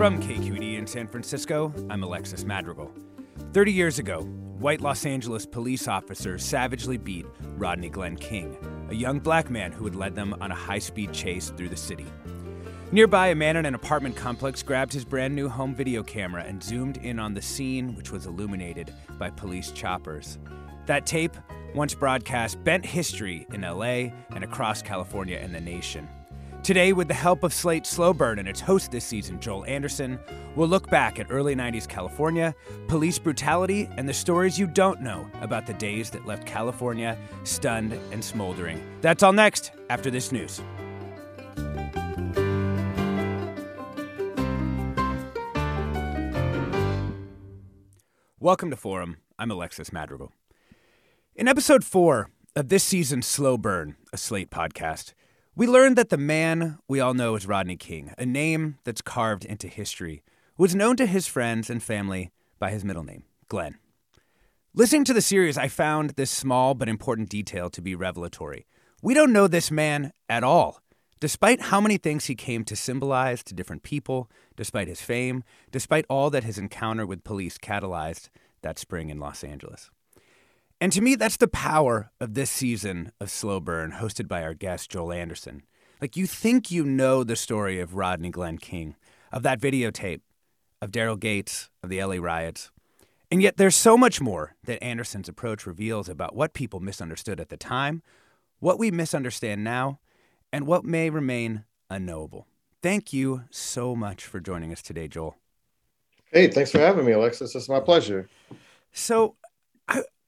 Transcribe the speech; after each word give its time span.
From 0.00 0.18
KQED 0.18 0.78
in 0.78 0.86
San 0.86 1.06
Francisco, 1.06 1.74
I'm 1.90 2.02
Alexis 2.02 2.42
Madrigal. 2.42 2.90
30 3.52 3.70
years 3.70 3.98
ago, 3.98 4.22
white 4.58 4.80
Los 4.80 5.04
Angeles 5.04 5.44
police 5.44 5.86
officers 5.88 6.42
savagely 6.42 6.96
beat 6.96 7.26
Rodney 7.58 7.90
Glen 7.90 8.16
King, 8.16 8.56
a 8.88 8.94
young 8.94 9.18
black 9.18 9.50
man 9.50 9.72
who 9.72 9.84
had 9.84 9.94
led 9.94 10.14
them 10.14 10.34
on 10.40 10.52
a 10.52 10.54
high 10.54 10.78
speed 10.78 11.12
chase 11.12 11.50
through 11.50 11.68
the 11.68 11.76
city. 11.76 12.06
Nearby, 12.92 13.26
a 13.26 13.34
man 13.34 13.56
in 13.56 13.66
an 13.66 13.74
apartment 13.74 14.16
complex 14.16 14.62
grabbed 14.62 14.94
his 14.94 15.04
brand 15.04 15.36
new 15.36 15.50
home 15.50 15.74
video 15.74 16.02
camera 16.02 16.44
and 16.44 16.62
zoomed 16.62 16.96
in 16.96 17.18
on 17.18 17.34
the 17.34 17.42
scene, 17.42 17.94
which 17.94 18.10
was 18.10 18.24
illuminated 18.24 18.94
by 19.18 19.28
police 19.28 19.70
choppers. 19.70 20.38
That 20.86 21.04
tape, 21.04 21.36
once 21.74 21.92
broadcast, 21.92 22.64
bent 22.64 22.86
history 22.86 23.46
in 23.52 23.60
LA 23.60 24.14
and 24.34 24.44
across 24.44 24.80
California 24.80 25.36
and 25.36 25.54
the 25.54 25.60
nation. 25.60 26.08
Today, 26.62 26.92
with 26.92 27.08
the 27.08 27.14
help 27.14 27.42
of 27.42 27.54
Slate 27.54 27.86
Slow 27.86 28.12
Burn 28.12 28.38
and 28.38 28.46
its 28.46 28.60
host 28.60 28.90
this 28.90 29.04
season, 29.06 29.40
Joel 29.40 29.64
Anderson, 29.64 30.18
we'll 30.54 30.68
look 30.68 30.90
back 30.90 31.18
at 31.18 31.26
early 31.30 31.56
90s 31.56 31.88
California, 31.88 32.54
police 32.86 33.18
brutality, 33.18 33.88
and 33.96 34.06
the 34.06 34.12
stories 34.12 34.58
you 34.58 34.66
don't 34.66 35.00
know 35.00 35.26
about 35.40 35.66
the 35.66 35.72
days 35.72 36.10
that 36.10 36.26
left 36.26 36.46
California 36.46 37.16
stunned 37.44 37.94
and 38.12 38.22
smoldering. 38.22 38.78
That's 39.00 39.22
all 39.22 39.32
next 39.32 39.72
after 39.88 40.10
this 40.10 40.32
news. 40.32 40.60
Welcome 48.38 48.68
to 48.68 48.76
Forum. 48.76 49.16
I'm 49.38 49.50
Alexis 49.50 49.94
Madrigal. 49.94 50.32
In 51.34 51.48
episode 51.48 51.84
four 51.84 52.30
of 52.54 52.68
this 52.68 52.84
season's 52.84 53.26
Slow 53.26 53.56
Burn, 53.56 53.96
a 54.12 54.18
Slate 54.18 54.50
podcast, 54.50 55.14
we 55.56 55.66
learned 55.66 55.96
that 55.96 56.10
the 56.10 56.16
man 56.16 56.78
we 56.88 57.00
all 57.00 57.14
know 57.14 57.34
as 57.34 57.46
Rodney 57.46 57.76
King, 57.76 58.12
a 58.16 58.24
name 58.24 58.78
that's 58.84 59.02
carved 59.02 59.44
into 59.44 59.66
history, 59.66 60.22
was 60.56 60.74
known 60.74 60.96
to 60.96 61.06
his 61.06 61.26
friends 61.26 61.68
and 61.68 61.82
family 61.82 62.30
by 62.58 62.70
his 62.70 62.84
middle 62.84 63.02
name, 63.02 63.24
Glen. 63.48 63.78
Listening 64.74 65.04
to 65.04 65.12
the 65.12 65.20
series, 65.20 65.58
I 65.58 65.66
found 65.66 66.10
this 66.10 66.30
small 66.30 66.74
but 66.74 66.88
important 66.88 67.28
detail 67.28 67.68
to 67.70 67.82
be 67.82 67.96
revelatory. 67.96 68.66
We 69.02 69.14
don't 69.14 69.32
know 69.32 69.48
this 69.48 69.70
man 69.70 70.12
at 70.28 70.44
all, 70.44 70.80
despite 71.18 71.62
how 71.62 71.80
many 71.80 71.96
things 71.96 72.26
he 72.26 72.36
came 72.36 72.64
to 72.64 72.76
symbolize 72.76 73.42
to 73.44 73.54
different 73.54 73.82
people, 73.82 74.30
despite 74.56 74.86
his 74.86 75.00
fame, 75.00 75.42
despite 75.72 76.06
all 76.08 76.30
that 76.30 76.44
his 76.44 76.58
encounter 76.58 77.04
with 77.04 77.24
police 77.24 77.58
catalyzed 77.58 78.28
that 78.62 78.78
spring 78.78 79.10
in 79.10 79.18
Los 79.18 79.42
Angeles. 79.42 79.90
And 80.80 80.92
to 80.92 81.02
me, 81.02 81.14
that's 81.14 81.36
the 81.36 81.46
power 81.46 82.10
of 82.20 82.32
this 82.32 82.50
season 82.50 83.12
of 83.20 83.30
Slow 83.30 83.60
Burn, 83.60 83.92
hosted 83.92 84.26
by 84.26 84.42
our 84.42 84.54
guest, 84.54 84.90
Joel 84.90 85.12
Anderson. 85.12 85.62
Like, 86.00 86.16
you 86.16 86.26
think 86.26 86.70
you 86.70 86.84
know 86.84 87.22
the 87.22 87.36
story 87.36 87.78
of 87.80 87.94
Rodney 87.94 88.30
Glen 88.30 88.56
King, 88.56 88.96
of 89.30 89.42
that 89.42 89.60
videotape, 89.60 90.22
of 90.80 90.90
Daryl 90.90 91.20
Gates, 91.20 91.68
of 91.82 91.90
the 91.90 92.02
LA 92.02 92.16
riots. 92.16 92.70
And 93.30 93.42
yet, 93.42 93.58
there's 93.58 93.76
so 93.76 93.98
much 93.98 94.22
more 94.22 94.56
that 94.64 94.82
Anderson's 94.82 95.28
approach 95.28 95.66
reveals 95.66 96.08
about 96.08 96.34
what 96.34 96.54
people 96.54 96.80
misunderstood 96.80 97.40
at 97.40 97.50
the 97.50 97.58
time, 97.58 98.02
what 98.58 98.78
we 98.78 98.90
misunderstand 98.90 99.62
now, 99.62 100.00
and 100.50 100.66
what 100.66 100.82
may 100.82 101.10
remain 101.10 101.64
unknowable. 101.90 102.46
Thank 102.82 103.12
you 103.12 103.44
so 103.50 103.94
much 103.94 104.24
for 104.24 104.40
joining 104.40 104.72
us 104.72 104.80
today, 104.80 105.08
Joel. 105.08 105.36
Hey, 106.32 106.48
thanks 106.48 106.70
for 106.70 106.78
having 106.78 107.04
me, 107.04 107.12
Alexis. 107.12 107.54
It's 107.54 107.68
my 107.68 107.80
pleasure. 107.80 108.30
So, 108.92 109.36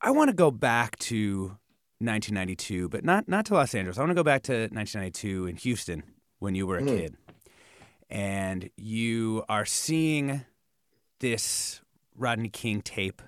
I, 0.02 0.10
want 0.10 0.28
to 0.28 0.34
go 0.34 0.50
back 0.50 0.98
to 1.00 1.58
1992, 1.98 2.88
but 2.88 3.04
not 3.04 3.28
not 3.28 3.46
to 3.46 3.54
Los 3.54 3.74
Angeles. 3.74 3.98
I 3.98 4.00
want 4.00 4.10
to 4.10 4.14
go 4.14 4.24
back 4.24 4.42
to 4.44 4.52
1992 4.52 5.46
in 5.46 5.56
Houston 5.56 6.02
when 6.38 6.54
you 6.54 6.66
were 6.66 6.78
a 6.78 6.82
mm. 6.82 6.88
kid, 6.88 7.16
and 8.10 8.68
you 8.76 9.44
are 9.48 9.64
seeing 9.64 10.44
this 11.20 11.80
Rodney 12.16 12.48
King 12.48 12.82
tape 12.82 13.22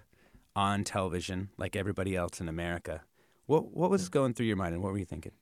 on 0.57 0.85
television, 0.85 1.51
like 1.57 1.77
everybody 1.77 2.17
else 2.17 2.41
in 2.41 2.49
America. 2.49 3.03
What 3.47 3.75
what 3.75 3.91
was 3.91 4.09
going 4.09 4.35
through 4.35 4.47
your 4.47 4.57
mind, 4.57 4.75
and 4.75 4.83
what 4.83 4.93
were 4.93 4.99
you 4.99 5.05
thinking? 5.05 5.33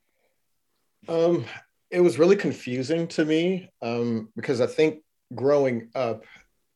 Um, 1.07 1.45
it 1.89 2.01
was 2.01 2.17
really 2.17 2.35
confusing 2.35 3.07
to 3.09 3.25
me 3.25 3.69
um, 3.81 4.29
because 4.35 4.61
I 4.61 4.67
think 4.67 5.01
growing 5.35 5.89
up, 5.95 6.23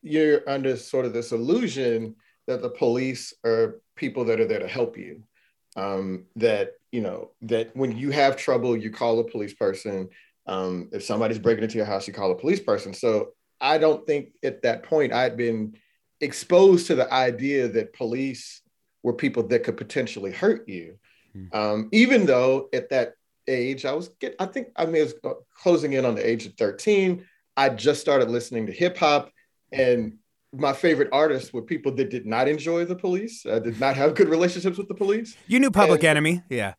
you're 0.01 0.47
under 0.47 0.77
sort 0.77 1.05
of 1.05 1.13
this 1.13 1.31
illusion 1.31 2.15
that 2.45 2.61
the 2.61 2.69
police 2.69 3.33
are 3.45 3.81
people 3.97 4.25
that 4.25 4.39
are 4.39 4.47
there 4.47 4.59
to 4.59 4.67
help 4.67 4.97
you. 4.97 5.23
Um, 5.75 6.25
that 6.37 6.71
you 6.91 7.01
know 7.01 7.31
that 7.43 7.75
when 7.75 7.95
you 7.95 8.09
have 8.11 8.37
trouble, 8.37 8.75
you 8.75 8.89
call 8.89 9.19
a 9.19 9.23
police 9.23 9.53
person. 9.53 10.09
Um, 10.47 10.89
if 10.91 11.03
somebody's 11.03 11.39
breaking 11.39 11.63
into 11.63 11.77
your 11.77 11.85
house, 11.85 12.07
you 12.07 12.13
call 12.13 12.31
a 12.31 12.35
police 12.35 12.61
person. 12.61 12.93
So 12.93 13.33
I 13.59 13.77
don't 13.77 14.05
think 14.07 14.29
at 14.43 14.61
that 14.63 14.83
point 14.83 15.13
I'd 15.13 15.37
been 15.37 15.75
exposed 16.21 16.87
to 16.87 16.95
the 16.95 17.11
idea 17.13 17.67
that 17.67 17.93
police 17.93 18.61
were 19.03 19.13
people 19.13 19.43
that 19.43 19.63
could 19.63 19.77
potentially 19.77 20.31
hurt 20.31 20.67
you. 20.67 20.97
Mm-hmm. 21.35 21.57
Um, 21.57 21.89
even 21.91 22.25
though 22.25 22.69
at 22.73 22.89
that 22.89 23.13
age 23.47 23.85
I 23.85 23.93
was, 23.93 24.09
get, 24.19 24.35
I 24.39 24.45
think 24.45 24.69
I 24.75 24.85
mean, 24.85 25.03
was 25.03 25.13
closing 25.55 25.93
in 25.93 26.05
on 26.05 26.15
the 26.15 26.27
age 26.27 26.45
of 26.45 26.53
13. 26.55 27.25
I 27.55 27.69
just 27.69 28.01
started 28.01 28.29
listening 28.29 28.67
to 28.67 28.71
hip 28.71 28.97
hop, 28.97 29.31
and 29.71 30.17
my 30.53 30.73
favorite 30.73 31.09
artists 31.11 31.51
were 31.51 31.61
people 31.61 31.91
that 31.95 32.09
did 32.09 32.25
not 32.25 32.47
enjoy 32.47 32.85
the 32.85 32.95
police, 32.95 33.45
uh, 33.45 33.59
did 33.59 33.79
not 33.79 33.95
have 33.95 34.15
good 34.15 34.29
relationships 34.29 34.77
with 34.77 34.87
the 34.87 34.95
police. 34.95 35.35
You 35.47 35.59
knew 35.59 35.71
Public 35.71 36.01
and, 36.01 36.09
Enemy, 36.09 36.43
yeah. 36.49 36.73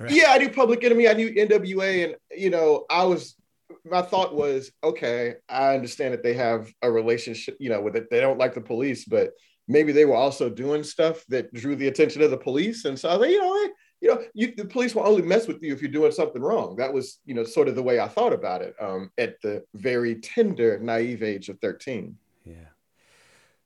Right. 0.00 0.10
Yeah, 0.10 0.26
I 0.30 0.38
knew 0.38 0.48
Public 0.48 0.82
Enemy. 0.82 1.08
I 1.08 1.12
knew 1.12 1.32
NWA, 1.32 2.04
and 2.04 2.16
you 2.36 2.50
know, 2.50 2.84
I 2.90 3.04
was. 3.04 3.36
My 3.84 4.02
thought 4.02 4.34
was, 4.34 4.70
okay, 4.84 5.34
I 5.48 5.74
understand 5.74 6.14
that 6.14 6.22
they 6.22 6.34
have 6.34 6.70
a 6.82 6.90
relationship, 6.90 7.56
you 7.58 7.68
know, 7.68 7.80
with 7.80 7.96
it. 7.96 8.10
They 8.10 8.20
don't 8.20 8.38
like 8.38 8.54
the 8.54 8.60
police, 8.60 9.04
but 9.04 9.32
maybe 9.66 9.90
they 9.90 10.04
were 10.04 10.14
also 10.14 10.48
doing 10.48 10.84
stuff 10.84 11.24
that 11.28 11.52
drew 11.52 11.74
the 11.74 11.88
attention 11.88 12.22
of 12.22 12.30
the 12.30 12.36
police. 12.36 12.84
And 12.84 12.98
so 12.98 13.08
I 13.08 13.16
was 13.16 13.20
like, 13.22 13.30
you 13.30 13.40
know, 13.40 13.70
you 14.00 14.08
know, 14.08 14.22
you, 14.34 14.54
the 14.56 14.66
police 14.66 14.94
will 14.94 15.06
only 15.06 15.22
mess 15.22 15.46
with 15.46 15.62
you 15.62 15.72
if 15.72 15.80
you're 15.80 15.90
doing 15.90 16.12
something 16.12 16.42
wrong. 16.42 16.76
That 16.76 16.92
was, 16.92 17.18
you 17.24 17.34
know, 17.34 17.44
sort 17.44 17.68
of 17.68 17.74
the 17.74 17.82
way 17.82 17.98
I 17.98 18.08
thought 18.08 18.32
about 18.32 18.60
it 18.62 18.74
um, 18.80 19.10
at 19.16 19.40
the 19.42 19.64
very 19.74 20.16
tender, 20.16 20.78
naive 20.80 21.22
age 21.22 21.48
of 21.48 21.58
13. 21.60 22.16
Yeah. 22.44 22.54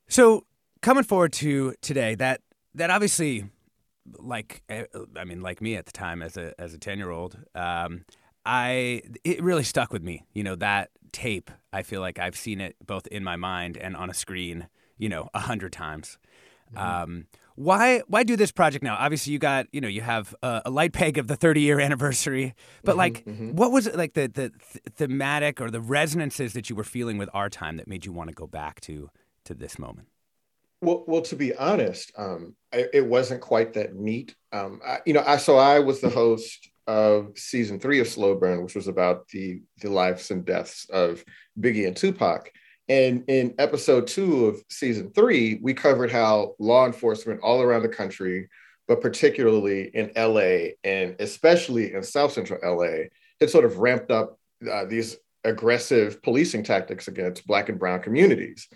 So 0.07 0.45
coming 0.81 1.03
forward 1.03 1.33
to 1.33 1.73
today, 1.81 2.15
that 2.15 2.41
that 2.75 2.89
obviously, 2.89 3.45
like 4.19 4.61
eh, 4.69 4.85
I 5.15 5.25
mean, 5.25 5.41
like 5.41 5.61
me 5.61 5.75
at 5.75 5.85
the 5.85 5.91
time 5.91 6.21
as 6.21 6.37
a 6.37 6.53
as 6.59 6.73
a 6.73 6.77
ten 6.77 6.97
year 6.97 7.11
old, 7.11 7.37
um, 7.55 8.05
I 8.45 9.01
it 9.23 9.41
really 9.43 9.63
stuck 9.63 9.91
with 9.91 10.03
me. 10.03 10.25
You 10.33 10.43
know 10.43 10.55
that 10.55 10.89
tape. 11.11 11.51
I 11.73 11.83
feel 11.83 12.01
like 12.01 12.19
I've 12.19 12.37
seen 12.37 12.61
it 12.61 12.75
both 12.85 13.07
in 13.07 13.23
my 13.23 13.35
mind 13.35 13.77
and 13.77 13.95
on 13.95 14.09
a 14.09 14.13
screen. 14.13 14.67
You 14.97 15.09
know, 15.09 15.29
a 15.33 15.39
hundred 15.39 15.73
times. 15.73 16.17
Mm-hmm. 16.73 17.03
Um, 17.03 17.27
why 17.55 18.01
why 18.07 18.23
do 18.23 18.35
this 18.35 18.51
project 18.51 18.83
now? 18.83 18.95
Obviously, 18.99 19.33
you 19.33 19.39
got 19.39 19.67
you 19.71 19.81
know 19.81 19.87
you 19.87 20.01
have 20.01 20.35
a, 20.43 20.63
a 20.65 20.69
light 20.69 20.93
peg 20.93 21.17
of 21.17 21.27
the 21.27 21.35
30 21.35 21.61
year 21.61 21.79
anniversary, 21.79 22.53
but 22.83 22.91
mm-hmm, 22.91 22.99
like, 22.99 23.25
mm-hmm. 23.25 23.55
what 23.55 23.71
was 23.71 23.87
it 23.87 23.95
like 23.95 24.13
the 24.13 24.27
the 24.27 24.49
th- 24.49 24.83
thematic 24.95 25.59
or 25.59 25.71
the 25.71 25.81
resonances 25.81 26.53
that 26.53 26.69
you 26.69 26.75
were 26.75 26.83
feeling 26.83 27.17
with 27.17 27.29
our 27.33 27.49
time 27.49 27.77
that 27.77 27.87
made 27.87 28.05
you 28.05 28.11
want 28.11 28.29
to 28.29 28.35
go 28.35 28.47
back 28.47 28.79
to 28.81 29.09
to 29.47 29.53
this 29.53 29.79
moment? 29.79 30.07
Well, 30.81 31.03
well, 31.07 31.21
to 31.23 31.35
be 31.35 31.55
honest, 31.55 32.11
um, 32.17 32.55
it, 32.71 32.89
it, 32.93 33.05
wasn't 33.05 33.41
quite 33.41 33.73
that 33.73 33.95
neat. 33.95 34.35
Um, 34.51 34.79
I, 34.85 34.99
you 35.05 35.13
know, 35.13 35.23
I 35.25 35.37
so 35.37 35.57
I 35.57 35.79
was 35.79 36.01
the 36.01 36.09
host 36.09 36.69
of 36.85 37.31
season 37.35 37.79
three 37.79 37.99
of 37.99 38.07
Slow 38.07 38.35
Burn, 38.35 38.63
which 38.63 38.75
was 38.75 38.87
about 38.87 39.27
the 39.29 39.61
the 39.81 39.89
lives 39.89 40.29
and 40.29 40.45
deaths 40.45 40.85
of 40.91 41.23
Biggie 41.59 41.87
and 41.87 41.97
Tupac. 41.97 42.51
And 42.89 43.23
in 43.27 43.55
episode 43.57 44.07
two 44.07 44.45
of 44.45 44.63
season 44.69 45.11
three, 45.11 45.59
we 45.61 45.73
covered 45.73 46.11
how 46.11 46.55
law 46.59 46.85
enforcement 46.85 47.41
all 47.41 47.61
around 47.61 47.81
the 47.81 47.89
country, 47.89 48.47
but 48.87 49.01
particularly 49.01 49.89
in 49.93 50.11
LA 50.15 50.75
and 50.83 51.15
especially 51.19 51.93
in 51.93 52.03
South 52.03 52.31
Central 52.31 52.59
LA, 52.63 53.07
had 53.41 53.49
sort 53.49 53.65
of 53.65 53.79
ramped 53.79 54.11
up 54.11 54.39
uh, 54.71 54.85
these 54.85 55.17
aggressive 55.43 56.21
policing 56.21 56.63
tactics 56.63 57.07
against 57.07 57.47
Black 57.47 57.69
and 57.69 57.79
Brown 57.79 58.01
communities. 58.01 58.67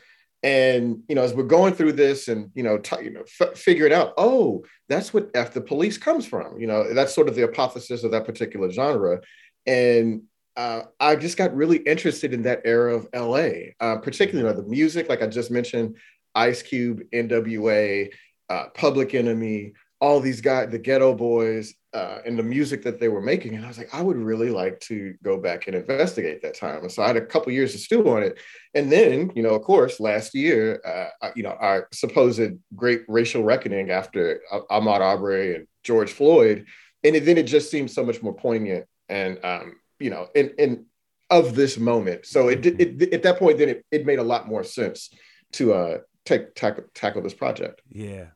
And 0.43 1.03
you 1.07 1.15
know, 1.15 1.21
as 1.21 1.33
we're 1.33 1.43
going 1.43 1.73
through 1.73 1.93
this 1.93 2.27
and 2.27 2.49
you 2.55 2.63
know, 2.63 2.77
t- 2.77 3.03
you 3.03 3.11
know, 3.11 3.23
f- 3.39 3.57
figuring 3.57 3.93
out, 3.93 4.13
oh, 4.17 4.63
that's 4.89 5.13
what 5.13 5.29
F 5.35 5.53
the 5.53 5.61
police 5.61 5.97
comes 5.97 6.25
from. 6.25 6.59
You 6.59 6.67
know, 6.67 6.93
that's 6.93 7.13
sort 7.13 7.29
of 7.29 7.35
the 7.35 7.41
hypothesis 7.41 8.03
of 8.03 8.11
that 8.11 8.25
particular 8.25 8.71
genre. 8.71 9.21
And 9.67 10.23
uh, 10.57 10.83
I 10.99 11.15
just 11.15 11.37
got 11.37 11.55
really 11.55 11.77
interested 11.77 12.33
in 12.33 12.43
that 12.43 12.61
era 12.65 12.95
of 12.95 13.07
LA, 13.13 13.71
uh, 13.79 13.97
particularly 13.97 14.47
you 14.47 14.55
know, 14.55 14.61
the 14.61 14.67
music, 14.67 15.07
like 15.09 15.21
I 15.21 15.27
just 15.27 15.51
mentioned, 15.51 15.97
Ice 16.35 16.61
Cube, 16.61 17.03
NWA, 17.13 18.11
uh, 18.49 18.65
Public 18.73 19.13
Enemy, 19.15 19.73
all 20.01 20.19
these 20.19 20.41
guys, 20.41 20.69
the 20.71 20.79
Geto 20.79 21.15
Boys, 21.15 21.75
uh, 21.93 22.19
and 22.25 22.37
the 22.37 22.43
music 22.43 22.81
that 22.83 22.99
they 22.99 23.07
were 23.07 23.21
making. 23.21 23.55
And 23.55 23.63
I 23.63 23.67
was 23.67 23.77
like, 23.77 23.93
I 23.93 24.01
would 24.01 24.17
really 24.17 24.49
like 24.49 24.79
to 24.81 25.13
go 25.23 25.37
back 25.37 25.67
and 25.67 25.75
investigate 25.75 26.41
that 26.41 26.55
time. 26.55 26.81
And 26.81 26.91
so 26.91 27.03
I 27.03 27.07
had 27.07 27.17
a 27.17 27.25
couple 27.25 27.51
years 27.51 27.73
to 27.73 27.77
stew 27.77 28.09
on 28.09 28.23
it. 28.23 28.39
And 28.73 28.91
then, 28.91 29.31
you 29.35 29.43
know, 29.43 29.53
of 29.53 29.61
course, 29.61 29.99
last 29.99 30.33
year, 30.33 30.81
uh, 31.21 31.29
you 31.35 31.43
know, 31.43 31.55
our 31.59 31.87
supposed 31.93 32.41
great 32.75 33.03
racial 33.07 33.43
reckoning 33.43 33.91
after 33.91 34.41
Ahmaud 34.71 35.01
Arbery 35.01 35.55
and 35.55 35.67
George 35.83 36.11
Floyd. 36.11 36.65
And 37.03 37.15
then 37.15 37.37
it 37.37 37.43
just 37.43 37.69
seemed 37.69 37.91
so 37.91 38.03
much 38.03 38.21
more 38.23 38.33
poignant 38.33 38.85
and, 39.07 39.37
um, 39.43 39.75
you 39.99 40.09
know, 40.09 40.29
and, 40.35 40.51
and 40.57 40.85
of 41.29 41.55
this 41.55 41.77
moment. 41.77 42.25
So 42.25 42.47
it, 42.47 42.65
it, 42.65 43.01
it, 43.01 43.13
at 43.13 43.23
that 43.23 43.37
point, 43.37 43.59
then 43.59 43.69
it, 43.69 43.85
it 43.91 44.05
made 44.05 44.19
a 44.19 44.23
lot 44.23 44.47
more 44.47 44.63
sense 44.63 45.13
to 45.53 45.73
uh, 45.73 45.97
take 46.25 46.55
tackle, 46.55 46.85
tackle 46.95 47.21
this 47.21 47.33
project. 47.33 47.81
Yeah. 47.89 48.27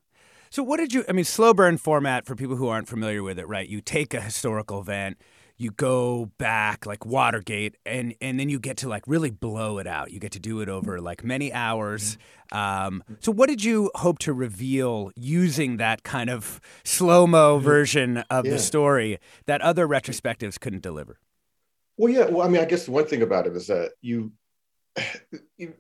So, 0.49 0.63
what 0.63 0.77
did 0.77 0.93
you? 0.93 1.03
I 1.09 1.11
mean, 1.11 1.25
slow 1.25 1.53
burn 1.53 1.77
format 1.77 2.25
for 2.25 2.35
people 2.35 2.55
who 2.55 2.67
aren't 2.67 2.87
familiar 2.87 3.23
with 3.23 3.39
it, 3.39 3.47
right? 3.47 3.67
You 3.67 3.81
take 3.81 4.13
a 4.13 4.21
historical 4.21 4.79
event, 4.79 5.17
you 5.57 5.71
go 5.71 6.31
back 6.37 6.85
like 6.85 7.05
Watergate, 7.05 7.75
and 7.85 8.13
and 8.21 8.39
then 8.39 8.49
you 8.49 8.59
get 8.59 8.77
to 8.77 8.89
like 8.89 9.03
really 9.07 9.31
blow 9.31 9.77
it 9.77 9.87
out. 9.87 10.11
You 10.11 10.19
get 10.19 10.31
to 10.33 10.39
do 10.39 10.61
it 10.61 10.69
over 10.69 10.99
like 10.99 11.23
many 11.23 11.51
hours. 11.53 12.17
Um, 12.51 13.03
so, 13.19 13.31
what 13.31 13.47
did 13.47 13.63
you 13.63 13.91
hope 13.95 14.19
to 14.19 14.33
reveal 14.33 15.11
using 15.15 15.77
that 15.77 16.03
kind 16.03 16.29
of 16.29 16.59
slow 16.83 17.25
mo 17.25 17.55
mm-hmm. 17.55 17.65
version 17.65 18.17
of 18.29 18.45
yeah. 18.45 18.51
the 18.51 18.59
story 18.59 19.19
that 19.45 19.61
other 19.61 19.87
retrospectives 19.87 20.59
couldn't 20.59 20.83
deliver? 20.83 21.19
Well, 21.97 22.11
yeah. 22.11 22.25
Well, 22.25 22.45
I 22.45 22.49
mean, 22.49 22.61
I 22.61 22.65
guess 22.65 22.87
one 22.87 23.07
thing 23.07 23.21
about 23.21 23.47
it 23.47 23.55
is 23.55 23.67
that 23.67 23.91
you, 24.01 24.33
you 25.57 25.73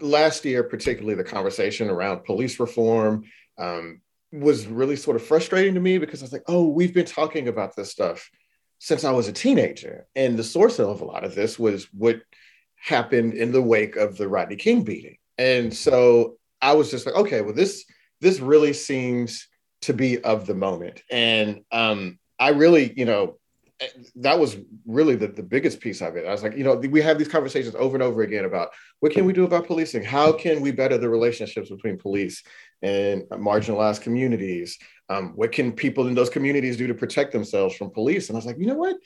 last 0.00 0.44
year, 0.44 0.62
particularly 0.62 1.14
the 1.14 1.24
conversation 1.24 1.90
around 1.90 2.24
police 2.24 2.58
reform 2.58 3.24
um, 3.58 4.00
was 4.32 4.66
really 4.66 4.96
sort 4.96 5.16
of 5.16 5.24
frustrating 5.24 5.74
to 5.74 5.80
me 5.80 5.98
because 5.98 6.22
I 6.22 6.24
was 6.24 6.32
like, 6.32 6.44
oh, 6.46 6.68
we've 6.68 6.94
been 6.94 7.06
talking 7.06 7.48
about 7.48 7.76
this 7.76 7.90
stuff 7.90 8.28
since 8.78 9.04
I 9.04 9.12
was 9.12 9.28
a 9.28 9.32
teenager. 9.32 10.06
And 10.14 10.38
the 10.38 10.44
source 10.44 10.78
of 10.78 11.00
a 11.00 11.04
lot 11.04 11.24
of 11.24 11.34
this 11.34 11.58
was 11.58 11.88
what 11.92 12.20
happened 12.76 13.34
in 13.34 13.52
the 13.52 13.62
wake 13.62 13.96
of 13.96 14.16
the 14.16 14.28
Rodney 14.28 14.56
King 14.56 14.82
beating. 14.82 15.16
And 15.38 15.74
so 15.74 16.36
I 16.60 16.74
was 16.74 16.90
just 16.90 17.06
like, 17.06 17.14
okay, 17.14 17.40
well, 17.40 17.54
this 17.54 17.84
this 18.20 18.40
really 18.40 18.72
seems 18.72 19.46
to 19.82 19.92
be 19.92 20.22
of 20.22 20.46
the 20.46 20.54
moment. 20.54 21.02
And 21.10 21.62
um, 21.70 22.18
I 22.38 22.50
really, 22.50 22.92
you 22.96 23.04
know, 23.04 23.38
that 24.16 24.38
was 24.38 24.56
really 24.86 25.16
the, 25.16 25.28
the 25.28 25.42
biggest 25.42 25.80
piece 25.80 26.00
of 26.00 26.16
it. 26.16 26.26
I 26.26 26.32
was 26.32 26.42
like, 26.42 26.56
you 26.56 26.64
know, 26.64 26.74
we 26.76 27.02
have 27.02 27.18
these 27.18 27.28
conversations 27.28 27.74
over 27.74 27.94
and 27.94 28.02
over 28.02 28.22
again 28.22 28.44
about 28.44 28.70
what 29.00 29.12
can 29.12 29.26
we 29.26 29.32
do 29.32 29.44
about 29.44 29.66
policing? 29.66 30.02
How 30.02 30.32
can 30.32 30.62
we 30.62 30.72
better 30.72 30.96
the 30.96 31.08
relationships 31.08 31.68
between 31.68 31.98
police 31.98 32.42
and 32.80 33.22
marginalized 33.30 34.00
communities? 34.00 34.78
Um, 35.08 35.32
what 35.36 35.52
can 35.52 35.72
people 35.72 36.08
in 36.08 36.14
those 36.14 36.30
communities 36.30 36.76
do 36.76 36.86
to 36.86 36.94
protect 36.94 37.32
themselves 37.32 37.76
from 37.76 37.90
police? 37.90 38.28
And 38.28 38.36
I 38.36 38.38
was 38.38 38.46
like, 38.46 38.58
you 38.58 38.66
know 38.66 38.76
what? 38.76 38.96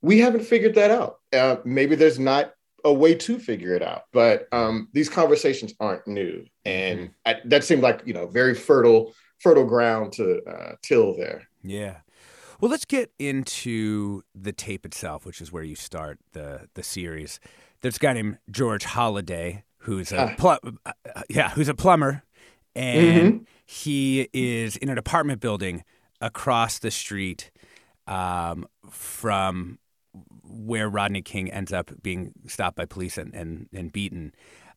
We 0.00 0.18
haven't 0.18 0.44
figured 0.44 0.74
that 0.74 0.90
out. 0.90 1.20
Uh, 1.32 1.56
maybe 1.64 1.94
there's 1.94 2.18
not 2.18 2.52
a 2.84 2.92
way 2.92 3.14
to 3.14 3.38
figure 3.38 3.74
it 3.74 3.82
out, 3.82 4.02
but 4.12 4.48
um, 4.52 4.88
these 4.92 5.08
conversations 5.08 5.72
aren't 5.78 6.06
new, 6.08 6.44
and 6.64 6.98
mm-hmm. 6.98 7.12
I, 7.24 7.36
that 7.44 7.62
seemed 7.62 7.82
like 7.82 8.02
you 8.04 8.12
know 8.12 8.26
very 8.26 8.56
fertile 8.56 9.14
fertile 9.38 9.64
ground 9.64 10.14
to 10.14 10.42
uh, 10.44 10.72
till 10.82 11.16
there. 11.16 11.48
Yeah. 11.62 11.98
Well, 12.62 12.70
let's 12.70 12.84
get 12.84 13.10
into 13.18 14.22
the 14.36 14.52
tape 14.52 14.86
itself, 14.86 15.26
which 15.26 15.40
is 15.40 15.50
where 15.50 15.64
you 15.64 15.74
start 15.74 16.20
the 16.30 16.68
the 16.74 16.84
series. 16.84 17.40
There's 17.80 17.96
a 17.96 17.98
guy 17.98 18.12
named 18.12 18.38
George 18.52 18.84
Holliday 18.84 19.64
who's 19.78 20.12
a 20.12 20.36
pl- 20.38 20.60
uh, 20.86 20.92
yeah, 21.28 21.50
who's 21.50 21.68
a 21.68 21.74
plumber, 21.74 22.22
and 22.76 23.32
mm-hmm. 23.34 23.44
he 23.66 24.28
is 24.32 24.76
in 24.76 24.90
an 24.90 24.96
apartment 24.96 25.40
building 25.40 25.82
across 26.20 26.78
the 26.78 26.92
street 26.92 27.50
um, 28.06 28.64
from 28.88 29.80
where 30.44 30.88
Rodney 30.88 31.22
King 31.22 31.50
ends 31.50 31.72
up 31.72 31.90
being 32.00 32.30
stopped 32.46 32.76
by 32.76 32.84
police 32.84 33.18
and 33.18 33.34
and, 33.34 33.66
and 33.74 33.90
beaten. 33.90 34.32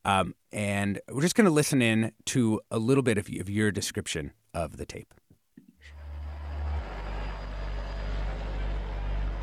Um, 0.05 0.33
and 0.51 0.99
we're 1.11 1.21
just 1.21 1.35
going 1.35 1.45
to 1.45 1.51
listen 1.51 1.83
in 1.83 2.13
to 2.25 2.61
a 2.71 2.79
little 2.79 3.03
bit 3.03 3.19
of, 3.19 3.29
of 3.39 3.47
your 3.47 3.71
description 3.71 4.33
of 4.55 4.77
the 4.77 4.87
tape. 4.87 5.13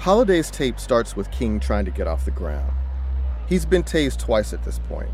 Holliday's 0.02 0.50
tape 0.50 0.80
starts 0.80 1.14
with 1.14 1.30
King 1.30 1.60
trying 1.60 1.84
to 1.84 1.92
get 1.92 2.08
off 2.08 2.24
the 2.24 2.32
ground. 2.32 2.72
He's 3.48 3.64
been 3.64 3.84
tased 3.84 4.18
twice 4.18 4.52
at 4.52 4.64
this 4.64 4.80
point. 4.80 5.12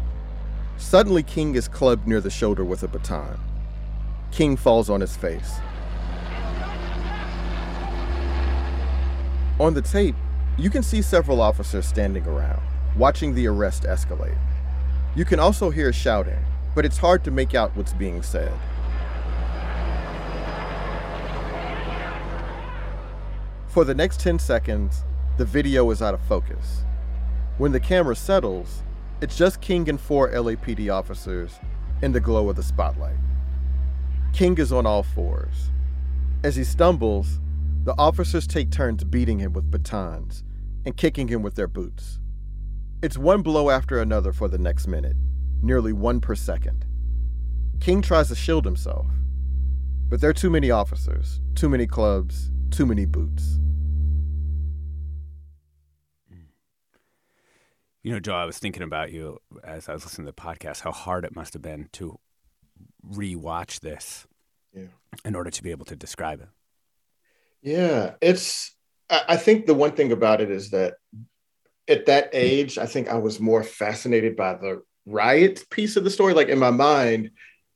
Suddenly, 0.78 1.24
King 1.24 1.56
is 1.56 1.68
clubbed 1.68 2.08
near 2.08 2.22
the 2.22 2.30
shoulder 2.30 2.64
with 2.64 2.82
a 2.82 2.88
baton. 2.88 3.38
King 4.30 4.56
falls 4.56 4.88
on 4.88 5.02
his 5.02 5.14
face. 5.14 5.56
On 9.60 9.74
the 9.74 9.82
tape, 9.82 10.16
you 10.56 10.70
can 10.70 10.82
see 10.82 11.02
several 11.02 11.42
officers 11.42 11.84
standing 11.84 12.26
around, 12.26 12.62
watching 12.96 13.34
the 13.34 13.46
arrest 13.46 13.82
escalate. 13.82 14.38
You 15.14 15.26
can 15.26 15.38
also 15.38 15.68
hear 15.68 15.92
shouting, 15.92 16.42
but 16.74 16.86
it's 16.86 16.96
hard 16.96 17.24
to 17.24 17.30
make 17.30 17.54
out 17.54 17.76
what's 17.76 17.92
being 17.92 18.22
said. 18.22 18.58
For 23.78 23.84
the 23.84 23.94
next 23.94 24.18
10 24.18 24.40
seconds, 24.40 25.04
the 25.36 25.44
video 25.44 25.88
is 25.92 26.02
out 26.02 26.12
of 26.12 26.20
focus. 26.22 26.84
When 27.58 27.70
the 27.70 27.78
camera 27.78 28.16
settles, 28.16 28.82
it's 29.20 29.36
just 29.36 29.60
King 29.60 29.88
and 29.88 30.00
four 30.00 30.28
LAPD 30.32 30.92
officers 30.92 31.60
in 32.02 32.10
the 32.10 32.18
glow 32.18 32.48
of 32.48 32.56
the 32.56 32.64
spotlight. 32.64 33.20
King 34.32 34.58
is 34.58 34.72
on 34.72 34.84
all 34.84 35.04
fours. 35.04 35.70
As 36.42 36.56
he 36.56 36.64
stumbles, 36.64 37.38
the 37.84 37.94
officers 37.96 38.48
take 38.48 38.72
turns 38.72 39.04
beating 39.04 39.38
him 39.38 39.52
with 39.52 39.70
batons 39.70 40.42
and 40.84 40.96
kicking 40.96 41.28
him 41.28 41.42
with 41.42 41.54
their 41.54 41.68
boots. 41.68 42.18
It's 43.00 43.16
one 43.16 43.42
blow 43.42 43.70
after 43.70 44.00
another 44.00 44.32
for 44.32 44.48
the 44.48 44.58
next 44.58 44.88
minute, 44.88 45.16
nearly 45.62 45.92
one 45.92 46.20
per 46.20 46.34
second. 46.34 46.84
King 47.78 48.02
tries 48.02 48.26
to 48.26 48.34
shield 48.34 48.64
himself, 48.64 49.06
but 50.08 50.20
there 50.20 50.30
are 50.30 50.34
too 50.34 50.50
many 50.50 50.68
officers, 50.68 51.40
too 51.54 51.68
many 51.68 51.86
clubs, 51.86 52.50
too 52.72 52.84
many 52.84 53.06
boots. 53.06 53.60
You 58.08 58.14
know, 58.14 58.20
Joe, 58.20 58.36
I 58.36 58.46
was 58.46 58.58
thinking 58.58 58.82
about 58.82 59.12
you 59.12 59.36
as 59.62 59.86
I 59.86 59.92
was 59.92 60.02
listening 60.02 60.24
to 60.24 60.32
the 60.32 60.40
podcast, 60.40 60.80
how 60.80 60.92
hard 60.92 61.26
it 61.26 61.36
must 61.36 61.52
have 61.52 61.60
been 61.60 61.90
to 61.92 62.18
rewatch 63.06 63.80
this 63.80 64.26
yeah. 64.74 64.84
in 65.26 65.34
order 65.34 65.50
to 65.50 65.62
be 65.62 65.72
able 65.72 65.84
to 65.84 65.94
describe 65.94 66.40
it. 66.40 66.48
Yeah, 67.60 68.14
it's, 68.22 68.74
I 69.10 69.36
think 69.36 69.66
the 69.66 69.74
one 69.74 69.92
thing 69.92 70.10
about 70.10 70.40
it 70.40 70.50
is 70.50 70.70
that 70.70 70.94
at 71.86 72.06
that 72.06 72.30
age, 72.32 72.78
I 72.78 72.86
think 72.86 73.08
I 73.08 73.18
was 73.18 73.40
more 73.40 73.62
fascinated 73.62 74.36
by 74.36 74.54
the 74.54 74.80
riot 75.04 75.66
piece 75.68 75.96
of 75.98 76.04
the 76.04 76.08
story. 76.08 76.32
Like 76.32 76.48
in 76.48 76.58
my 76.58 76.70
mind, 76.70 77.32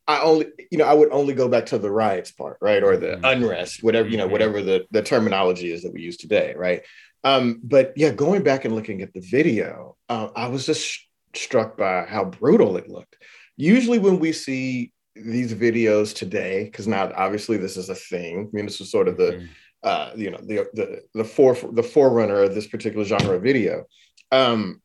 I 0.09 0.23
only, 0.23 0.47
you 0.71 0.79
know, 0.79 0.87
I 0.87 0.95
would 0.95 1.13
only 1.13 1.35
go 1.35 1.47
back 1.47 1.67
to 1.67 1.79
the 1.79 1.91
riots 1.91 2.33
part, 2.33 2.57
right, 2.63 2.83
or 2.83 2.97
the 2.97 3.09
mm-hmm. 3.09 3.25
unrest, 3.27 3.83
whatever, 3.83 4.09
you 4.09 4.17
know, 4.17 4.25
mm-hmm. 4.25 4.33
whatever 4.33 4.63
the 4.63 4.87
the 4.93 5.03
terminology 5.03 5.71
is 5.71 5.83
that 5.83 5.93
we 5.93 6.01
use 6.01 6.17
today, 6.17 6.55
right. 6.57 6.81
Um, 7.25 7.61
but 7.63 7.93
yeah, 7.97 8.11
going 8.11 8.43
back 8.43 8.65
and 8.65 8.75
looking 8.75 9.03
at 9.03 9.13
the 9.13 9.21
video, 9.21 9.97
uh, 10.09 10.29
I 10.35 10.49
was 10.49 10.67
just 10.67 10.85
sh- 10.85 11.07
struck 11.35 11.77
by 11.77 12.05
how 12.05 12.25
brutal 12.25 12.77
it 12.77 12.89
looked. 12.89 13.17
Usually, 13.57 13.99
when 13.99 14.19
we 14.19 14.33
see 14.33 14.93
these 15.15 15.55
videos 15.55 16.15
today, 16.15 16.65
because 16.65 16.89
now 16.89 17.13
obviously 17.15 17.57
this 17.59 17.77
is 17.77 17.89
a 17.89 17.95
thing. 17.95 18.51
I 18.53 18.57
mean, 18.57 18.67
this 18.67 18.81
is 18.81 18.91
sort 18.91 19.09
of 19.09 19.17
the, 19.17 19.33
mm-hmm. 19.33 19.47
uh, 19.83 20.11
you 20.17 20.31
know, 20.31 20.39
the 20.39 20.69
the 20.75 21.03
the 21.15 21.25
fore 21.25 21.57
the 21.73 21.83
forerunner 21.83 22.43
of 22.43 22.55
this 22.55 22.67
particular 22.67 23.05
genre 23.05 23.37
of 23.37 23.43
video. 23.43 23.85
Um, 24.31 24.81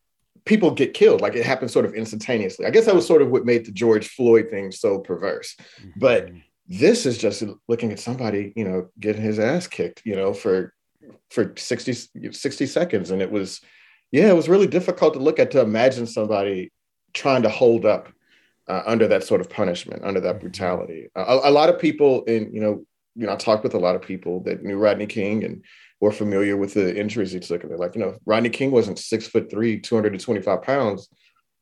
people 0.46 0.72
get 0.72 0.94
killed. 0.94 1.22
Like 1.22 1.36
it 1.36 1.46
happens 1.46 1.74
sort 1.74 1.86
of 1.86 1.94
instantaneously. 1.94 2.66
I 2.66 2.70
guess 2.72 2.86
that 2.86 2.96
was 2.96 3.08
sort 3.08 3.22
of 3.22 3.30
what 3.30 3.46
made 3.46 3.66
the 3.66 3.72
George 3.72 4.08
Floyd 4.08 4.50
thing 4.50 4.72
so 4.72 5.00
perverse. 5.00 5.56
Mm-hmm. 5.80 6.00
But 6.00 6.30
this 6.68 7.06
is 7.06 7.18
just 7.18 7.44
looking 7.68 7.92
at 7.92 8.00
somebody, 8.00 8.54
you 8.56 8.66
know, 8.66 8.90
getting 9.00 9.22
his 9.22 9.40
ass 9.40 9.68
kicked, 9.68 10.02
you 10.06 10.16
know, 10.16 10.34
for 10.34 10.74
for 11.30 11.54
60, 11.56 12.32
60 12.32 12.66
seconds. 12.66 13.12
And 13.12 13.22
it 13.22 13.32
was, 13.32 13.62
yeah, 14.12 14.28
it 14.28 14.36
was 14.36 14.50
really 14.50 14.68
difficult 14.68 15.14
to 15.14 15.20
look 15.20 15.40
at 15.40 15.52
to 15.52 15.62
imagine 15.62 16.08
somebody 16.08 16.72
trying 17.14 17.44
to 17.44 17.50
hold 17.50 17.86
up 17.86 18.10
uh, 18.68 18.84
under 18.86 19.08
that 19.08 19.24
sort 19.24 19.42
of 19.42 19.50
punishment, 19.50 20.04
under 20.04 20.20
that 20.20 20.36
mm-hmm. 20.36 20.42
brutality. 20.42 21.10
Uh, 21.16 21.40
a, 21.44 21.50
a, 21.50 21.52
lot 21.52 21.70
of 21.70 21.80
people 21.80 22.24
in, 22.24 22.54
you 22.54 22.62
know, 22.62 22.86
you 23.16 23.26
know, 23.26 23.34
I 23.34 23.36
talked 23.36 23.64
with 23.64 23.74
a 23.74 23.80
lot 23.80 23.96
of 23.96 24.02
people 24.02 24.42
that 24.42 24.64
knew 24.64 24.78
Rodney 24.78 25.08
King 25.08 25.44
and 25.44 25.64
were 26.00 26.12
familiar 26.12 26.56
with 26.56 26.74
the 26.74 26.96
injuries 26.96 27.32
he 27.32 27.40
took. 27.40 27.64
And 27.64 27.72
they're 27.72 27.78
like, 27.78 27.96
you 27.96 28.02
know, 28.02 28.18
Rodney 28.26 28.50
King 28.50 28.72
wasn't 28.72 29.00
six 29.00 29.28
foot 29.28 29.50
three, 29.50 29.80
225 29.80 30.62
pounds. 30.62 31.10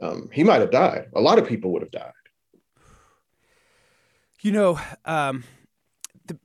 Um, 0.02 0.30
he 0.34 0.44
might 0.44 0.60
have 0.60 0.72
died. 0.72 1.08
A 1.16 1.22
lot 1.22 1.40
of 1.40 1.48
people 1.48 1.72
would 1.72 1.82
have 1.82 1.92
died. 1.92 2.12
You 4.42 4.52
know, 4.52 4.80
um, 5.06 5.44
the 6.28 6.38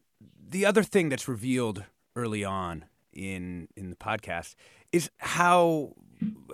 the 0.49 0.65
other 0.65 0.83
thing 0.83 1.09
that's 1.09 1.29
revealed 1.29 1.85
early 2.17 2.45
on 2.45 2.85
in 3.13 3.69
in 3.77 3.91
the 3.91 3.97
podcast 3.97 4.55
is 4.93 5.11
how 5.19 5.95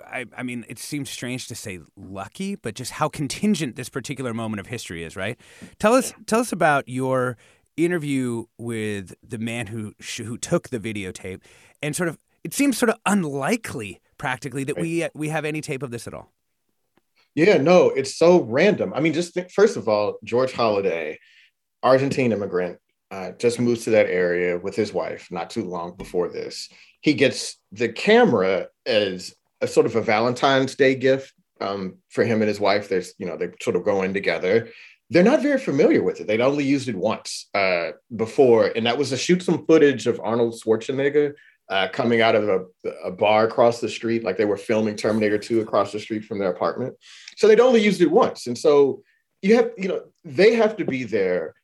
I, 0.06 0.26
I, 0.36 0.42
mean, 0.42 0.64
it 0.68 0.78
seems 0.78 1.10
strange 1.10 1.48
to 1.48 1.54
say 1.54 1.80
lucky, 1.96 2.54
but 2.54 2.74
just 2.74 2.92
how 2.92 3.08
contingent 3.08 3.76
this 3.76 3.88
particular 3.88 4.32
moment 4.32 4.60
of 4.60 4.66
history 4.66 5.02
is, 5.02 5.16
right? 5.16 5.38
Tell 5.78 5.94
us, 5.94 6.12
tell 6.26 6.40
us 6.40 6.52
about 6.52 6.88
your 6.88 7.36
interview 7.76 8.44
with 8.58 9.14
the 9.22 9.38
man 9.38 9.66
who 9.66 9.92
who 10.18 10.38
took 10.38 10.68
the 10.68 10.78
videotape, 10.78 11.40
and 11.82 11.96
sort 11.96 12.08
of 12.08 12.18
it 12.44 12.54
seems 12.54 12.78
sort 12.78 12.90
of 12.90 12.96
unlikely, 13.06 14.00
practically, 14.18 14.64
that 14.64 14.78
we 14.78 15.06
we 15.14 15.28
have 15.28 15.44
any 15.44 15.60
tape 15.60 15.82
of 15.82 15.90
this 15.90 16.06
at 16.06 16.14
all. 16.14 16.32
Yeah, 17.34 17.58
no, 17.58 17.90
it's 17.90 18.16
so 18.16 18.42
random. 18.42 18.94
I 18.94 19.00
mean, 19.00 19.12
just 19.12 19.34
think, 19.34 19.50
first 19.50 19.76
of 19.76 19.88
all, 19.88 20.16
George 20.24 20.52
Holliday 20.52 21.18
Argentine 21.82 22.32
immigrant, 22.32 22.78
uh, 23.10 23.32
just 23.32 23.60
moves 23.60 23.84
to 23.84 23.90
that 23.90 24.06
area 24.06 24.58
with 24.58 24.74
his 24.74 24.92
wife 24.92 25.28
not 25.30 25.50
too 25.50 25.64
long 25.64 25.96
before 25.96 26.28
this. 26.28 26.68
He 27.00 27.14
gets 27.14 27.58
the 27.72 27.88
camera 27.88 28.68
as 28.84 29.34
a 29.60 29.68
sort 29.68 29.86
of 29.86 29.96
a 29.96 30.02
Valentine's 30.02 30.74
Day 30.74 30.94
gift 30.94 31.32
um, 31.60 31.98
for 32.08 32.24
him 32.24 32.42
and 32.42 32.48
his 32.48 32.60
wife. 32.60 32.88
There's, 32.88 33.14
you 33.18 33.26
know, 33.26 33.36
they 33.36 33.50
sort 33.60 33.76
of 33.76 33.84
go 33.84 34.02
in 34.02 34.12
together 34.12 34.70
they're 35.10 35.22
not 35.22 35.42
very 35.42 35.58
familiar 35.58 36.02
with 36.02 36.20
it. 36.20 36.26
They'd 36.26 36.40
only 36.40 36.64
used 36.64 36.88
it 36.88 36.96
once 36.96 37.48
uh, 37.54 37.92
before, 38.14 38.72
and 38.74 38.86
that 38.86 38.98
was 38.98 39.10
to 39.10 39.16
shoot 39.16 39.42
some 39.42 39.64
footage 39.66 40.06
of 40.06 40.20
Arnold 40.22 40.54
Schwarzenegger 40.54 41.34
uh, 41.68 41.88
coming 41.92 42.20
out 42.20 42.34
of 42.34 42.48
a, 42.48 42.88
a, 43.04 43.10
bar 43.10 43.46
across 43.46 43.80
the 43.80 43.88
street, 43.88 44.22
like 44.22 44.36
they 44.36 44.44
were 44.44 44.56
filming 44.56 44.94
Terminator 44.94 45.38
2 45.38 45.60
across 45.60 45.90
the 45.92 45.98
street 45.98 46.24
from 46.24 46.38
their 46.38 46.50
apartment. 46.50 46.94
So 47.36 47.48
they'd 47.48 47.60
only 47.60 47.82
used 47.82 48.00
it 48.00 48.10
once. 48.10 48.46
And 48.46 48.56
so 48.56 49.02
you 49.42 49.56
have, 49.56 49.70
you 49.76 49.88
know, 49.88 50.02
they 50.24 50.54
have 50.54 50.76
to 50.76 50.84
be 50.84 51.02
there. 51.02 51.54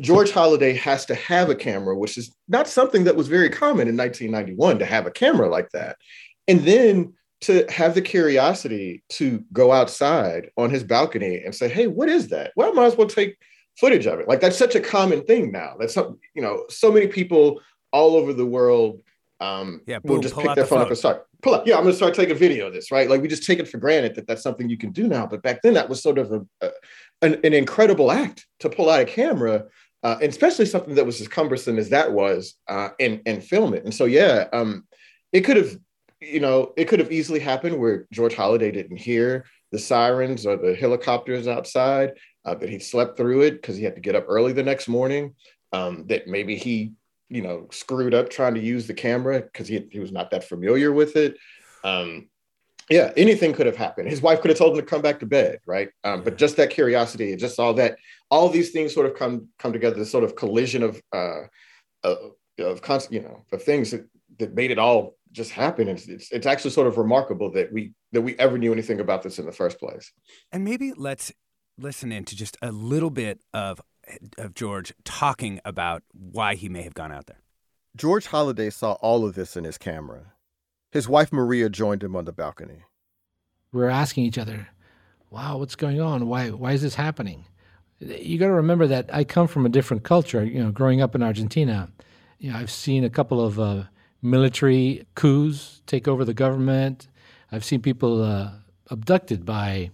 George 0.00 0.30
Holliday 0.30 0.74
has 0.74 1.04
to 1.06 1.14
have 1.14 1.50
a 1.50 1.54
camera, 1.54 1.96
which 1.96 2.16
is 2.16 2.34
not 2.46 2.68
something 2.68 3.04
that 3.04 3.16
was 3.16 3.28
very 3.28 3.50
common 3.50 3.88
in 3.88 3.96
1991 3.96 4.78
to 4.78 4.86
have 4.86 5.06
a 5.06 5.10
camera 5.10 5.48
like 5.48 5.70
that. 5.70 5.96
And 6.46 6.60
then 6.60 7.14
to 7.42 7.66
have 7.68 7.94
the 7.94 8.02
curiosity 8.02 9.02
to 9.10 9.44
go 9.52 9.72
outside 9.72 10.50
on 10.56 10.70
his 10.70 10.82
balcony 10.82 11.42
and 11.44 11.54
say, 11.54 11.68
"Hey, 11.68 11.86
what 11.86 12.08
is 12.08 12.28
that?" 12.28 12.52
Well, 12.56 12.70
I 12.70 12.72
might 12.72 12.86
as 12.86 12.96
well 12.96 13.06
take 13.06 13.36
footage 13.76 14.06
of 14.06 14.18
it. 14.18 14.28
Like 14.28 14.40
that's 14.40 14.56
such 14.56 14.74
a 14.74 14.80
common 14.80 15.22
thing 15.24 15.52
now. 15.52 15.76
That's 15.78 15.94
some, 15.94 16.18
you 16.34 16.42
know, 16.42 16.64
so 16.68 16.90
many 16.90 17.06
people 17.06 17.60
all 17.92 18.16
over 18.16 18.32
the 18.32 18.46
world 18.46 19.00
um, 19.40 19.82
yeah, 19.86 20.00
boom, 20.00 20.16
will 20.16 20.22
just 20.22 20.36
pick 20.36 20.54
their 20.54 20.66
phone, 20.66 20.78
phone, 20.78 20.80
up 20.80 20.88
and 20.88 20.98
start 20.98 21.26
pull 21.42 21.54
up. 21.54 21.66
Yeah, 21.66 21.76
I'm 21.76 21.82
going 21.82 21.92
to 21.92 21.96
start 21.96 22.14
taking 22.14 22.34
a 22.34 22.38
video 22.38 22.66
of 22.66 22.72
this, 22.72 22.90
right? 22.90 23.08
Like 23.08 23.22
we 23.22 23.28
just 23.28 23.44
take 23.44 23.60
it 23.60 23.68
for 23.68 23.78
granted 23.78 24.16
that 24.16 24.26
that's 24.26 24.42
something 24.42 24.68
you 24.68 24.76
can 24.76 24.90
do 24.90 25.06
now. 25.06 25.26
But 25.26 25.42
back 25.42 25.62
then, 25.62 25.74
that 25.74 25.88
was 25.88 26.02
sort 26.02 26.18
of 26.18 26.32
a, 26.32 26.40
a 26.60 26.70
an, 27.22 27.40
an, 27.44 27.52
incredible 27.52 28.10
act 28.10 28.46
to 28.60 28.68
pull 28.68 28.90
out 28.90 29.00
a 29.00 29.04
camera, 29.04 29.66
uh, 30.02 30.16
and 30.20 30.30
especially 30.30 30.66
something 30.66 30.94
that 30.94 31.06
was 31.06 31.20
as 31.20 31.28
cumbersome 31.28 31.78
as 31.78 31.90
that 31.90 32.12
was, 32.12 32.54
uh, 32.68 32.90
and 33.00 33.20
and 33.26 33.44
film 33.44 33.74
it. 33.74 33.84
And 33.84 33.94
so, 33.94 34.04
yeah, 34.04 34.46
um, 34.52 34.86
it 35.32 35.42
could 35.42 35.56
have 35.56 35.76
you 36.20 36.40
know, 36.40 36.72
it 36.76 36.86
could 36.86 36.98
have 36.98 37.12
easily 37.12 37.38
happened 37.38 37.78
where 37.78 38.06
George 38.12 38.34
Holliday 38.34 38.70
didn't 38.72 38.96
hear 38.96 39.44
the 39.70 39.78
sirens 39.78 40.46
or 40.46 40.56
the 40.56 40.74
helicopters 40.74 41.46
outside, 41.46 42.14
uh, 42.44 42.54
that 42.54 42.68
he 42.68 42.78
slept 42.78 43.16
through 43.16 43.42
it 43.42 43.52
because 43.52 43.76
he 43.76 43.84
had 43.84 43.94
to 43.94 44.00
get 44.00 44.14
up 44.14 44.24
early 44.28 44.52
the 44.52 44.62
next 44.62 44.88
morning. 44.88 45.34
Um, 45.72 46.06
that 46.06 46.26
maybe 46.26 46.56
he, 46.56 46.94
you 47.28 47.42
know, 47.42 47.68
screwed 47.70 48.14
up 48.14 48.30
trying 48.30 48.54
to 48.54 48.60
use 48.60 48.86
the 48.86 48.94
camera 48.94 49.42
because 49.42 49.68
he, 49.68 49.86
he 49.90 50.00
was 50.00 50.10
not 50.10 50.30
that 50.30 50.44
familiar 50.44 50.92
with 50.92 51.14
it. 51.16 51.36
Um, 51.84 52.30
yeah, 52.90 53.12
anything 53.16 53.52
could 53.52 53.66
have 53.66 53.76
happened. 53.76 54.08
His 54.08 54.22
wife 54.22 54.40
could 54.40 54.50
have 54.50 54.58
told 54.58 54.74
him 54.76 54.84
to 54.84 54.90
come 54.90 55.02
back 55.02 55.20
to 55.20 55.26
bed, 55.26 55.58
right? 55.66 55.90
Um, 56.04 56.22
but 56.22 56.38
just 56.38 56.56
that 56.56 56.70
curiosity, 56.70 57.34
just 57.36 57.58
all 57.58 57.74
that, 57.74 57.98
all 58.30 58.48
these 58.48 58.70
things 58.70 58.94
sort 58.94 59.06
of 59.06 59.14
come 59.14 59.48
come 59.58 59.72
together. 59.72 59.96
This 59.96 60.10
sort 60.10 60.24
of 60.24 60.36
collision 60.36 60.82
of 60.82 61.02
uh, 61.12 61.42
of, 62.02 62.18
of 62.58 62.82
constant, 62.82 63.14
you 63.14 63.28
know, 63.28 63.44
of 63.52 63.62
things 63.62 63.90
that, 63.90 64.08
that 64.38 64.54
made 64.54 64.70
it 64.70 64.78
all 64.78 65.16
just 65.32 65.50
happen. 65.50 65.88
It's, 65.88 66.08
it's, 66.08 66.32
it's 66.32 66.46
actually 66.46 66.70
sort 66.70 66.86
of 66.86 66.96
remarkable 66.96 67.50
that 67.52 67.72
we 67.72 67.92
that 68.12 68.22
we 68.22 68.36
ever 68.38 68.56
knew 68.56 68.72
anything 68.72 69.00
about 69.00 69.22
this 69.22 69.38
in 69.38 69.46
the 69.46 69.52
first 69.52 69.78
place. 69.78 70.12
And 70.52 70.64
maybe 70.64 70.92
let's 70.96 71.32
listen 71.78 72.10
in 72.10 72.24
to 72.24 72.36
just 72.36 72.56
a 72.62 72.72
little 72.72 73.10
bit 73.10 73.40
of 73.52 73.80
of 74.38 74.54
George 74.54 74.92
talking 75.04 75.60
about 75.64 76.02
why 76.12 76.54
he 76.54 76.68
may 76.68 76.82
have 76.82 76.94
gone 76.94 77.12
out 77.12 77.26
there. 77.26 77.40
George 77.94 78.26
Holliday 78.26 78.70
saw 78.70 78.92
all 78.92 79.26
of 79.26 79.34
this 79.34 79.56
in 79.56 79.64
his 79.64 79.76
camera. 79.76 80.32
His 80.90 81.08
wife 81.08 81.32
Maria 81.32 81.68
joined 81.68 82.02
him 82.02 82.16
on 82.16 82.24
the 82.24 82.32
balcony. 82.32 82.84
We 83.72 83.82
are 83.82 83.90
asking 83.90 84.24
each 84.24 84.38
other, 84.38 84.68
"Wow, 85.30 85.58
what's 85.58 85.76
going 85.76 86.00
on? 86.00 86.28
Why 86.28 86.50
why 86.50 86.72
is 86.72 86.82
this 86.82 86.94
happening?" 86.94 87.44
You 88.00 88.38
got 88.38 88.46
to 88.46 88.52
remember 88.52 88.86
that 88.86 89.10
I 89.12 89.24
come 89.24 89.48
from 89.48 89.66
a 89.66 89.68
different 89.68 90.04
culture. 90.04 90.44
You 90.44 90.62
know, 90.62 90.70
growing 90.70 91.00
up 91.00 91.14
in 91.14 91.22
Argentina, 91.22 91.90
you 92.38 92.50
know, 92.50 92.56
I've 92.56 92.70
seen 92.70 93.04
a 93.04 93.10
couple 93.10 93.44
of 93.44 93.58
uh, 93.58 93.84
military 94.22 95.04
coups 95.14 95.82
take 95.86 96.06
over 96.08 96.24
the 96.24 96.34
government. 96.34 97.08
I've 97.50 97.64
seen 97.64 97.82
people 97.82 98.22
uh, 98.22 98.52
abducted 98.90 99.44
by 99.44 99.90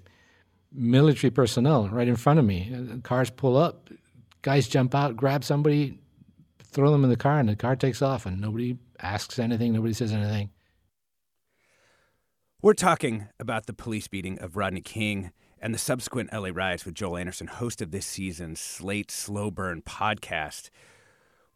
military 0.72 1.30
personnel 1.30 1.88
right 1.88 2.08
in 2.08 2.16
front 2.16 2.38
of 2.38 2.44
me. 2.44 3.00
Cars 3.02 3.30
pull 3.30 3.56
up, 3.56 3.90
guys 4.42 4.68
jump 4.68 4.94
out, 4.94 5.16
grab 5.16 5.44
somebody, 5.44 5.98
throw 6.62 6.90
them 6.90 7.04
in 7.04 7.10
the 7.10 7.16
car, 7.16 7.38
and 7.38 7.48
the 7.48 7.56
car 7.56 7.76
takes 7.76 8.02
off, 8.02 8.26
and 8.26 8.40
nobody 8.40 8.76
asks 9.00 9.38
anything, 9.38 9.72
nobody 9.72 9.94
says 9.94 10.12
anything. 10.12 10.50
We're 12.64 12.72
talking 12.72 13.28
about 13.38 13.66
the 13.66 13.74
police 13.74 14.08
beating 14.08 14.38
of 14.38 14.56
Rodney 14.56 14.80
King 14.80 15.32
and 15.60 15.74
the 15.74 15.78
subsequent 15.78 16.32
LA 16.32 16.48
riots 16.50 16.86
with 16.86 16.94
Joel 16.94 17.18
Anderson, 17.18 17.46
host 17.46 17.82
of 17.82 17.90
this 17.90 18.06
season's 18.06 18.58
Slate 18.58 19.10
Slow 19.10 19.50
Burn 19.50 19.82
podcast. 19.82 20.70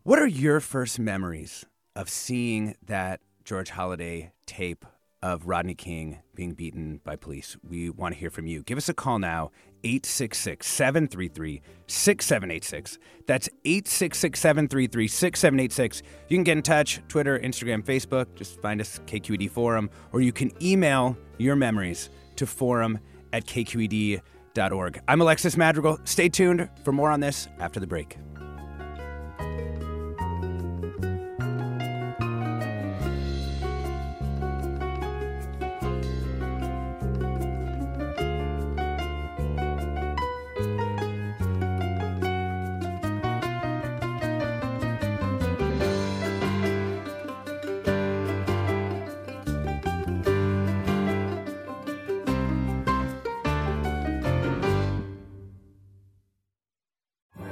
What 0.02 0.18
are 0.18 0.26
your 0.26 0.60
first 0.60 0.98
memories 0.98 1.64
of 1.96 2.10
seeing 2.10 2.76
that 2.84 3.20
George 3.42 3.70
Holliday 3.70 4.32
tape 4.44 4.84
of 5.22 5.46
Rodney 5.46 5.74
King 5.74 6.18
being 6.34 6.52
beaten 6.52 7.00
by 7.02 7.16
police. 7.16 7.56
We 7.66 7.90
want 7.90 8.14
to 8.14 8.20
hear 8.20 8.30
from 8.30 8.46
you. 8.46 8.62
Give 8.62 8.78
us 8.78 8.88
a 8.88 8.94
call 8.94 9.18
now, 9.18 9.50
866 9.84 10.66
733 10.66 11.62
6786. 11.86 12.98
That's 13.26 13.48
866 13.64 14.40
733 14.40 15.08
6786. 15.08 16.02
You 16.28 16.36
can 16.36 16.44
get 16.44 16.56
in 16.56 16.62
touch, 16.62 17.00
Twitter, 17.08 17.38
Instagram, 17.38 17.84
Facebook. 17.84 18.26
Just 18.34 18.60
find 18.60 18.80
us, 18.80 19.00
KQED 19.06 19.50
Forum, 19.50 19.90
or 20.12 20.20
you 20.20 20.32
can 20.32 20.50
email 20.62 21.16
your 21.38 21.56
memories 21.56 22.10
to 22.36 22.46
forum 22.46 22.98
at 23.32 23.46
kqed.org. 23.46 25.00
I'm 25.08 25.20
Alexis 25.20 25.56
Madrigal. 25.56 25.98
Stay 26.04 26.28
tuned 26.28 26.68
for 26.84 26.92
more 26.92 27.10
on 27.10 27.20
this 27.20 27.48
after 27.58 27.80
the 27.80 27.86
break. 27.86 28.16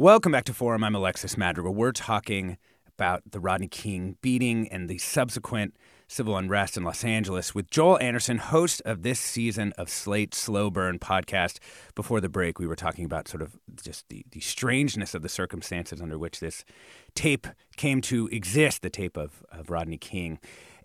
Welcome 0.00 0.32
back 0.32 0.44
to 0.44 0.54
Forum. 0.54 0.82
I'm 0.82 0.94
Alexis 0.94 1.36
Madrigal. 1.36 1.74
We're 1.74 1.92
talking 1.92 2.56
about 2.88 3.20
the 3.32 3.38
Rodney 3.38 3.68
King 3.68 4.16
beating 4.22 4.66
and 4.68 4.88
the 4.88 4.96
subsequent 4.96 5.76
civil 6.08 6.38
unrest 6.38 6.78
in 6.78 6.84
Los 6.84 7.04
Angeles 7.04 7.54
with 7.54 7.70
Joel 7.70 8.00
Anderson, 8.00 8.38
host 8.38 8.80
of 8.86 9.02
this 9.02 9.20
season 9.20 9.74
of 9.76 9.90
Slate 9.90 10.34
Slow 10.34 10.70
Burn 10.70 10.98
podcast. 10.98 11.58
Before 11.94 12.18
the 12.18 12.30
break, 12.30 12.58
we 12.58 12.66
were 12.66 12.76
talking 12.76 13.04
about 13.04 13.28
sort 13.28 13.42
of 13.42 13.58
just 13.84 14.08
the, 14.08 14.24
the 14.30 14.40
strangeness 14.40 15.12
of 15.12 15.20
the 15.20 15.28
circumstances 15.28 16.00
under 16.00 16.18
which 16.18 16.40
this 16.40 16.64
tape 17.14 17.46
came 17.76 18.00
to 18.00 18.26
exist, 18.28 18.80
the 18.80 18.88
tape 18.88 19.18
of, 19.18 19.44
of 19.52 19.68
Rodney 19.68 19.98
King. 19.98 20.38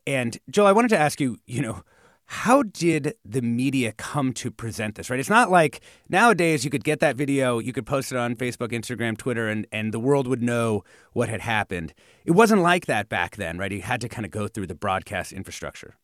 And 0.05 0.38
Joel, 0.50 0.67
I 0.67 0.74
wanted 0.74 0.89
to 0.89 1.00
ask 1.00 1.22
you, 1.22 1.38
you 1.45 1.62
know, 1.62 1.84
how 2.27 2.63
did 2.63 3.15
the 3.24 3.41
media 3.41 3.91
come 3.91 4.34
to 4.34 4.50
present 4.51 4.96
this 4.96 5.10
right? 5.10 5.20
It's 5.20 5.29
not 5.29 5.51
like 5.51 5.82
nowadays 6.10 6.65
you 6.65 6.72
could 6.72 6.84
get 6.84 7.00
that 7.00 7.15
video 7.15 7.60
you 7.60 7.74
could 7.74 7.86
post 7.86 8.12
it 8.12 8.17
on 8.17 8.36
facebook 8.36 8.70
instagram 8.70 9.17
twitter 9.17 9.48
and, 9.48 9.67
and 9.72 9.94
the 9.94 10.00
world 10.00 10.27
would 10.27 10.41
know 10.41 10.84
what 11.13 11.29
had 11.29 11.41
happened. 11.41 11.94
It 12.25 12.32
wasn't 12.32 12.62
like 12.62 12.86
that 12.88 13.10
back 13.10 13.36
then 13.36 13.58
right? 13.58 13.72
You 13.72 13.82
had 13.82 14.01
to 14.01 14.10
kind 14.10 14.25
of 14.25 14.32
go 14.32 14.48
through 14.48 14.67
the 14.67 14.75
broadcast 14.75 15.34
infrastructure. 15.34 15.96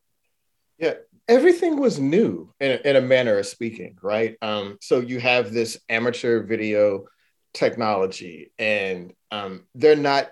Yeah 0.78 0.94
everything 1.28 1.80
was 1.80 2.00
new 2.00 2.54
in 2.60 2.72
a, 2.72 2.90
in 2.90 2.96
a 2.96 3.02
manner 3.02 3.38
of 3.38 3.46
speaking 3.46 3.98
right? 4.02 4.38
Um, 4.42 4.78
so 4.82 5.00
you 5.00 5.20
have 5.20 5.54
this 5.54 5.80
amateur 5.90 6.44
video 6.44 7.06
technology 7.54 8.52
and 8.58 9.14
um, 9.32 9.66
they're 9.76 9.96
not 9.96 10.32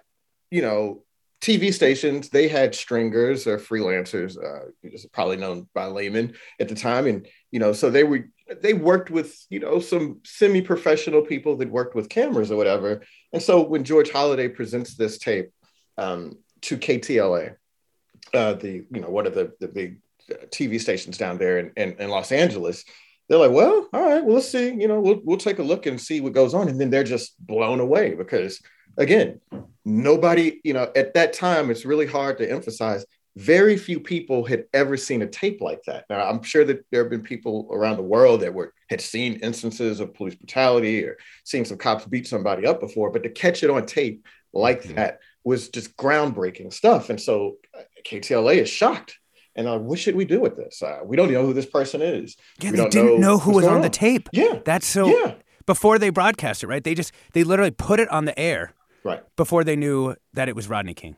you 0.51 0.61
know 0.61 1.03
TV 1.41 1.73
stations, 1.73 2.29
they 2.29 2.47
had 2.49 2.75
stringers 2.75 3.47
or 3.47 3.57
freelancers, 3.57 4.37
uh, 4.37 4.69
probably 5.13 5.37
known 5.37 5.69
by 5.73 5.85
laymen 5.85 6.33
at 6.59 6.67
the 6.67 6.75
time, 6.75 7.07
and 7.07 7.27
you 7.51 7.59
know, 7.59 7.71
so 7.71 7.89
they 7.89 8.03
were 8.03 8.25
they 8.61 8.73
worked 8.73 9.09
with 9.09 9.45
you 9.49 9.59
know 9.59 9.79
some 9.79 10.19
semi-professional 10.25 11.21
people 11.21 11.55
that 11.57 11.69
worked 11.69 11.95
with 11.95 12.09
cameras 12.09 12.51
or 12.51 12.57
whatever. 12.57 13.03
And 13.31 13.41
so 13.41 13.61
when 13.61 13.85
George 13.85 14.11
Holliday 14.11 14.49
presents 14.49 14.95
this 14.95 15.17
tape 15.17 15.51
um, 15.97 16.37
to 16.61 16.77
KTLA, 16.77 17.55
uh, 18.33 18.53
the 18.53 18.85
you 18.91 18.99
know 18.99 19.09
one 19.09 19.25
of 19.25 19.33
the 19.33 19.53
the 19.61 19.69
big 19.69 20.01
uh, 20.29 20.45
TV 20.47 20.79
stations 20.79 21.17
down 21.17 21.37
there 21.37 21.59
in, 21.59 21.71
in, 21.77 21.93
in 21.99 22.09
Los 22.09 22.33
Angeles, 22.33 22.83
they're 23.29 23.39
like, 23.39 23.51
well, 23.51 23.87
all 23.93 24.01
right, 24.01 24.25
well, 24.25 24.35
let's 24.35 24.49
see, 24.49 24.73
you 24.73 24.89
know, 24.89 24.99
we'll 24.99 25.21
we'll 25.23 25.37
take 25.37 25.59
a 25.59 25.63
look 25.63 25.85
and 25.85 26.01
see 26.01 26.19
what 26.19 26.33
goes 26.33 26.53
on, 26.53 26.67
and 26.67 26.81
then 26.81 26.89
they're 26.89 27.03
just 27.05 27.33
blown 27.39 27.79
away 27.79 28.13
because 28.13 28.59
again, 28.99 29.39
nobody, 29.85 30.59
you 30.63 30.73
know, 30.73 30.91
at 30.95 31.15
that 31.15 31.33
time, 31.33 31.71
it's 31.71 31.85
really 31.85 32.05
hard 32.05 32.37
to 32.37 32.51
emphasize. 32.51 33.05
Very 33.35 33.77
few 33.77 33.99
people 33.99 34.45
had 34.45 34.65
ever 34.73 34.97
seen 34.97 35.21
a 35.21 35.27
tape 35.27 35.61
like 35.61 35.81
that. 35.87 36.05
Now, 36.09 36.29
I'm 36.29 36.43
sure 36.43 36.65
that 36.65 36.85
there 36.91 37.03
have 37.03 37.09
been 37.09 37.21
people 37.21 37.69
around 37.71 37.97
the 37.97 38.03
world 38.03 38.41
that 38.41 38.53
were 38.53 38.73
had 38.89 39.01
seen 39.01 39.35
instances 39.35 39.99
of 39.99 40.13
police 40.13 40.35
brutality 40.35 41.03
or 41.05 41.17
seen 41.45 41.63
some 41.63 41.77
cops 41.77 42.05
beat 42.05 42.27
somebody 42.27 42.65
up 42.65 42.79
before, 42.79 43.11
but 43.11 43.23
to 43.23 43.29
catch 43.29 43.63
it 43.63 43.69
on 43.69 43.85
tape 43.85 44.25
like 44.51 44.83
mm-hmm. 44.83 44.95
that 44.95 45.19
was 45.43 45.69
just 45.69 45.95
groundbreaking 45.95 46.73
stuff. 46.73 47.09
And 47.09 47.21
so 47.21 47.57
uh, 47.77 47.83
KTLA 48.05 48.57
is 48.57 48.69
shocked. 48.69 49.17
And 49.55 49.85
what 49.85 49.99
should 49.99 50.15
we 50.15 50.25
do 50.25 50.39
with 50.39 50.55
this? 50.55 50.81
Uh, 50.81 50.99
we 51.03 51.17
don't 51.17 51.31
know 51.31 51.45
who 51.45 51.53
this 51.53 51.65
person 51.65 52.01
is. 52.01 52.37
Yeah, 52.61 52.71
we 52.71 52.77
they 52.77 52.89
didn't 52.89 53.19
know, 53.19 53.33
know 53.33 53.37
who 53.39 53.51
was 53.51 53.65
on, 53.65 53.77
on 53.77 53.81
the 53.81 53.89
tape. 53.89 54.29
Yeah, 54.31 54.59
that's 54.63 54.85
so. 54.85 55.07
Yeah, 55.07 55.35
before 55.65 55.99
they 55.99 56.09
broadcast 56.09 56.63
it, 56.63 56.67
right? 56.67 56.83
They 56.83 56.95
just 56.95 57.11
they 57.33 57.43
literally 57.43 57.71
put 57.71 57.99
it 57.99 58.09
on 58.09 58.25
the 58.25 58.37
air 58.39 58.73
right 59.03 59.23
before 59.35 59.63
they 59.63 59.75
knew 59.75 60.15
that 60.33 60.49
it 60.49 60.55
was 60.55 60.67
Rodney 60.67 60.93
King. 60.93 61.15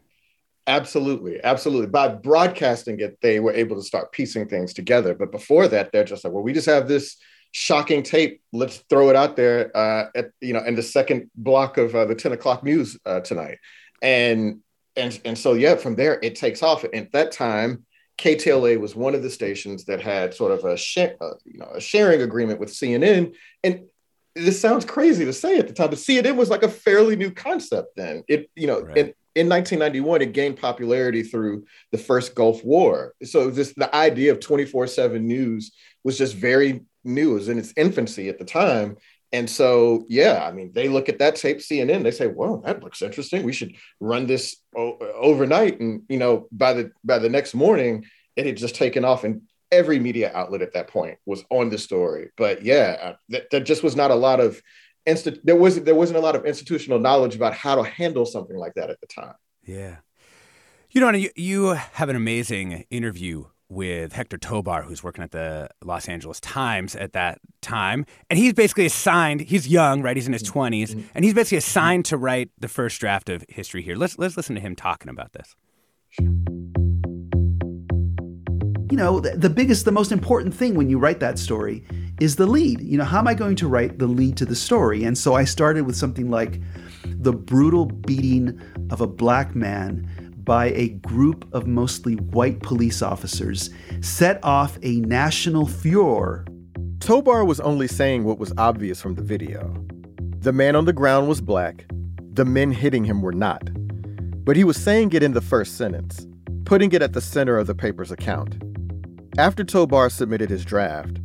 Absolutely, 0.67 1.44
absolutely. 1.44 1.88
By 1.88 2.08
broadcasting 2.08 3.00
it, 3.00 3.17
they 3.22 3.39
were 3.39 3.52
able 3.52 3.76
to 3.78 3.82
start 3.82 4.12
piecing 4.12 4.48
things 4.48 4.74
together. 4.74 5.15
But 5.15 5.32
before 5.32 5.67
that, 5.67 5.91
they're 5.91 6.04
just 6.04 6.24
like, 6.24 6.34
well, 6.34 6.44
we 6.44 6.54
just 6.54 6.67
have 6.67 6.88
this 6.88 7.17
shocking 7.52 8.04
tape. 8.04 8.41
Let's 8.54 8.78
throw 8.89 9.10
it 9.10 9.15
out 9.15 9.36
there 9.36 9.76
uh, 9.76 10.10
at 10.15 10.32
you 10.39 10.54
know 10.54 10.63
in 10.63 10.76
the 10.76 10.84
second 10.84 11.30
block 11.36 11.78
of 11.78 11.96
uh, 11.96 12.06
the 12.06 12.15
ten 12.15 12.32
o'clock 12.32 12.63
news 12.63 12.98
uh, 13.06 13.22
tonight, 13.22 13.58
and 14.02 14.62
and 14.96 15.20
and 15.26 15.38
so 15.38 15.54
yeah, 15.54 15.76
from 15.76 15.96
there 15.96 16.20
it 16.22 16.36
takes 16.36 16.63
off. 16.63 16.84
And 16.84 16.96
at 16.96 17.12
that 17.13 17.32
time, 17.32 17.86
KTLA 18.17 18.80
was 18.80 18.96
one 18.96 19.15
of 19.15 19.24
the 19.24 19.30
stations 19.30 19.86
that 19.86 20.02
had 20.02 20.34
sort 20.34 20.52
of 20.52 20.63
a 20.63 20.78
share, 20.78 21.15
uh, 21.22 21.34
you 21.46 21.60
know 21.60 21.70
a 21.74 21.82
sharing 21.82 22.22
agreement 22.22 22.60
with 22.60 22.70
CNN, 22.70 23.36
and 23.63 23.86
this 24.36 24.60
sounds 24.60 24.86
crazy 24.86 25.26
to 25.26 25.34
say 25.34 25.58
at 25.58 25.67
the 25.67 25.74
time, 25.74 25.89
but 25.89 26.00
CNN 26.00 26.36
was 26.36 26.50
like 26.50 26.63
a 26.63 26.70
fairly 26.70 27.15
new 27.15 27.32
concept 27.32 27.96
then. 27.96 28.24
It, 28.28 28.50
you 28.56 28.67
know, 28.67 28.82
right. 28.82 28.98
in, 28.98 29.06
in 29.36 29.50
1991, 29.50 30.22
it 30.22 30.34
gained 30.34 30.58
popularity 30.58 31.24
through 31.24 31.65
the 31.91 31.98
first 31.98 32.36
Gulf 32.36 32.63
War. 32.63 33.13
So 33.24 33.50
this 33.50 33.74
the 33.74 33.94
idea 33.96 34.32
of 34.32 34.39
24/7 34.39 35.22
news 35.22 35.72
was 36.04 36.17
just 36.17 36.36
very 36.36 36.82
new. 37.04 37.32
It 37.32 37.36
was 37.36 37.50
in 37.50 37.60
its 37.60 37.74
infancy 37.76 38.30
at 38.30 38.39
the 38.39 38.46
time. 38.46 38.98
And 39.34 39.50
so, 39.50 40.06
yeah, 40.10 40.46
I 40.46 40.52
mean, 40.52 40.72
they 40.74 40.89
look 40.89 41.08
at 41.08 41.20
that 41.20 41.38
tape, 41.38 41.60
CNN, 41.60 42.04
they 42.04 42.12
say, 42.12 42.28
"Well, 42.28 42.58
that 42.65 42.84
looks 42.84 43.02
interesting. 43.02 43.44
We 43.44 43.54
should 43.54 43.76
run 44.02 44.28
this 44.28 44.58
o- 44.76 44.98
overnight." 45.15 45.80
And 45.80 46.04
you 46.10 46.17
know, 46.17 46.48
by 46.52 46.74
the 46.74 46.91
by 47.04 47.20
the 47.20 47.30
next 47.30 47.54
morning, 47.54 48.06
it 48.36 48.46
had 48.46 48.58
just 48.58 48.76
taken 48.76 49.06
off, 49.06 49.24
and 49.24 49.44
every 49.72 50.00
media 50.00 50.32
outlet 50.34 50.62
at 50.62 50.74
that 50.74 50.88
point 50.88 51.18
was 51.26 51.44
on 51.50 51.70
the 51.70 51.78
story. 51.78 52.30
But 52.38 52.64
yeah, 52.64 52.92
that, 52.92 53.18
th- 53.30 53.44
there 53.52 53.60
just 53.62 53.84
was 53.84 53.96
not 53.96 54.12
a 54.12 54.16
lot 54.16 54.40
of 54.40 54.62
insti- 55.08 55.40
there 55.44 55.56
wasn't 55.56 55.86
there 55.86 55.96
wasn't 55.96 56.18
a 56.18 56.22
lot 56.22 56.36
of 56.36 56.46
institutional 56.46 57.00
knowledge 57.00 57.36
about 57.36 57.54
how 57.54 57.76
to 57.76 57.84
handle 57.84 58.26
something 58.26 58.58
like 58.58 58.74
that 58.76 58.90
at 58.90 59.00
the 59.02 59.08
time. 59.08 59.36
Yeah, 59.64 59.98
you 60.92 61.02
know, 61.02 61.12
you, 61.12 61.30
you 61.36 61.68
have 61.94 62.10
an 62.10 62.16
amazing 62.16 62.86
interview 62.90 63.46
with 63.70 64.12
Hector 64.12 64.38
Tobar, 64.38 64.84
who's 64.84 65.02
working 65.02 65.24
at 65.24 65.32
the 65.32 65.70
Los 65.82 66.10
Angeles 66.10 66.42
Times 66.42 66.94
at 66.94 67.14
that 67.14 67.40
time. 67.62 68.06
And 68.30 68.38
he's 68.38 68.52
basically 68.52 68.86
assigned, 68.86 69.40
he's 69.40 69.66
young, 69.66 70.02
right? 70.02 70.18
He's 70.18 70.28
in 70.28 70.34
his 70.34 70.44
20s, 70.44 70.90
mm-hmm. 70.90 71.02
and 71.16 71.24
he's 71.24 71.34
basically 71.34 71.60
assigned 71.60 72.04
to 72.06 72.18
write 72.18 72.50
the 72.60 72.68
first 72.68 73.00
draft 73.00 73.30
of 73.30 73.46
history 73.48 73.82
here. 73.82 73.96
Let's, 73.96 74.20
let's 74.20 74.36
listen 74.36 74.56
to 74.56 74.62
him 74.62 74.76
talking 74.76 75.10
about 75.10 75.32
this 75.32 75.56
you 78.92 78.98
know, 78.98 79.22
the, 79.22 79.50
biggest, 79.50 79.86
the 79.86 79.92
most 79.92 80.12
important 80.12 80.54
thing 80.54 80.76
when 80.76 80.90
you 80.90 81.00
write 81.00 81.22
that 81.22 81.40
story 81.40 81.86
is 82.20 82.36
the 82.36 82.46
lead. 82.46 82.82
You 82.82 82.98
know, 82.98 83.06
how 83.06 83.20
am 83.20 83.28
I 83.28 83.34
going 83.34 83.56
to 83.56 83.68
write 83.68 84.00
the 84.00 84.08
lead 84.08 84.36
to 84.38 84.46
the 84.46 84.56
story? 84.56 85.06
And 85.06 85.18
so 85.18 85.34
I 85.34 85.46
started 85.46 85.86
with 85.86 85.96
something 85.96 86.30
like 86.30 86.60
the 87.06 87.32
brutal 87.32 87.86
beating 87.86 88.62
of 88.90 89.00
a 89.00 89.08
black 89.08 89.56
man 89.56 90.10
by 90.44 90.72
a 90.72 90.90
group 90.90 91.48
of 91.54 91.68
mostly 91.68 92.16
white 92.16 92.62
police 92.62 93.02
officers 93.02 93.70
set 94.02 94.44
off 94.44 94.78
a 94.84 95.00
national 95.00 95.68
furor. 95.68 96.46
Tobar 97.00 97.46
was 97.46 97.62
only 97.62 97.88
saying 97.88 98.26
what 98.26 98.40
was 98.40 98.52
obvious 98.58 99.02
from 99.02 99.16
the 99.16 99.24
video. 99.24 99.74
The 100.40 100.52
man 100.52 100.76
on 100.76 100.84
the 100.84 100.92
ground 100.92 101.30
was 101.30 101.40
black, 101.40 101.86
the 102.34 102.44
men 102.44 102.72
hitting 102.72 103.06
him 103.06 103.22
were 103.22 103.32
not. 103.32 103.70
But 104.44 104.58
he 104.58 104.66
was 104.66 104.76
saying 104.76 105.14
it 105.14 105.24
in 105.24 105.32
the 105.32 105.40
first 105.40 105.78
sentence, 105.78 106.28
putting 106.66 106.92
it 106.92 107.02
at 107.02 107.14
the 107.14 107.22
center 107.22 107.58
of 107.58 107.68
the 107.68 107.76
paper's 107.76 108.12
account. 108.12 108.62
After 109.38 109.63
Tobar 109.63 110.10
submitted 110.10 110.50
his 110.50 110.65
draft, 110.65 111.17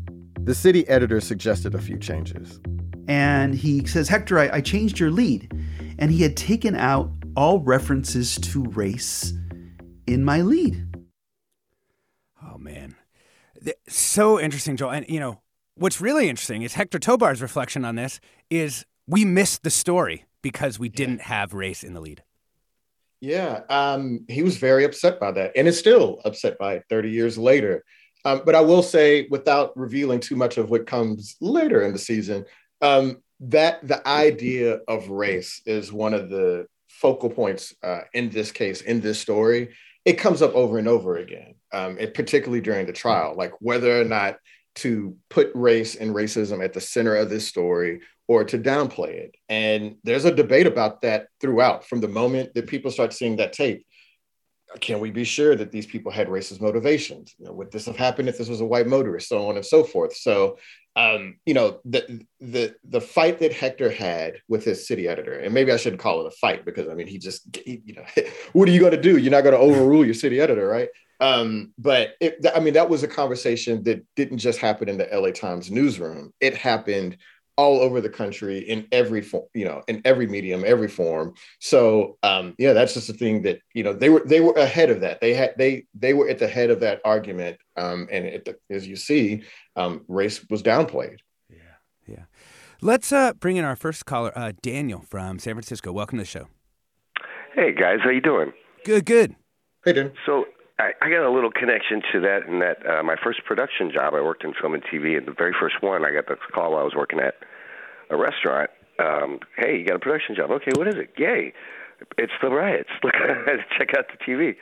the 0.44 0.54
city 0.54 0.86
editor 0.88 1.20
suggested 1.20 1.74
a 1.74 1.80
few 1.80 1.98
changes. 1.98 2.60
And 3.08 3.54
he 3.54 3.84
says, 3.84 4.08
Hector, 4.08 4.38
I, 4.38 4.48
I 4.56 4.60
changed 4.60 5.00
your 5.00 5.10
lead. 5.10 5.52
And 5.98 6.12
he 6.12 6.22
had 6.22 6.36
taken 6.36 6.76
out 6.76 7.10
all 7.36 7.58
references 7.60 8.36
to 8.36 8.62
race 8.64 9.32
in 10.06 10.24
my 10.24 10.40
lead. 10.42 10.86
Oh, 12.44 12.58
man. 12.58 12.94
So 13.88 14.38
interesting, 14.38 14.76
Joel. 14.76 14.92
And, 14.92 15.08
you 15.08 15.18
know, 15.18 15.40
what's 15.74 16.00
really 16.00 16.28
interesting 16.28 16.62
is 16.62 16.74
Hector 16.74 17.00
Tobar's 17.00 17.42
reflection 17.42 17.84
on 17.84 17.96
this 17.96 18.20
is 18.50 18.86
we 19.08 19.24
missed 19.24 19.64
the 19.64 19.70
story 19.70 20.26
because 20.42 20.78
we 20.78 20.88
didn't 20.88 21.22
have 21.22 21.54
race 21.54 21.82
in 21.82 21.92
the 21.92 22.00
lead. 22.00 22.22
Yeah, 23.20 23.62
um, 23.70 24.24
he 24.28 24.42
was 24.42 24.58
very 24.58 24.84
upset 24.84 25.18
by 25.18 25.32
that 25.32 25.52
and 25.56 25.66
is 25.66 25.78
still 25.78 26.20
upset 26.24 26.58
by 26.58 26.74
it 26.74 26.84
30 26.88 27.10
years 27.10 27.38
later. 27.38 27.82
Um, 28.26 28.42
but 28.44 28.56
I 28.56 28.60
will 28.60 28.82
say, 28.82 29.28
without 29.30 29.74
revealing 29.76 30.18
too 30.18 30.34
much 30.34 30.58
of 30.58 30.68
what 30.68 30.84
comes 30.84 31.36
later 31.40 31.82
in 31.82 31.92
the 31.92 31.98
season, 31.98 32.44
um, 32.82 33.22
that 33.38 33.86
the 33.86 34.06
idea 34.06 34.80
of 34.88 35.08
race 35.08 35.62
is 35.64 35.92
one 35.92 36.12
of 36.12 36.28
the 36.28 36.66
focal 36.88 37.30
points 37.30 37.72
uh, 37.84 38.00
in 38.14 38.30
this 38.30 38.50
case, 38.50 38.80
in 38.80 39.00
this 39.00 39.20
story. 39.20 39.76
It 40.04 40.14
comes 40.14 40.42
up 40.42 40.54
over 40.56 40.76
and 40.76 40.88
over 40.88 41.18
again, 41.18 41.54
um, 41.72 41.98
and 42.00 42.12
particularly 42.12 42.60
during 42.60 42.86
the 42.86 42.92
trial, 42.92 43.36
like 43.36 43.52
whether 43.60 44.00
or 44.00 44.04
not 44.04 44.38
to 44.76 45.16
put 45.30 45.52
race 45.54 45.94
and 45.94 46.12
racism 46.12 46.64
at 46.64 46.72
the 46.72 46.80
center 46.80 47.14
of 47.14 47.30
this 47.30 47.46
story 47.46 48.00
or 48.26 48.42
to 48.42 48.58
downplay 48.58 49.10
it. 49.10 49.36
And 49.48 49.98
there's 50.02 50.24
a 50.24 50.34
debate 50.34 50.66
about 50.66 51.02
that 51.02 51.28
throughout 51.40 51.86
from 51.86 52.00
the 52.00 52.08
moment 52.08 52.54
that 52.54 52.66
people 52.66 52.90
start 52.90 53.12
seeing 53.12 53.36
that 53.36 53.52
tape. 53.52 53.86
Can 54.80 55.00
we 55.00 55.10
be 55.10 55.24
sure 55.24 55.54
that 55.54 55.70
these 55.70 55.86
people 55.86 56.10
had 56.10 56.28
racist 56.28 56.60
motivations? 56.60 57.34
You 57.38 57.46
know, 57.46 57.52
would 57.52 57.70
this 57.70 57.86
have 57.86 57.96
happened 57.96 58.28
if 58.28 58.36
this 58.36 58.48
was 58.48 58.60
a 58.60 58.66
white 58.66 58.86
motorist, 58.86 59.28
so 59.28 59.48
on 59.48 59.56
and 59.56 59.64
so 59.64 59.84
forth? 59.84 60.14
So, 60.16 60.58
um, 60.96 61.36
you 61.46 61.54
know, 61.54 61.80
the 61.84 62.24
the 62.40 62.74
the 62.84 63.00
fight 63.00 63.38
that 63.40 63.52
Hector 63.52 63.90
had 63.90 64.34
with 64.48 64.64
his 64.64 64.86
city 64.86 65.08
editor, 65.08 65.38
and 65.38 65.54
maybe 65.54 65.72
I 65.72 65.76
shouldn't 65.76 66.02
call 66.02 66.20
it 66.20 66.32
a 66.32 66.36
fight 66.36 66.64
because 66.64 66.88
I 66.88 66.94
mean, 66.94 67.06
he 67.06 67.18
just, 67.18 67.56
he, 67.64 67.82
you 67.84 67.94
know, 67.94 68.04
what 68.52 68.68
are 68.68 68.72
you 68.72 68.80
going 68.80 68.92
to 68.92 69.00
do? 69.00 69.18
You're 69.18 69.30
not 69.30 69.42
going 69.42 69.54
to 69.54 69.60
overrule 69.60 70.04
your 70.04 70.14
city 70.14 70.40
editor, 70.40 70.66
right? 70.66 70.88
Um, 71.20 71.72
but 71.78 72.10
it, 72.20 72.44
I 72.54 72.60
mean, 72.60 72.74
that 72.74 72.90
was 72.90 73.02
a 73.02 73.08
conversation 73.08 73.82
that 73.84 74.04
didn't 74.16 74.38
just 74.38 74.58
happen 74.58 74.88
in 74.88 74.98
the 74.98 75.08
LA 75.12 75.30
Times 75.30 75.70
newsroom. 75.70 76.32
It 76.40 76.54
happened 76.54 77.16
all 77.56 77.80
over 77.80 78.00
the 78.00 78.08
country 78.08 78.58
in 78.58 78.86
every 78.92 79.22
form, 79.22 79.44
you 79.54 79.64
know, 79.64 79.82
in 79.88 80.02
every 80.04 80.26
medium, 80.26 80.64
every 80.66 80.88
form. 80.88 81.34
So 81.58 82.18
um, 82.22 82.54
yeah, 82.58 82.72
that's 82.72 82.94
just 82.94 83.08
a 83.08 83.12
thing 83.12 83.42
that 83.42 83.60
you 83.74 83.82
know 83.82 83.92
they 83.92 84.08
were 84.08 84.22
they 84.24 84.40
were 84.40 84.52
ahead 84.52 84.90
of 84.90 85.00
that. 85.00 85.20
They 85.20 85.34
had 85.34 85.54
they 85.56 85.86
they 85.94 86.14
were 86.14 86.28
at 86.28 86.38
the 86.38 86.48
head 86.48 86.70
of 86.70 86.80
that 86.80 87.00
argument, 87.04 87.58
um, 87.76 88.08
and 88.10 88.26
the, 88.44 88.56
as 88.70 88.86
you 88.86 88.96
see, 88.96 89.42
um, 89.74 90.04
race 90.08 90.44
was 90.50 90.62
downplayed. 90.62 91.18
Yeah, 91.50 91.56
yeah. 92.06 92.24
Let's 92.82 93.10
uh, 93.12 93.32
bring 93.34 93.56
in 93.56 93.64
our 93.64 93.76
first 93.76 94.04
caller, 94.04 94.32
uh, 94.36 94.52
Daniel 94.62 95.00
from 95.00 95.38
San 95.38 95.54
Francisco. 95.54 95.92
Welcome 95.92 96.18
to 96.18 96.22
the 96.22 96.28
show. 96.28 96.48
Hey 97.54 97.72
guys, 97.72 98.00
how 98.04 98.10
you 98.10 98.20
doing? 98.20 98.52
Good, 98.84 99.06
good. 99.06 99.34
Hey, 99.84 99.94
Dan. 99.94 100.12
So 100.26 100.44
I, 100.78 100.92
I 101.00 101.08
got 101.08 101.26
a 101.26 101.30
little 101.30 101.50
connection 101.50 102.02
to 102.12 102.20
that 102.20 102.46
in 102.46 102.58
that 102.58 102.84
uh, 102.86 103.02
my 103.02 103.16
first 103.22 103.44
production 103.44 103.90
job, 103.90 104.14
I 104.14 104.20
worked 104.20 104.44
in 104.44 104.52
film 104.52 104.74
and 104.74 104.82
TV, 104.84 105.16
and 105.16 105.26
the 105.26 105.32
very 105.32 105.54
first 105.58 105.76
one, 105.80 106.04
I 106.04 106.12
got 106.12 106.26
the 106.26 106.36
call 106.52 106.72
while 106.72 106.80
I 106.80 106.84
was 106.84 106.94
working 106.94 107.18
at 107.18 107.34
a 108.10 108.16
restaurant. 108.16 108.70
Um, 108.98 109.40
hey, 109.56 109.78
you 109.78 109.86
got 109.86 109.96
a 109.96 109.98
production 109.98 110.36
job? 110.36 110.50
Okay, 110.50 110.72
what 110.76 110.88
is 110.88 110.96
it? 110.96 111.10
Yay! 111.16 111.52
It's 112.18 112.32
the 112.42 112.50
riots. 112.50 112.90
Look, 113.02 113.14
check 113.78 113.96
out 113.96 114.06
the 114.08 114.18
TV. 114.22 114.56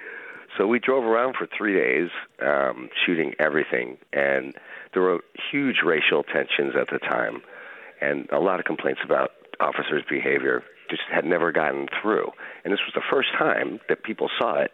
So 0.57 0.68
we 0.68 0.79
drove 0.79 1.03
around 1.03 1.35
for 1.37 1.48
three 1.57 1.74
days, 1.74 2.11
um, 2.40 2.88
shooting 3.05 3.35
everything, 3.40 3.98
and 4.12 4.55
there 4.92 5.03
were 5.03 5.18
huge 5.50 5.79
racial 5.85 6.22
tensions 6.22 6.74
at 6.81 6.88
the 6.92 7.00
time, 7.00 7.42
and 8.00 8.29
a 8.31 8.38
lot 8.38 8.61
of 8.61 8.66
complaints 8.66 9.00
about 9.05 9.33
officers' 9.59 10.05
behavior 10.09 10.62
just 10.88 11.03
had 11.12 11.24
never 11.24 11.50
gotten 11.50 11.88
through. 12.00 12.31
And 12.62 12.72
this 12.72 12.81
was 12.87 12.92
the 12.94 13.03
first 13.11 13.31
time 13.37 13.81
that 13.88 14.05
people 14.05 14.31
saw 14.38 14.61
it 14.61 14.70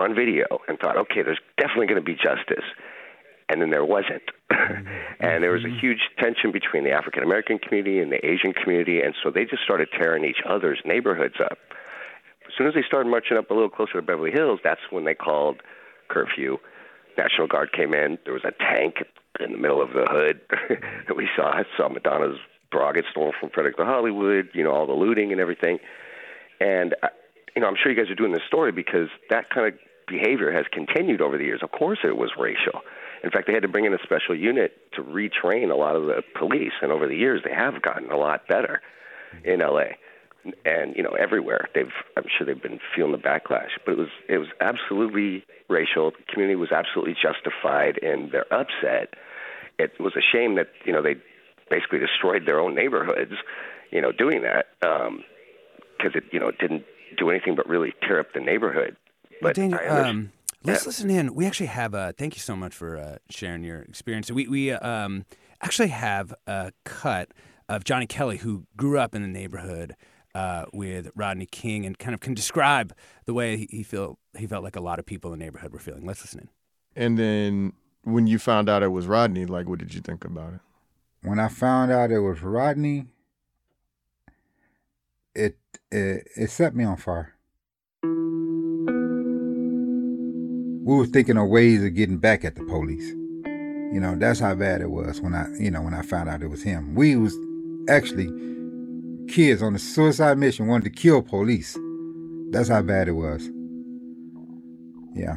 on 0.00 0.14
video 0.14 0.46
and 0.68 0.78
thought, 0.78 0.96
okay, 0.96 1.22
there's 1.22 1.40
definitely 1.56 1.86
going 1.86 2.00
to 2.00 2.04
be 2.04 2.14
justice. 2.14 2.64
And 3.48 3.62
then 3.62 3.70
there 3.70 3.84
wasn't. 3.84 4.22
and 5.20 5.42
there 5.42 5.52
was 5.52 5.64
a 5.64 5.80
huge 5.80 6.00
tension 6.18 6.52
between 6.52 6.84
the 6.84 6.90
African 6.90 7.22
American 7.22 7.58
community 7.58 7.98
and 7.98 8.12
the 8.12 8.24
Asian 8.24 8.52
community. 8.52 9.00
And 9.00 9.14
so 9.22 9.30
they 9.30 9.44
just 9.44 9.62
started 9.62 9.88
tearing 9.98 10.24
each 10.24 10.42
other's 10.46 10.80
neighborhoods 10.84 11.36
up. 11.40 11.58
As 12.46 12.52
soon 12.56 12.66
as 12.66 12.74
they 12.74 12.82
started 12.86 13.08
marching 13.08 13.36
up 13.36 13.50
a 13.50 13.54
little 13.54 13.70
closer 13.70 13.94
to 13.94 14.02
Beverly 14.02 14.30
Hills, 14.30 14.60
that's 14.62 14.80
when 14.90 15.04
they 15.04 15.14
called 15.14 15.62
curfew. 16.08 16.58
National 17.16 17.46
Guard 17.46 17.72
came 17.72 17.94
in. 17.94 18.18
There 18.24 18.32
was 18.32 18.44
a 18.44 18.52
tank 18.52 19.04
in 19.40 19.52
the 19.52 19.58
middle 19.58 19.82
of 19.82 19.90
the 19.90 20.06
hood 20.08 20.40
that 21.06 21.16
we 21.16 21.28
saw. 21.36 21.50
I 21.50 21.64
saw 21.76 21.88
Madonna's 21.88 22.38
bra 22.70 22.92
get 22.92 23.04
stolen 23.10 23.32
from 23.38 23.50
Frederick's 23.50 23.80
of 23.80 23.86
Hollywood, 23.86 24.50
you 24.52 24.62
know, 24.62 24.72
all 24.72 24.86
the 24.86 24.92
looting 24.92 25.32
and 25.32 25.40
everything. 25.40 25.78
And, 26.60 26.94
uh, 27.02 27.08
you 27.54 27.62
know, 27.62 27.68
I'm 27.68 27.76
sure 27.80 27.90
you 27.90 27.98
guys 27.98 28.10
are 28.10 28.14
doing 28.14 28.32
this 28.32 28.42
story 28.46 28.72
because 28.72 29.08
that 29.30 29.50
kind 29.50 29.72
of 29.72 29.78
behavior 30.08 30.52
has 30.52 30.66
continued 30.72 31.20
over 31.20 31.38
the 31.38 31.44
years. 31.44 31.60
Of 31.62 31.70
course, 31.70 31.98
it 32.04 32.16
was 32.16 32.30
racial. 32.38 32.80
In 33.22 33.30
fact, 33.30 33.46
they 33.46 33.52
had 33.52 33.62
to 33.62 33.68
bring 33.68 33.84
in 33.84 33.94
a 33.94 33.98
special 34.02 34.36
unit 34.36 34.92
to 34.94 35.02
retrain 35.02 35.70
a 35.70 35.76
lot 35.76 35.96
of 35.96 36.06
the 36.06 36.22
police, 36.38 36.72
and 36.82 36.92
over 36.92 37.06
the 37.06 37.16
years, 37.16 37.42
they 37.44 37.52
have 37.52 37.82
gotten 37.82 38.10
a 38.10 38.16
lot 38.16 38.46
better 38.48 38.80
in 39.44 39.60
LA 39.60 39.98
and 40.64 40.96
you 40.96 41.02
know 41.02 41.10
everywhere. 41.10 41.68
They've 41.74 41.92
I'm 42.16 42.24
sure 42.36 42.46
they've 42.46 42.62
been 42.62 42.80
feeling 42.94 43.12
the 43.12 43.18
backlash, 43.18 43.70
but 43.84 43.92
it 43.92 43.98
was 43.98 44.08
it 44.28 44.38
was 44.38 44.48
absolutely 44.60 45.44
racial. 45.68 46.10
The 46.12 46.32
community 46.32 46.56
was 46.56 46.72
absolutely 46.72 47.16
justified 47.20 47.98
in 47.98 48.30
their 48.30 48.52
upset. 48.52 49.14
It 49.78 49.98
was 50.00 50.14
a 50.16 50.22
shame 50.22 50.56
that 50.56 50.68
you 50.84 50.92
know 50.92 51.02
they 51.02 51.16
basically 51.70 51.98
destroyed 51.98 52.46
their 52.46 52.60
own 52.60 52.74
neighborhoods, 52.74 53.34
you 53.90 54.00
know, 54.00 54.12
doing 54.12 54.42
that 54.42 54.66
um 54.86 55.24
because 55.96 56.14
it 56.14 56.24
you 56.32 56.40
know 56.40 56.48
it 56.48 56.58
didn't 56.58 56.84
do 57.16 57.30
anything 57.30 57.54
but 57.54 57.68
really 57.68 57.94
tear 58.02 58.20
up 58.20 58.32
the 58.34 58.40
neighborhood. 58.40 58.96
But 59.40 59.56
Daniel, 59.56 59.80
um, 59.88 60.32
let's 60.64 60.82
yeah. 60.82 60.88
listen 60.88 61.10
in. 61.10 61.34
We 61.34 61.46
actually 61.46 61.66
have. 61.66 61.94
Uh, 61.94 62.12
thank 62.16 62.34
you 62.36 62.40
so 62.40 62.56
much 62.56 62.74
for 62.74 62.96
uh, 62.96 63.16
sharing 63.30 63.62
your 63.62 63.82
experience. 63.82 64.30
We 64.30 64.48
we 64.48 64.72
um, 64.72 65.24
actually 65.60 65.88
have 65.88 66.34
a 66.46 66.72
cut 66.84 67.32
of 67.68 67.84
Johnny 67.84 68.06
Kelly 68.06 68.38
who 68.38 68.66
grew 68.76 68.98
up 68.98 69.14
in 69.14 69.22
the 69.22 69.28
neighborhood. 69.28 69.94
Uh, 70.34 70.66
with 70.72 71.10
Rodney 71.16 71.46
King, 71.46 71.84
and 71.84 71.98
kind 71.98 72.14
of 72.14 72.20
can 72.20 72.32
describe 72.32 72.92
the 73.24 73.34
way 73.34 73.56
he, 73.56 73.68
he 73.70 73.82
felt 73.82 74.18
he 74.36 74.46
felt 74.46 74.62
like 74.62 74.76
a 74.76 74.80
lot 74.80 75.00
of 75.00 75.06
people 75.06 75.32
in 75.32 75.38
the 75.38 75.44
neighborhood 75.44 75.72
were 75.72 75.80
feeling. 75.80 76.06
Let's 76.06 76.20
listen 76.20 76.40
in. 76.40 76.48
And 77.02 77.18
then 77.18 77.72
when 78.02 78.26
you 78.26 78.38
found 78.38 78.68
out 78.68 78.82
it 78.82 78.88
was 78.88 79.06
Rodney, 79.06 79.46
like, 79.46 79.68
what 79.68 79.78
did 79.78 79.94
you 79.94 80.00
think 80.00 80.24
about 80.24 80.52
it? 80.54 80.60
When 81.22 81.40
I 81.40 81.48
found 81.48 81.90
out 81.90 82.12
it 82.12 82.20
was 82.20 82.42
Rodney, 82.42 83.06
it 85.34 85.56
it, 85.90 86.28
it 86.36 86.50
set 86.50 86.74
me 86.76 86.84
on 86.84 86.98
fire. 86.98 87.34
We 90.88 90.96
were 90.96 91.04
thinking 91.04 91.36
of 91.36 91.46
ways 91.48 91.84
of 91.84 91.92
getting 91.92 92.16
back 92.16 92.46
at 92.46 92.54
the 92.54 92.64
police. 92.64 93.10
You 93.10 94.00
know, 94.00 94.16
that's 94.16 94.40
how 94.40 94.54
bad 94.54 94.80
it 94.80 94.88
was 94.88 95.20
when 95.20 95.34
I, 95.34 95.46
you 95.58 95.70
know, 95.70 95.82
when 95.82 95.92
I 95.92 96.00
found 96.00 96.30
out 96.30 96.42
it 96.42 96.48
was 96.48 96.62
him. 96.62 96.94
We 96.94 97.14
was 97.14 97.36
actually 97.90 98.28
kids 99.28 99.62
on 99.62 99.74
a 99.74 99.78
suicide 99.78 100.38
mission 100.38 100.66
wanted 100.66 100.84
to 100.84 100.90
kill 100.98 101.20
police. 101.20 101.76
That's 102.52 102.70
how 102.70 102.80
bad 102.80 103.06
it 103.06 103.12
was. 103.12 103.50
Yeah. 105.14 105.36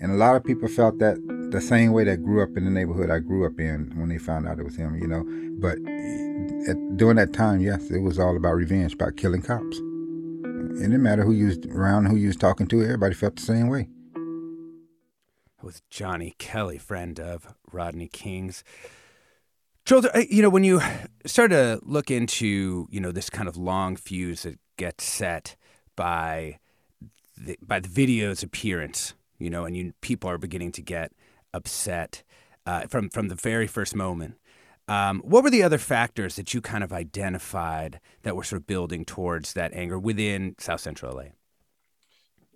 And 0.00 0.12
a 0.12 0.16
lot 0.16 0.36
of 0.36 0.44
people 0.44 0.68
felt 0.68 0.98
that 0.98 1.16
the 1.50 1.62
same 1.62 1.92
way 1.92 2.04
that 2.04 2.22
grew 2.22 2.42
up 2.42 2.54
in 2.58 2.66
the 2.66 2.70
neighborhood 2.70 3.08
I 3.08 3.20
grew 3.20 3.46
up 3.46 3.58
in 3.58 3.90
when 3.96 4.10
they 4.10 4.18
found 4.18 4.46
out 4.46 4.58
it 4.58 4.64
was 4.64 4.76
him, 4.76 4.96
you 4.96 5.08
know. 5.08 5.24
But 5.60 5.78
eh, 5.88 6.72
at, 6.72 6.96
during 6.98 7.16
that 7.16 7.32
time, 7.32 7.60
yes, 7.60 7.90
it 7.90 8.00
was 8.00 8.18
all 8.18 8.36
about 8.36 8.56
revenge, 8.56 8.92
about 8.92 9.16
killing 9.16 9.40
cops. 9.40 9.78
It 9.78 10.82
didn't 10.82 11.02
matter 11.02 11.24
who 11.24 11.32
you 11.32 11.46
was 11.46 11.58
around, 11.70 12.04
who 12.04 12.16
you 12.16 12.26
was 12.26 12.36
talking 12.36 12.66
to, 12.66 12.82
everybody 12.82 13.14
felt 13.14 13.36
the 13.36 13.42
same 13.42 13.68
way 13.68 13.88
with 15.62 15.88
Johnny 15.90 16.34
Kelly, 16.38 16.78
friend 16.78 17.18
of 17.18 17.54
Rodney 17.72 18.08
King's. 18.08 18.64
Joel, 19.84 20.04
you 20.28 20.42
know, 20.42 20.50
when 20.50 20.64
you 20.64 20.80
start 21.26 21.50
to 21.50 21.80
look 21.82 22.10
into, 22.10 22.86
you 22.90 23.00
know, 23.00 23.12
this 23.12 23.30
kind 23.30 23.48
of 23.48 23.56
long 23.56 23.96
fuse 23.96 24.42
that 24.42 24.58
gets 24.76 25.04
set 25.04 25.56
by 25.96 26.58
the, 27.36 27.58
by 27.60 27.80
the 27.80 27.88
video's 27.88 28.42
appearance, 28.42 29.14
you 29.38 29.50
know, 29.50 29.64
and 29.64 29.76
you, 29.76 29.92
people 30.00 30.30
are 30.30 30.38
beginning 30.38 30.72
to 30.72 30.82
get 30.82 31.12
upset 31.52 32.22
uh, 32.66 32.82
from 32.82 33.08
from 33.08 33.28
the 33.28 33.34
very 33.34 33.66
first 33.66 33.96
moment. 33.96 34.36
Um, 34.86 35.20
what 35.24 35.44
were 35.44 35.50
the 35.50 35.62
other 35.62 35.78
factors 35.78 36.36
that 36.36 36.52
you 36.52 36.60
kind 36.60 36.82
of 36.82 36.92
identified 36.92 38.00
that 38.22 38.34
were 38.34 38.44
sort 38.44 38.60
of 38.60 38.66
building 38.66 39.04
towards 39.04 39.52
that 39.52 39.72
anger 39.72 39.98
within 39.98 40.56
South 40.58 40.80
Central 40.80 41.16
LA? 41.16 41.24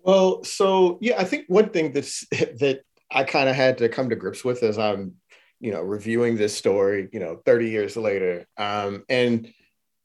Well, 0.02 0.44
so 0.44 0.98
yeah, 1.00 1.14
I 1.18 1.24
think 1.24 1.46
one 1.48 1.70
thing 1.70 1.92
that's 1.92 2.26
that 2.30 2.82
I 3.10 3.24
kind 3.24 3.48
of 3.48 3.54
had 3.54 3.78
to 3.78 3.88
come 3.88 4.10
to 4.10 4.16
grips 4.16 4.44
with 4.44 4.62
as 4.62 4.78
I'm, 4.78 5.14
you 5.60 5.72
know, 5.72 5.82
reviewing 5.82 6.36
this 6.36 6.56
story, 6.56 7.08
you 7.12 7.20
know, 7.20 7.40
30 7.44 7.70
years 7.70 7.96
later. 7.96 8.46
Um, 8.56 9.04
and 9.08 9.52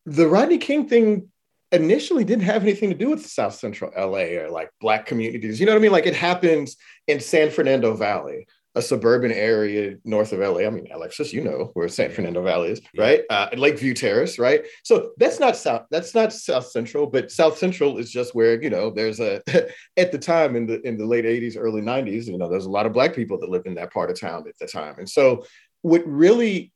the 0.05 0.27
Rodney 0.27 0.57
King 0.57 0.87
thing 0.87 1.29
initially 1.71 2.23
didn't 2.23 2.45
have 2.45 2.63
anything 2.63 2.89
to 2.89 2.95
do 2.95 3.09
with 3.09 3.25
South 3.25 3.53
Central 3.53 3.91
LA 3.95 4.39
or 4.41 4.49
like 4.49 4.71
Black 4.81 5.05
communities. 5.05 5.59
You 5.59 5.65
know 5.65 5.73
what 5.73 5.79
I 5.79 5.81
mean? 5.81 5.91
Like 5.91 6.07
it 6.07 6.15
happens 6.15 6.77
in 7.07 7.19
San 7.19 7.51
Fernando 7.51 7.93
Valley 7.93 8.47
a 8.79 8.81
suburban 8.81 9.31
area 9.31 9.97
north 10.05 10.31
of 10.31 10.39
LA. 10.39 10.65
I 10.65 10.69
mean, 10.69 10.87
Alexis, 10.91 11.33
you 11.33 11.43
know 11.43 11.71
where 11.73 11.87
San 11.89 12.11
Fernando 12.11 12.41
Valley 12.41 12.71
is, 12.71 12.81
right? 12.97 13.23
Uh, 13.29 13.49
Lakeview 13.55 13.93
Terrace, 13.93 14.39
right? 14.39 14.65
So 14.83 15.11
that's 15.17 15.39
not 15.39 15.55
south. 15.55 15.85
That's 15.91 16.15
not 16.15 16.33
South 16.33 16.65
Central, 16.65 17.05
but 17.05 17.29
South 17.29 17.57
Central 17.57 17.97
is 17.97 18.09
just 18.09 18.33
where 18.33 18.61
you 18.61 18.69
know 18.69 18.89
there's 18.89 19.19
a. 19.19 19.41
at 19.97 20.11
the 20.11 20.17
time 20.17 20.55
in 20.55 20.65
the 20.65 20.81
in 20.87 20.97
the 20.97 21.05
late 21.05 21.25
'80s, 21.25 21.55
early 21.57 21.81
'90s, 21.81 22.25
you 22.25 22.37
know, 22.37 22.49
there's 22.49 22.65
a 22.65 22.71
lot 22.71 22.85
of 22.85 22.93
Black 22.93 23.13
people 23.13 23.37
that 23.39 23.49
lived 23.49 23.67
in 23.67 23.75
that 23.75 23.93
part 23.93 24.09
of 24.09 24.19
town 24.19 24.45
at 24.47 24.57
the 24.57 24.65
time, 24.65 24.95
and 24.97 25.09
so 25.09 25.45
what 25.81 26.05
really 26.07 26.71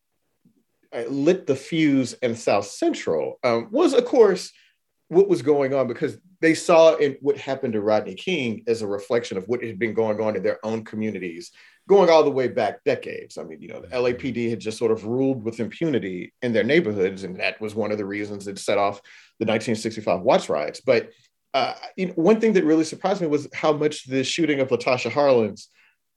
uh, 0.93 1.03
lit 1.09 1.47
the 1.47 1.55
fuse 1.55 2.13
in 2.21 2.35
South 2.35 2.65
Central 2.65 3.39
um, 3.43 3.69
was, 3.71 3.93
of 3.93 4.05
course, 4.05 4.51
what 5.13 5.29
was 5.29 5.41
going 5.41 5.73
on 5.73 5.87
because 5.87 6.17
they 6.41 6.53
saw 6.53 6.95
in 6.95 7.17
what 7.21 7.37
happened 7.37 7.73
to 7.73 7.81
Rodney 7.81 8.15
King 8.15 8.63
as 8.67 8.81
a 8.81 8.87
reflection 8.87 9.37
of 9.37 9.47
what 9.47 9.63
had 9.63 9.79
been 9.79 9.93
going 9.93 10.19
on 10.19 10.35
in 10.35 10.43
their 10.43 10.59
own 10.65 10.83
communities 10.83 11.51
going 11.87 12.09
all 12.09 12.23
the 12.23 12.31
way 12.31 12.47
back 12.47 12.83
decades. 12.83 13.37
I 13.37 13.43
mean, 13.43 13.61
you 13.61 13.67
know, 13.67 13.81
the 13.81 13.87
LAPD 13.87 14.49
had 14.49 14.59
just 14.59 14.77
sort 14.77 14.91
of 14.91 15.05
ruled 15.05 15.43
with 15.43 15.59
impunity 15.59 16.33
in 16.41 16.53
their 16.53 16.63
neighborhoods, 16.63 17.23
and 17.23 17.39
that 17.39 17.59
was 17.59 17.75
one 17.75 17.91
of 17.91 17.97
the 17.97 18.05
reasons 18.05 18.47
it 18.47 18.57
set 18.57 18.77
off 18.77 19.01
the 19.39 19.45
1965 19.45 20.21
Watts 20.21 20.49
riots. 20.49 20.81
But 20.81 21.09
uh, 21.53 21.73
you 21.95 22.07
know, 22.07 22.13
one 22.13 22.39
thing 22.39 22.53
that 22.53 22.63
really 22.63 22.83
surprised 22.83 23.21
me 23.21 23.27
was 23.27 23.47
how 23.53 23.73
much 23.73 24.05
the 24.05 24.23
shooting 24.23 24.59
of 24.59 24.69
Latasha 24.69 25.11
Harlins 25.11 25.67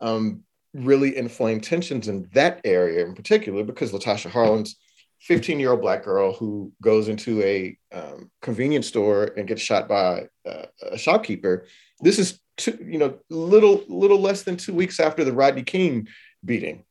um, 0.01 0.43
really 0.73 1.17
inflamed 1.17 1.63
tensions 1.63 2.09
in 2.09 2.29
that 2.33 2.61
area 2.65 3.05
in 3.05 3.15
particular, 3.15 3.63
because 3.63 3.93
Latasha 3.93 4.31
Harlins, 4.31 4.77
15 5.21 5.59
year 5.59 5.71
old 5.71 5.81
black 5.81 6.05
girl 6.05 6.33
who 6.33 6.73
goes 6.83 7.09
into 7.09 7.43
a 7.43 7.77
um, 7.93 8.31
convenience 8.43 8.87
store 8.87 9.33
and 9.37 9.49
gets 9.49 9.63
shot 9.63 9.89
by 9.89 10.29
uh, 10.49 10.67
a 10.83 10.99
shopkeeper. 10.99 11.67
This 12.01 12.19
is 12.19 12.41
two, 12.57 12.79
you 12.85 12.99
know, 12.99 13.19
little 13.31 13.83
little 13.89 14.21
less 14.21 14.43
than 14.43 14.57
two 14.57 14.75
weeks 14.75 15.01
after 15.01 15.25
the 15.25 15.33
Rodney 15.33 15.63
King 15.63 16.09
beating, 16.45 16.85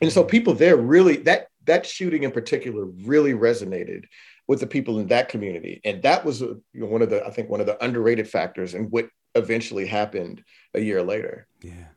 and 0.00 0.12
so 0.12 0.22
people 0.22 0.54
there 0.54 0.76
really 0.76 1.16
that 1.18 1.48
that 1.64 1.86
shooting 1.86 2.22
in 2.22 2.30
particular 2.30 2.84
really 2.84 3.32
resonated 3.32 4.04
with 4.46 4.60
the 4.60 4.66
people 4.66 5.00
in 5.00 5.08
that 5.08 5.28
community, 5.28 5.80
and 5.84 6.02
that 6.02 6.24
was 6.24 6.40
you 6.40 6.62
know, 6.72 6.86
one 6.86 7.02
of 7.02 7.10
the 7.10 7.26
I 7.26 7.30
think 7.30 7.48
one 7.48 7.60
of 7.60 7.66
the 7.66 7.82
underrated 7.84 8.28
factors 8.28 8.74
in 8.74 8.84
what 8.84 9.08
eventually 9.34 9.86
happened 9.86 10.42
a 10.74 10.80
year 10.80 11.02
later. 11.02 11.46
Yeah. 11.60 11.88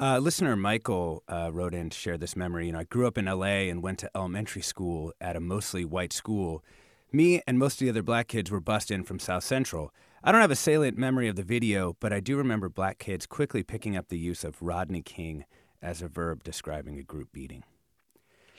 Uh, 0.00 0.18
listener 0.18 0.56
Michael 0.56 1.22
uh, 1.28 1.50
wrote 1.52 1.74
in 1.74 1.90
to 1.90 1.96
share 1.96 2.18
this 2.18 2.34
memory. 2.34 2.66
You 2.66 2.72
know, 2.72 2.80
I 2.80 2.84
grew 2.84 3.06
up 3.06 3.18
in 3.18 3.26
LA 3.26 3.68
and 3.70 3.82
went 3.82 3.98
to 4.00 4.10
elementary 4.14 4.62
school 4.62 5.12
at 5.20 5.36
a 5.36 5.40
mostly 5.40 5.84
white 5.84 6.12
school. 6.12 6.64
Me 7.12 7.42
and 7.46 7.58
most 7.58 7.74
of 7.74 7.78
the 7.80 7.90
other 7.90 8.02
black 8.02 8.26
kids 8.28 8.50
were 8.50 8.60
bussed 8.60 8.90
in 8.90 9.04
from 9.04 9.18
South 9.18 9.44
Central. 9.44 9.92
I 10.22 10.32
don't 10.32 10.40
have 10.40 10.50
a 10.50 10.56
salient 10.56 10.98
memory 10.98 11.28
of 11.28 11.36
the 11.36 11.44
video, 11.44 11.96
but 12.00 12.12
I 12.12 12.20
do 12.20 12.36
remember 12.36 12.68
black 12.68 12.98
kids 12.98 13.26
quickly 13.26 13.62
picking 13.62 13.96
up 13.96 14.08
the 14.08 14.18
use 14.18 14.42
of 14.42 14.60
Rodney 14.60 15.02
King 15.02 15.44
as 15.80 16.02
a 16.02 16.08
verb 16.08 16.42
describing 16.42 16.98
a 16.98 17.02
group 17.02 17.30
beating. 17.30 17.62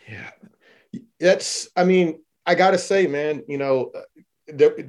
Yeah. 0.07 0.29
That's, 1.19 1.67
I 1.75 1.83
mean, 1.83 2.21
I 2.45 2.55
got 2.55 2.71
to 2.71 2.77
say, 2.77 3.07
man, 3.07 3.43
you 3.47 3.57
know, 3.57 3.91
the, 4.47 4.87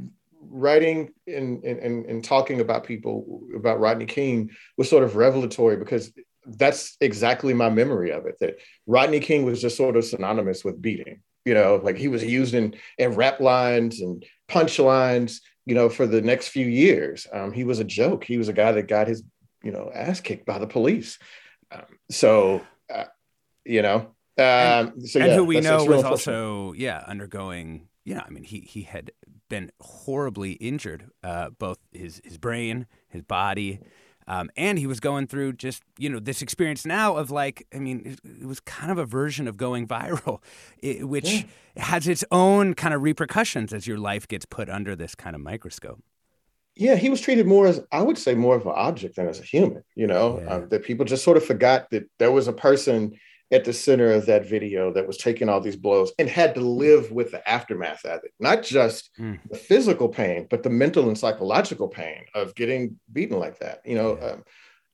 writing 0.48 1.12
and, 1.26 1.64
and, 1.64 2.04
and 2.06 2.22
talking 2.22 2.60
about 2.60 2.84
people, 2.84 3.42
about 3.54 3.80
Rodney 3.80 4.06
King 4.06 4.50
was 4.76 4.88
sort 4.88 5.02
of 5.02 5.16
revelatory 5.16 5.76
because 5.76 6.12
that's 6.46 6.96
exactly 7.00 7.54
my 7.54 7.68
memory 7.68 8.10
of 8.10 8.26
it 8.26 8.36
that 8.40 8.58
Rodney 8.86 9.20
King 9.20 9.44
was 9.44 9.60
just 9.60 9.76
sort 9.76 9.96
of 9.96 10.04
synonymous 10.04 10.64
with 10.64 10.80
beating. 10.80 11.22
You 11.44 11.54
know, 11.54 11.80
like 11.82 11.96
he 11.96 12.08
was 12.08 12.24
used 12.24 12.54
in, 12.54 12.74
in 12.98 13.14
rap 13.14 13.40
lines 13.40 14.00
and 14.00 14.24
punchlines 14.48 15.40
you 15.66 15.74
know, 15.74 15.88
for 15.88 16.06
the 16.06 16.22
next 16.22 16.48
few 16.48 16.64
years. 16.64 17.26
Um, 17.32 17.52
he 17.52 17.64
was 17.64 17.80
a 17.80 17.84
joke. 17.84 18.24
He 18.24 18.38
was 18.38 18.48
a 18.48 18.52
guy 18.52 18.72
that 18.72 18.84
got 18.84 19.08
his, 19.08 19.22
you 19.62 19.72
know, 19.72 19.90
ass 19.92 20.20
kicked 20.20 20.46
by 20.46 20.58
the 20.58 20.66
police. 20.66 21.18
Um, 21.72 21.82
so, 22.08 22.62
uh, 22.92 23.04
you 23.64 23.82
know, 23.82 23.96
um, 23.96 24.14
and, 24.38 25.08
so 25.08 25.20
and 25.20 25.32
who 25.32 25.44
we 25.44 25.60
know 25.60 25.84
was 25.84 26.04
also, 26.04 26.72
yeah, 26.72 27.02
undergoing, 27.06 27.88
you 28.04 28.14
know, 28.14 28.22
I 28.24 28.30
mean, 28.30 28.44
he, 28.44 28.60
he 28.60 28.82
had 28.82 29.10
been 29.50 29.72
horribly 29.80 30.52
injured, 30.52 31.10
uh, 31.24 31.50
both 31.50 31.78
his, 31.92 32.22
his 32.24 32.38
brain, 32.38 32.86
his 33.08 33.22
body, 33.22 33.80
um, 34.28 34.50
and 34.56 34.78
he 34.78 34.86
was 34.86 35.00
going 35.00 35.26
through 35.26 35.52
just, 35.54 35.82
you 35.98 36.08
know, 36.08 36.18
this 36.18 36.42
experience 36.42 36.84
now 36.84 37.16
of 37.16 37.30
like, 37.30 37.66
I 37.74 37.78
mean, 37.78 38.02
it, 38.04 38.42
it 38.42 38.46
was 38.46 38.60
kind 38.60 38.90
of 38.90 38.98
a 38.98 39.06
version 39.06 39.46
of 39.46 39.56
going 39.56 39.86
viral, 39.88 40.40
it, 40.78 41.08
which 41.08 41.46
has 41.76 42.08
its 42.08 42.24
own 42.30 42.74
kind 42.74 42.94
of 42.94 43.02
repercussions 43.02 43.72
as 43.72 43.86
your 43.86 43.98
life 43.98 44.26
gets 44.26 44.44
put 44.46 44.68
under 44.68 44.96
this 44.96 45.14
kind 45.14 45.36
of 45.36 45.42
microscope. 45.42 46.02
yeah, 46.74 46.96
he 46.96 47.08
was 47.08 47.20
treated 47.20 47.46
more 47.46 47.66
as 47.66 47.80
I 47.92 48.02
would 48.02 48.18
say 48.18 48.34
more 48.34 48.56
of 48.56 48.66
an 48.66 48.72
object 48.74 49.16
than 49.16 49.28
as 49.28 49.40
a 49.40 49.44
human. 49.44 49.82
You 49.94 50.06
know, 50.06 50.42
um, 50.48 50.68
that 50.68 50.84
people 50.84 51.04
just 51.04 51.24
sort 51.24 51.36
of 51.36 51.44
forgot 51.44 51.90
that 51.90 52.10
there 52.18 52.32
was 52.32 52.48
a 52.48 52.52
person 52.52 53.18
at 53.52 53.64
the 53.64 53.72
center 53.72 54.10
of 54.10 54.26
that 54.26 54.44
video 54.48 54.92
that 54.92 55.06
was 55.06 55.16
taking 55.18 55.48
all 55.48 55.60
these 55.60 55.76
blows 55.76 56.12
and 56.18 56.28
had 56.28 56.54
to 56.54 56.60
live 56.60 57.12
with 57.12 57.30
the 57.30 57.48
aftermath 57.48 58.04
of 58.04 58.24
it, 58.24 58.32
not 58.40 58.62
just 58.62 59.10
the 59.50 59.56
physical 59.56 60.08
pain, 60.08 60.46
but 60.50 60.62
the 60.62 60.70
mental 60.70 61.06
and 61.08 61.16
psychological 61.16 61.88
pain 61.88 62.24
of 62.34 62.54
getting 62.56 62.98
beaten 63.12 63.38
like 63.38 63.58
that. 63.60 63.80
You 63.84 63.94
know, 63.96 64.18
um, 64.20 64.44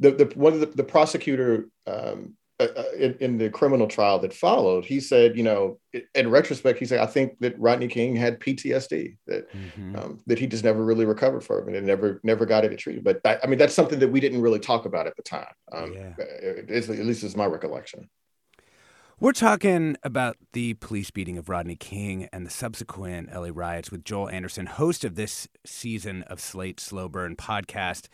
the 0.00 0.10
the 0.10 0.24
one 0.38 0.52
of 0.52 0.60
the, 0.60 0.66
the 0.66 0.84
prosecutor. 0.84 1.68
Um, 1.86 2.36
uh, 2.60 2.68
uh, 2.76 2.84
in, 2.96 3.14
in 3.18 3.38
the 3.38 3.50
criminal 3.50 3.88
trial 3.88 4.20
that 4.20 4.32
followed, 4.32 4.84
he 4.84 5.00
said, 5.00 5.36
you 5.36 5.42
know, 5.42 5.80
in 6.14 6.30
retrospect, 6.30 6.78
he 6.78 6.84
said, 6.84 7.00
I 7.00 7.06
think 7.06 7.36
that 7.40 7.58
Rodney 7.58 7.88
King 7.88 8.14
had 8.14 8.38
PTSD, 8.38 9.16
that 9.26 9.48
um, 9.96 10.20
that 10.26 10.38
he 10.38 10.46
just 10.46 10.62
never 10.62 10.84
really 10.84 11.04
recovered 11.06 11.40
from 11.42 11.68
it 11.70 11.74
and 11.74 11.84
never 11.86 12.20
never 12.22 12.46
got 12.46 12.64
it 12.64 12.78
treated. 12.78 13.02
But 13.02 13.20
that, 13.24 13.40
I 13.42 13.48
mean, 13.48 13.58
that's 13.58 13.74
something 13.74 13.98
that 13.98 14.08
we 14.12 14.20
didn't 14.20 14.42
really 14.42 14.60
talk 14.60 14.84
about 14.84 15.08
at 15.08 15.16
the 15.16 15.22
time. 15.22 15.52
Um, 15.72 15.92
it- 16.18 16.70
it's- 16.70 16.88
at 16.90 17.04
least 17.04 17.24
is 17.24 17.34
my 17.34 17.46
recollection. 17.46 18.08
We're 19.22 19.30
talking 19.30 19.96
about 20.02 20.36
the 20.52 20.74
police 20.74 21.12
beating 21.12 21.38
of 21.38 21.48
Rodney 21.48 21.76
King 21.76 22.28
and 22.32 22.44
the 22.44 22.50
subsequent 22.50 23.32
LA 23.32 23.50
riots 23.54 23.88
with 23.88 24.04
Joel 24.04 24.28
Anderson, 24.28 24.66
host 24.66 25.04
of 25.04 25.14
this 25.14 25.46
season 25.64 26.24
of 26.24 26.40
Slate 26.40 26.80
Slow 26.80 27.08
Burn 27.08 27.36
podcast. 27.36 28.08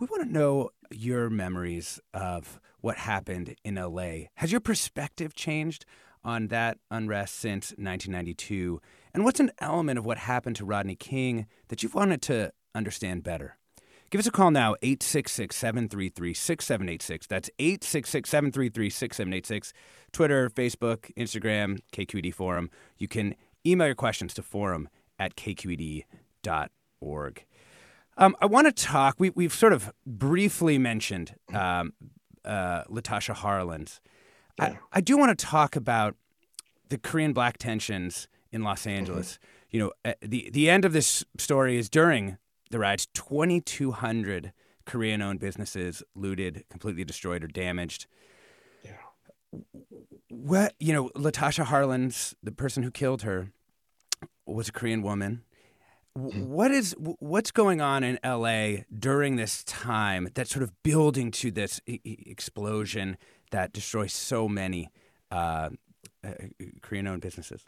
We 0.00 0.06
want 0.10 0.22
to 0.22 0.32
know 0.32 0.70
your 0.90 1.28
memories 1.28 2.00
of 2.14 2.58
what 2.80 2.96
happened 2.96 3.56
in 3.62 3.74
LA. 3.74 4.28
Has 4.36 4.52
your 4.52 4.60
perspective 4.62 5.34
changed 5.34 5.84
on 6.24 6.48
that 6.48 6.78
unrest 6.90 7.34
since 7.34 7.72
1992? 7.72 8.80
And 9.12 9.22
what's 9.22 9.40
an 9.40 9.52
element 9.58 9.98
of 9.98 10.06
what 10.06 10.16
happened 10.16 10.56
to 10.56 10.64
Rodney 10.64 10.96
King 10.96 11.46
that 11.68 11.82
you've 11.82 11.94
wanted 11.94 12.22
to 12.22 12.54
understand 12.74 13.22
better? 13.22 13.58
Give 14.14 14.20
us 14.20 14.28
a 14.28 14.30
call 14.30 14.52
now, 14.52 14.76
866 14.80 15.56
733 15.56 16.34
6786. 16.34 17.26
That's 17.26 17.50
866 17.58 18.30
733 18.30 18.88
6786. 18.88 19.72
Twitter, 20.12 20.48
Facebook, 20.50 21.12
Instagram, 21.16 21.80
KQED 21.92 22.32
Forum. 22.32 22.70
You 22.96 23.08
can 23.08 23.34
email 23.66 23.88
your 23.88 23.96
questions 23.96 24.32
to 24.34 24.42
forum 24.42 24.88
at 25.18 25.34
kqed.org. 25.34 26.04
Um, 28.16 28.36
I 28.40 28.46
want 28.46 28.68
to 28.68 28.84
talk, 28.84 29.16
we, 29.18 29.30
we've 29.30 29.52
sort 29.52 29.72
of 29.72 29.92
briefly 30.06 30.78
mentioned 30.78 31.34
um, 31.52 31.92
uh, 32.44 32.84
Latasha 32.84 33.34
Harlins. 33.34 33.98
I, 34.60 34.78
I 34.92 35.00
do 35.00 35.18
want 35.18 35.36
to 35.36 35.44
talk 35.44 35.74
about 35.74 36.14
the 36.88 36.98
Korean 36.98 37.32
black 37.32 37.58
tensions 37.58 38.28
in 38.52 38.62
Los 38.62 38.86
Angeles. 38.86 39.40
You 39.70 39.80
know, 39.80 39.92
uh, 40.04 40.12
the, 40.22 40.50
the 40.52 40.70
end 40.70 40.84
of 40.84 40.92
this 40.92 41.24
story 41.36 41.76
is 41.76 41.88
during 41.90 42.38
the 42.74 42.80
riots, 42.80 43.06
2,200 43.14 44.52
Korean 44.84 45.22
owned 45.22 45.38
businesses 45.38 46.02
looted, 46.16 46.64
completely 46.68 47.04
destroyed, 47.04 47.44
or 47.44 47.46
damaged. 47.46 48.06
Yeah. 48.84 48.90
What, 50.28 50.74
you 50.80 50.92
know, 50.92 51.08
Latasha 51.10 51.64
Harlins, 51.66 52.34
the 52.42 52.50
person 52.50 52.82
who 52.82 52.90
killed 52.90 53.22
her, 53.22 53.52
was 54.44 54.68
a 54.68 54.72
Korean 54.72 55.02
woman. 55.02 55.44
W- 56.16 56.44
What 56.44 56.72
is 56.72 56.96
what's 56.98 57.52
going 57.52 57.80
on 57.80 58.02
in 58.02 58.18
LA 58.24 58.82
during 58.96 59.36
this 59.36 59.62
time 59.64 60.28
that's 60.34 60.50
sort 60.50 60.64
of 60.64 60.72
building 60.82 61.30
to 61.30 61.52
this 61.52 61.80
e- 61.86 62.00
explosion 62.26 63.16
that 63.52 63.72
destroys 63.72 64.12
so 64.12 64.48
many 64.48 64.90
uh, 65.30 65.70
uh, 66.24 66.30
Korean-owned 66.82 67.22
businesses? 67.22 67.64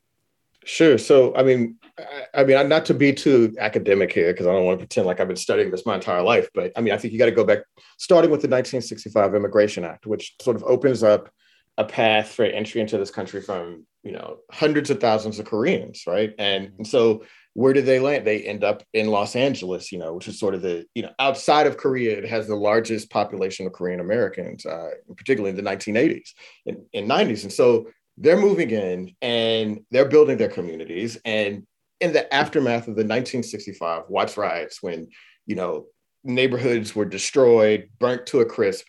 Sure. 0.66 0.98
So, 0.98 1.32
I 1.36 1.44
mean, 1.44 1.76
I, 1.96 2.40
I 2.40 2.44
mean, 2.44 2.68
not 2.68 2.84
to 2.86 2.94
be 2.94 3.12
too 3.12 3.54
academic 3.60 4.12
here, 4.12 4.32
because 4.32 4.48
I 4.48 4.52
don't 4.52 4.64
want 4.64 4.80
to 4.80 4.84
pretend 4.84 5.06
like 5.06 5.20
I've 5.20 5.28
been 5.28 5.36
studying 5.36 5.70
this 5.70 5.86
my 5.86 5.94
entire 5.94 6.22
life. 6.22 6.48
But 6.52 6.72
I 6.76 6.80
mean, 6.80 6.92
I 6.92 6.98
think 6.98 7.12
you 7.12 7.20
got 7.20 7.26
to 7.26 7.30
go 7.30 7.44
back, 7.44 7.60
starting 7.98 8.32
with 8.32 8.40
the 8.40 8.48
1965 8.48 9.36
Immigration 9.36 9.84
Act, 9.84 10.06
which 10.06 10.34
sort 10.42 10.56
of 10.56 10.64
opens 10.64 11.04
up 11.04 11.30
a 11.78 11.84
path 11.84 12.30
for 12.30 12.44
entry 12.44 12.80
into 12.80 12.98
this 12.98 13.12
country 13.12 13.40
from 13.40 13.86
you 14.02 14.10
know 14.10 14.38
hundreds 14.50 14.90
of 14.90 14.98
thousands 14.98 15.38
of 15.38 15.46
Koreans, 15.46 16.02
right? 16.04 16.34
And, 16.36 16.72
and 16.78 16.86
so, 16.86 17.22
where 17.54 17.72
do 17.72 17.80
they 17.80 18.00
land? 18.00 18.26
They 18.26 18.42
end 18.42 18.64
up 18.64 18.82
in 18.92 19.06
Los 19.06 19.36
Angeles, 19.36 19.92
you 19.92 20.00
know, 20.00 20.14
which 20.14 20.26
is 20.26 20.40
sort 20.40 20.56
of 20.56 20.62
the 20.62 20.84
you 20.96 21.02
know 21.02 21.12
outside 21.20 21.68
of 21.68 21.76
Korea, 21.76 22.18
it 22.18 22.28
has 22.28 22.48
the 22.48 22.56
largest 22.56 23.08
population 23.08 23.68
of 23.68 23.72
Korean 23.72 24.00
Americans, 24.00 24.66
uh, 24.66 24.90
particularly 25.16 25.56
in 25.56 25.64
the 25.64 25.70
1980s 25.70 26.30
and, 26.66 26.78
and 26.92 27.08
90s, 27.08 27.44
and 27.44 27.52
so 27.52 27.86
they're 28.18 28.40
moving 28.40 28.70
in 28.70 29.14
and 29.20 29.80
they're 29.90 30.08
building 30.08 30.38
their 30.38 30.48
communities. 30.48 31.18
And 31.24 31.66
in 32.00 32.12
the 32.12 32.32
aftermath 32.32 32.88
of 32.88 32.96
the 32.96 33.04
1965 33.04 34.04
Watts 34.08 34.36
riots, 34.36 34.82
when 34.82 35.08
you 35.46 35.56
know 35.56 35.86
neighborhoods 36.24 36.94
were 36.94 37.04
destroyed, 37.04 37.88
burnt 37.98 38.26
to 38.26 38.40
a 38.40 38.44
crisp, 38.44 38.86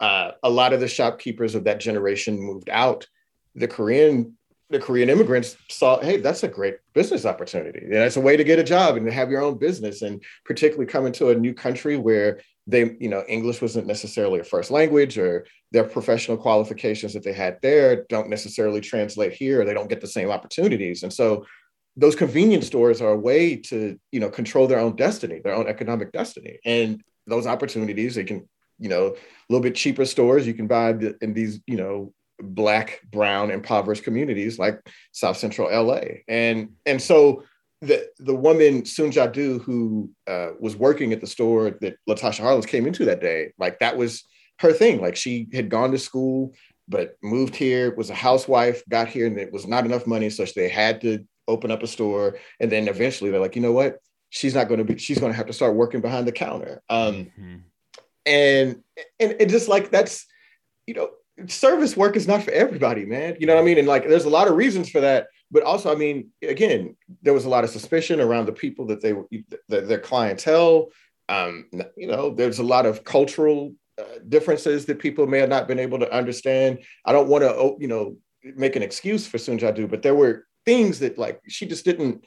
uh, 0.00 0.32
a 0.42 0.50
lot 0.50 0.72
of 0.72 0.80
the 0.80 0.88
shopkeepers 0.88 1.54
of 1.54 1.64
that 1.64 1.80
generation 1.80 2.40
moved 2.40 2.68
out. 2.68 3.06
The 3.54 3.68
Korean 3.68 4.36
the 4.70 4.78
Korean 4.78 5.10
immigrants 5.10 5.56
saw, 5.68 6.00
hey, 6.00 6.16
that's 6.16 6.42
a 6.42 6.48
great 6.48 6.76
business 6.94 7.26
opportunity. 7.26 7.80
And 7.84 7.94
it's 7.94 8.16
a 8.16 8.20
way 8.20 8.36
to 8.36 8.42
get 8.44 8.58
a 8.58 8.64
job 8.64 8.96
and 8.96 9.08
have 9.12 9.30
your 9.30 9.42
own 9.42 9.58
business, 9.58 10.02
and 10.02 10.22
particularly 10.44 10.86
coming 10.86 11.12
to 11.14 11.30
a 11.30 11.34
new 11.34 11.54
country 11.54 11.96
where 11.96 12.40
they, 12.66 12.96
you 12.98 13.08
know, 13.08 13.24
English 13.28 13.60
wasn't 13.60 13.86
necessarily 13.86 14.40
a 14.40 14.44
first 14.44 14.70
language, 14.70 15.18
or 15.18 15.46
their 15.72 15.84
professional 15.84 16.36
qualifications 16.36 17.12
that 17.12 17.22
they 17.22 17.32
had 17.32 17.58
there 17.62 18.04
don't 18.08 18.30
necessarily 18.30 18.80
translate 18.80 19.32
here, 19.32 19.60
or 19.60 19.64
they 19.64 19.74
don't 19.74 19.88
get 19.88 20.00
the 20.00 20.06
same 20.06 20.30
opportunities. 20.30 21.02
And 21.02 21.12
so 21.12 21.44
those 21.96 22.16
convenience 22.16 22.66
stores 22.66 23.00
are 23.00 23.12
a 23.12 23.18
way 23.18 23.56
to, 23.56 23.98
you 24.10 24.20
know, 24.20 24.30
control 24.30 24.66
their 24.66 24.80
own 24.80 24.96
destiny, 24.96 25.40
their 25.42 25.54
own 25.54 25.68
economic 25.68 26.10
destiny. 26.12 26.58
And 26.64 27.02
those 27.26 27.46
opportunities, 27.46 28.14
they 28.14 28.24
can, 28.24 28.48
you 28.78 28.88
know, 28.88 29.08
a 29.08 29.16
little 29.48 29.62
bit 29.62 29.74
cheaper 29.74 30.04
stores 30.04 30.46
you 30.46 30.54
can 30.54 30.66
buy 30.66 30.90
in 31.20 31.34
these, 31.34 31.60
you 31.66 31.76
know, 31.76 32.12
black, 32.40 33.00
brown, 33.10 33.50
impoverished 33.50 34.04
communities 34.04 34.58
like 34.58 34.80
South 35.12 35.36
Central 35.36 35.70
LA. 35.70 36.00
And 36.28 36.70
and 36.84 37.00
so 37.00 37.44
the 37.86 38.08
the 38.18 38.34
woman 38.34 38.84
Soon 38.84 39.12
Ja 39.12 39.26
Du 39.26 39.58
who 39.60 40.10
uh, 40.26 40.50
was 40.58 40.76
working 40.76 41.12
at 41.12 41.20
the 41.20 41.26
store 41.26 41.70
that 41.80 41.96
Latasha 42.08 42.40
Harlins 42.40 42.66
came 42.66 42.86
into 42.86 43.04
that 43.04 43.20
day, 43.20 43.52
like 43.58 43.78
that 43.80 43.96
was 43.96 44.24
her 44.60 44.72
thing. 44.72 45.00
Like 45.00 45.16
she 45.16 45.48
had 45.52 45.68
gone 45.68 45.90
to 45.92 45.98
school, 45.98 46.54
but 46.88 47.16
moved 47.22 47.56
here, 47.56 47.94
was 47.94 48.10
a 48.10 48.14
housewife, 48.14 48.82
got 48.88 49.08
here, 49.08 49.26
and 49.26 49.38
it 49.38 49.52
was 49.52 49.66
not 49.66 49.84
enough 49.84 50.06
money, 50.06 50.30
so 50.30 50.44
they 50.44 50.68
had 50.68 51.00
to 51.02 51.24
open 51.48 51.70
up 51.70 51.82
a 51.82 51.86
store. 51.86 52.38
And 52.60 52.70
then 52.70 52.88
eventually 52.88 53.30
they're 53.30 53.40
like, 53.40 53.56
you 53.56 53.62
know 53.62 53.72
what? 53.72 53.98
She's 54.30 54.54
not 54.54 54.68
going 54.68 54.78
to 54.78 54.84
be. 54.84 54.98
She's 54.98 55.18
going 55.18 55.32
to 55.32 55.36
have 55.36 55.46
to 55.46 55.52
start 55.52 55.76
working 55.76 56.00
behind 56.00 56.26
the 56.26 56.32
counter. 56.32 56.82
Um, 56.88 57.14
mm-hmm. 57.14 57.56
And 58.26 58.82
and 59.20 59.36
it 59.38 59.48
just 59.48 59.68
like 59.68 59.90
that's, 59.90 60.26
you 60.86 60.94
know, 60.94 61.10
service 61.46 61.96
work 61.96 62.16
is 62.16 62.26
not 62.26 62.42
for 62.42 62.50
everybody, 62.50 63.04
man. 63.04 63.36
You 63.38 63.46
know 63.46 63.54
what 63.54 63.62
I 63.62 63.64
mean? 63.64 63.78
And 63.78 63.88
like, 63.88 64.08
there's 64.08 64.24
a 64.24 64.30
lot 64.30 64.48
of 64.48 64.56
reasons 64.56 64.88
for 64.88 65.00
that 65.00 65.26
but 65.54 65.62
also, 65.62 65.92
I 65.92 65.94
mean, 65.94 66.30
again, 66.42 66.96
there 67.22 67.32
was 67.32 67.44
a 67.44 67.48
lot 67.48 67.62
of 67.62 67.70
suspicion 67.70 68.20
around 68.20 68.46
the 68.46 68.52
people 68.52 68.86
that 68.86 69.00
they 69.00 69.12
were, 69.12 69.28
the, 69.68 69.82
their 69.82 70.00
clientele. 70.00 70.88
Um, 71.28 71.66
you 71.96 72.08
know, 72.08 72.34
there's 72.34 72.58
a 72.58 72.64
lot 72.64 72.86
of 72.86 73.04
cultural 73.04 73.72
uh, 73.96 74.18
differences 74.28 74.84
that 74.86 74.98
people 74.98 75.28
may 75.28 75.38
have 75.38 75.48
not 75.48 75.68
been 75.68 75.78
able 75.78 76.00
to 76.00 76.12
understand. 76.12 76.80
I 77.06 77.12
don't 77.12 77.28
want 77.28 77.42
to, 77.44 77.54
oh, 77.54 77.76
you 77.78 77.86
know, 77.86 78.16
make 78.42 78.74
an 78.74 78.82
excuse 78.82 79.28
for 79.28 79.38
Soon 79.38 79.60
Ja 79.60 79.70
Du, 79.70 79.86
but 79.86 80.02
there 80.02 80.16
were 80.16 80.44
things 80.66 80.98
that 80.98 81.18
like 81.18 81.40
she 81.46 81.66
just 81.66 81.84
didn't. 81.84 82.24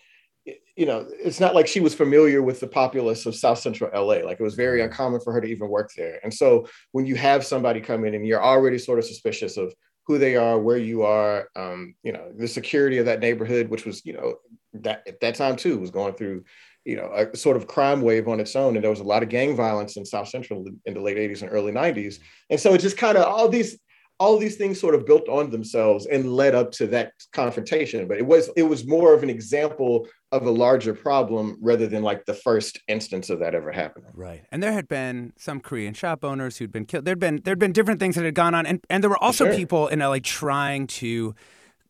You 0.78 0.86
know, 0.86 1.06
it's 1.10 1.42
not 1.42 1.54
like 1.54 1.68
she 1.68 1.82
was 1.82 1.94
familiar 1.94 2.42
with 2.42 2.62
the 2.62 2.68
populace 2.68 3.26
of 3.26 3.36
South 3.36 3.60
Central 3.60 3.90
LA. 3.94 4.26
Like 4.26 4.40
it 4.40 4.44
was 4.44 4.56
very 4.56 4.82
uncommon 4.82 5.20
for 5.20 5.34
her 5.34 5.42
to 5.42 5.48
even 5.48 5.68
work 5.68 5.92
there. 5.98 6.22
And 6.24 6.34
so 6.34 6.68
when 6.94 7.06
you 7.06 7.16
have 7.16 7.46
somebody 7.46 7.82
come 7.82 8.06
in 8.06 8.14
and 8.14 8.26
you're 8.26 8.42
already 8.42 8.78
sort 8.78 9.00
of 9.00 9.06
suspicious 9.06 9.58
of 9.58 9.74
who 10.08 10.18
they 10.18 10.38
are, 10.38 10.58
where 10.58 10.78
you 10.78 11.04
are, 11.04 11.50
um, 11.58 11.94
you 12.02 12.14
know, 12.14 12.32
the 12.38 12.48
security 12.48 12.98
of 12.98 13.06
that 13.06 13.20
neighborhood, 13.20 13.68
which 13.68 13.86
was, 13.86 14.06
you 14.06 14.14
know, 14.14 14.36
that 14.74 15.04
at 15.06 15.20
that 15.20 15.36
time 15.36 15.58
too 15.58 15.78
was 15.78 15.92
going 15.92 16.14
through, 16.14 16.46
you 16.86 16.96
know, 16.96 17.12
a 17.14 17.36
sort 17.36 17.58
of 17.58 17.68
crime 17.68 18.02
wave 18.02 18.30
on 18.30 18.40
its 18.40 18.56
own. 18.56 18.76
And 18.76 18.84
there 18.84 18.90
was 18.90 19.02
a 19.02 19.06
lot 19.06 19.22
of 19.22 19.28
gang 19.28 19.54
violence 19.54 19.98
in 19.98 20.06
South 20.06 20.30
Central 20.30 20.66
in 20.86 20.94
the 20.94 21.02
late 21.02 21.18
80s 21.18 21.42
and 21.42 21.52
early 21.52 21.74
90s. 21.74 22.20
And 22.50 22.58
so 22.58 22.74
it 22.74 22.80
just 22.80 22.96
kind 22.96 23.18
of 23.18 23.26
all 23.26 23.50
these 23.50 23.78
all 24.20 24.38
these 24.38 24.56
things 24.56 24.80
sort 24.80 24.96
of 24.96 25.06
built 25.06 25.30
on 25.30 25.52
themselves 25.52 26.08
and 26.08 26.34
led 26.34 26.56
up 26.56 26.72
to 26.72 26.88
that 26.88 27.12
confrontation 27.34 28.08
but 28.08 28.18
it 28.18 28.26
was 28.26 28.50
it 28.56 28.64
was 28.64 28.86
more 28.86 29.14
of 29.14 29.24
an 29.24 29.30
example 29.30 30.08
of 30.32 30.46
a 30.46 30.52
larger 30.52 30.94
problem 30.94 31.58
rather 31.62 31.88
than 31.88 32.04
like 32.04 32.26
the 32.26 32.34
first 32.34 32.80
instance 32.88 33.30
of 33.30 33.40
that 33.40 33.56
ever 33.56 33.72
happening. 33.72 34.12
Right. 34.14 34.44
And 34.52 34.62
there 34.62 34.74
had 34.74 34.88
been 34.88 35.32
some 35.38 35.62
korean 35.62 35.94
shop 35.94 36.26
owners 36.26 36.58
who'd 36.58 36.72
been 36.72 36.86
killed. 36.86 37.06
There'd 37.06 37.20
been 37.20 37.42
there'd 37.44 37.60
been 37.60 37.72
different 37.72 38.00
things 38.00 38.16
that 38.16 38.26
had 38.26 38.36
gone 38.36 38.54
on 38.54 38.66
and, 38.66 38.84
and 38.90 39.04
there 39.04 39.10
were 39.10 39.24
also 39.24 39.46
sure. 39.46 39.56
people 39.56 39.88
in 39.88 40.00
la 40.00 40.18
trying 40.22 40.88
to 40.88 41.34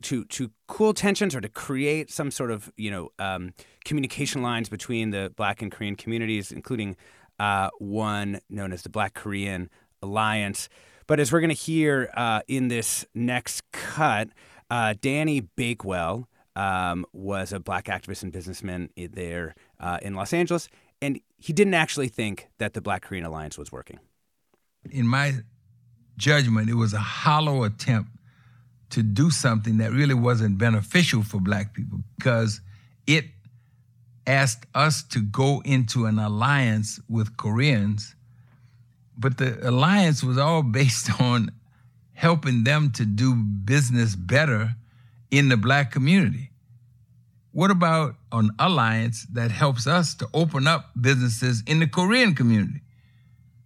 to 0.04 0.26
to 0.26 0.52
cool 0.68 0.94
tensions 0.94 1.36
or 1.36 1.42
to 1.42 1.50
create 1.50 2.12
some 2.12 2.30
sort 2.30 2.52
of 2.52 2.72
you 2.78 2.92
know 2.92 3.10
um, 3.20 3.54
communication 3.86 4.42
lines 4.42 4.70
between 4.70 5.10
the 5.10 5.34
black 5.36 5.62
and 5.62 5.72
korean 5.72 5.96
communities 5.96 6.52
including 6.52 6.96
uh, 7.40 7.70
one 7.80 8.40
known 8.50 8.72
as 8.72 8.84
the 8.84 8.90
black 8.90 9.14
korean 9.16 9.70
alliance 10.04 10.70
but 11.08 11.20
as 11.20 11.32
we're 11.32 11.40
going 11.40 11.50
to 11.50 11.56
hear 11.56 12.10
uh, 12.16 12.42
in 12.48 12.68
this 12.68 13.06
next 13.16 13.64
cut, 13.72 14.30
uh, 14.70 14.94
Danny 15.00 15.40
Bakewell 15.40 16.28
um, 16.56 17.06
was 17.14 17.54
a 17.54 17.60
black 17.60 17.86
activist 17.86 18.24
and 18.24 18.32
businessman 18.32 18.90
there 18.96 19.56
uh, 19.80 20.00
in 20.02 20.16
Los 20.16 20.34
Angeles, 20.34 20.70
and 21.02 21.20
he 21.38 21.54
didn't 21.54 21.76
actually 21.76 22.10
think 22.10 22.48
that 22.58 22.74
the 22.74 22.82
Black 22.82 23.04
Korean 23.04 23.26
Alliance 23.26 23.58
was 23.58 23.72
working. 23.72 24.00
In 24.92 25.08
my 25.08 25.34
judgment, 26.18 26.70
it 26.70 26.76
was 26.76 26.94
a 26.94 27.00
hollow 27.00 27.64
attempt 27.64 28.12
to 28.90 29.04
do 29.04 29.30
something 29.30 29.78
that 29.78 29.92
really 29.92 30.14
wasn't 30.14 30.58
beneficial 30.58 31.22
for 31.22 31.40
black 31.40 31.74
people 31.74 32.00
because 32.18 32.62
it 33.06 33.26
asked 34.26 34.66
us 34.74 35.04
to 35.04 35.22
go 35.22 35.62
into 35.64 36.06
an 36.06 36.20
alliance 36.20 37.00
with 37.10 37.38
Koreans 37.38 38.16
but 39.18 39.38
the 39.38 39.58
alliance 39.68 40.24
was 40.24 40.38
all 40.38 40.64
based 40.80 41.10
on 41.20 41.52
helping 42.14 42.64
them 42.64 42.92
to 42.92 43.06
do 43.06 43.36
business 43.36 44.16
better 44.16 44.76
in 45.30 45.50
the 45.50 45.58
black 45.58 45.92
community. 45.92 46.52
What 47.52 47.72
about 47.72 48.16
an 48.32 48.52
alliance 48.60 49.26
that 49.34 49.52
helps 49.52 49.88
us 49.88 50.16
to 50.16 50.28
open 50.34 50.68
up 50.68 50.92
businesses 51.00 51.64
in 51.66 51.80
the 51.80 51.88
Korean 51.88 52.36
community? 52.36 52.82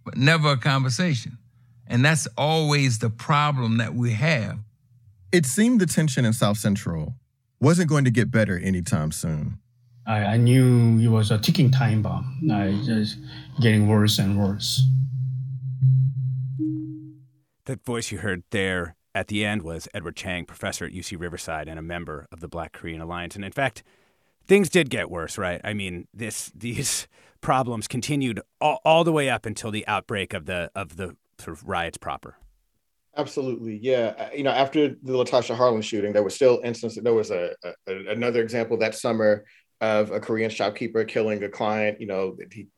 But 0.04 0.16
never 0.16 0.52
a 0.52 0.56
conversation. 0.56 1.38
And 1.86 2.04
that's 2.04 2.26
always 2.38 2.98
the 2.98 3.10
problem 3.10 3.78
that 3.78 3.94
we 3.94 4.12
have. 4.12 4.58
It 5.30 5.46
seemed 5.46 5.80
the 5.80 5.86
tension 5.86 6.24
in 6.24 6.32
South 6.32 6.58
Central 6.58 7.14
wasn't 7.60 7.88
going 7.88 8.04
to 8.04 8.10
get 8.10 8.30
better 8.30 8.58
anytime 8.58 9.12
soon. 9.12 9.58
I, 10.06 10.24
I 10.24 10.36
knew 10.36 10.98
it 10.98 11.08
was 11.08 11.30
a 11.30 11.38
ticking 11.38 11.70
time 11.70 12.02
bomb. 12.02 12.50
I 12.50 12.80
just 12.84 13.18
getting 13.60 13.86
worse 13.86 14.18
and 14.18 14.38
worse. 14.38 14.82
That 17.66 17.84
voice 17.84 18.10
you 18.10 18.18
heard 18.18 18.42
there 18.50 18.96
at 19.14 19.28
the 19.28 19.44
end 19.44 19.62
was 19.62 19.88
Edward 19.94 20.16
Chang, 20.16 20.44
professor 20.44 20.84
at 20.84 20.92
UC 20.92 21.18
Riverside 21.18 21.68
and 21.68 21.78
a 21.78 21.82
member 21.82 22.26
of 22.32 22.40
the 22.40 22.48
Black 22.48 22.72
Korean 22.72 23.00
Alliance. 23.00 23.36
And 23.36 23.44
in 23.44 23.52
fact, 23.52 23.82
things 24.46 24.68
did 24.68 24.90
get 24.90 25.10
worse, 25.10 25.38
right? 25.38 25.60
I 25.62 25.74
mean, 25.74 26.08
this 26.12 26.50
these 26.54 27.06
problems 27.40 27.88
continued 27.88 28.40
all, 28.60 28.80
all 28.84 29.04
the 29.04 29.12
way 29.12 29.28
up 29.28 29.46
until 29.46 29.70
the 29.70 29.86
outbreak 29.86 30.32
of 30.34 30.46
the 30.46 30.70
of 30.74 30.96
the 30.96 31.16
sort 31.38 31.56
of 31.56 31.68
riots 31.68 31.98
proper. 31.98 32.36
Absolutely, 33.16 33.78
yeah. 33.82 34.14
Uh, 34.18 34.28
you 34.34 34.42
know, 34.42 34.50
after 34.50 34.88
the 34.88 35.12
Latasha 35.12 35.54
Harlins 35.54 35.84
shooting, 35.84 36.14
there 36.14 36.22
was 36.22 36.34
still 36.34 36.60
instances. 36.64 37.02
There 37.02 37.12
was 37.12 37.30
a, 37.30 37.54
a, 37.86 37.94
another 38.08 38.42
example 38.42 38.78
that 38.78 38.94
summer 38.94 39.44
of 39.82 40.12
a 40.12 40.20
Korean 40.20 40.48
shopkeeper 40.48 41.04
killing 41.04 41.42
a 41.42 41.48
client. 41.48 42.00
You 42.00 42.06
know, 42.06 42.36
he 42.50 42.68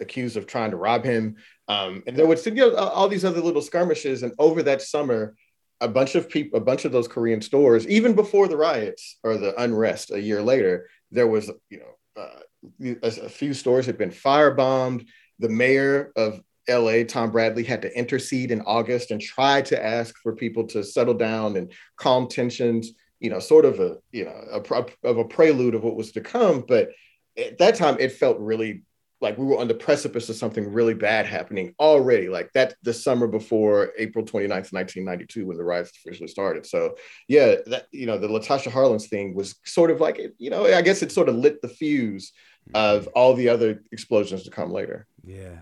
accused 0.00 0.36
of 0.36 0.46
trying 0.46 0.70
to 0.70 0.76
rob 0.76 1.04
him. 1.04 1.36
Um, 1.68 2.02
and 2.06 2.16
there 2.16 2.26
was 2.26 2.44
you 2.46 2.52
know, 2.54 2.74
all 2.74 3.08
these 3.08 3.24
other 3.24 3.40
little 3.40 3.62
skirmishes. 3.62 4.22
And 4.22 4.32
over 4.38 4.62
that 4.62 4.82
summer, 4.82 5.34
a 5.80 5.88
bunch 5.88 6.14
of 6.14 6.28
people, 6.28 6.58
a 6.58 6.62
bunch 6.62 6.84
of 6.84 6.92
those 6.92 7.08
Korean 7.08 7.42
stores, 7.42 7.86
even 7.88 8.14
before 8.14 8.48
the 8.48 8.56
riots 8.56 9.18
or 9.24 9.36
the 9.36 9.60
unrest 9.60 10.12
a 10.12 10.20
year 10.20 10.40
later, 10.40 10.88
there 11.10 11.26
was, 11.26 11.50
you 11.70 11.80
know, 11.80 12.22
uh, 12.22 12.96
a, 13.02 13.24
a 13.24 13.28
few 13.28 13.52
stores 13.52 13.86
had 13.86 13.98
been 13.98 14.10
firebombed. 14.10 15.06
The 15.40 15.48
mayor 15.48 16.12
of 16.16 16.40
LA, 16.68 17.02
Tom 17.04 17.32
Bradley, 17.32 17.64
had 17.64 17.82
to 17.82 17.98
intercede 17.98 18.52
in 18.52 18.60
August 18.62 19.10
and 19.10 19.20
try 19.20 19.62
to 19.62 19.84
ask 19.84 20.16
for 20.22 20.36
people 20.36 20.66
to 20.68 20.84
settle 20.84 21.14
down 21.14 21.56
and 21.56 21.72
calm 21.96 22.28
tensions, 22.28 22.92
you 23.18 23.30
know, 23.30 23.40
sort 23.40 23.64
of 23.64 23.80
a, 23.80 23.96
you 24.12 24.24
know, 24.24 24.34
a, 24.52 25.08
of 25.08 25.18
a 25.18 25.24
prelude 25.24 25.74
of 25.74 25.82
what 25.82 25.96
was 25.96 26.12
to 26.12 26.20
come. 26.20 26.64
But 26.66 26.90
at 27.36 27.58
that 27.58 27.74
time, 27.74 27.96
it 27.98 28.12
felt 28.12 28.38
really 28.38 28.82
like 29.22 29.38
we 29.38 29.46
were 29.46 29.58
on 29.58 29.68
the 29.68 29.74
precipice 29.74 30.28
of 30.28 30.36
something 30.36 30.70
really 30.70 30.94
bad 30.94 31.24
happening 31.24 31.74
already 31.78 32.28
like 32.28 32.52
that 32.52 32.74
the 32.82 32.92
summer 32.92 33.26
before 33.26 33.92
april 33.96 34.24
29th 34.24 34.72
1992 34.72 35.46
when 35.46 35.56
the 35.56 35.64
riots 35.64 35.92
officially 35.96 36.28
started. 36.28 36.66
So 36.66 36.96
yeah 37.28 37.56
that 37.66 37.86
you 37.92 38.06
know 38.06 38.18
the 38.18 38.28
latasha 38.28 38.70
harlins 38.70 39.08
thing 39.08 39.34
was 39.34 39.54
sort 39.64 39.90
of 39.90 40.00
like 40.00 40.20
you 40.38 40.50
know 40.50 40.66
i 40.66 40.82
guess 40.82 41.02
it 41.02 41.12
sort 41.12 41.28
of 41.28 41.36
lit 41.36 41.62
the 41.62 41.68
fuse 41.68 42.32
mm-hmm. 42.68 42.76
of 42.76 43.06
all 43.08 43.34
the 43.34 43.48
other 43.48 43.82
explosions 43.92 44.42
to 44.42 44.50
come 44.50 44.70
later. 44.70 45.06
Yeah. 45.24 45.60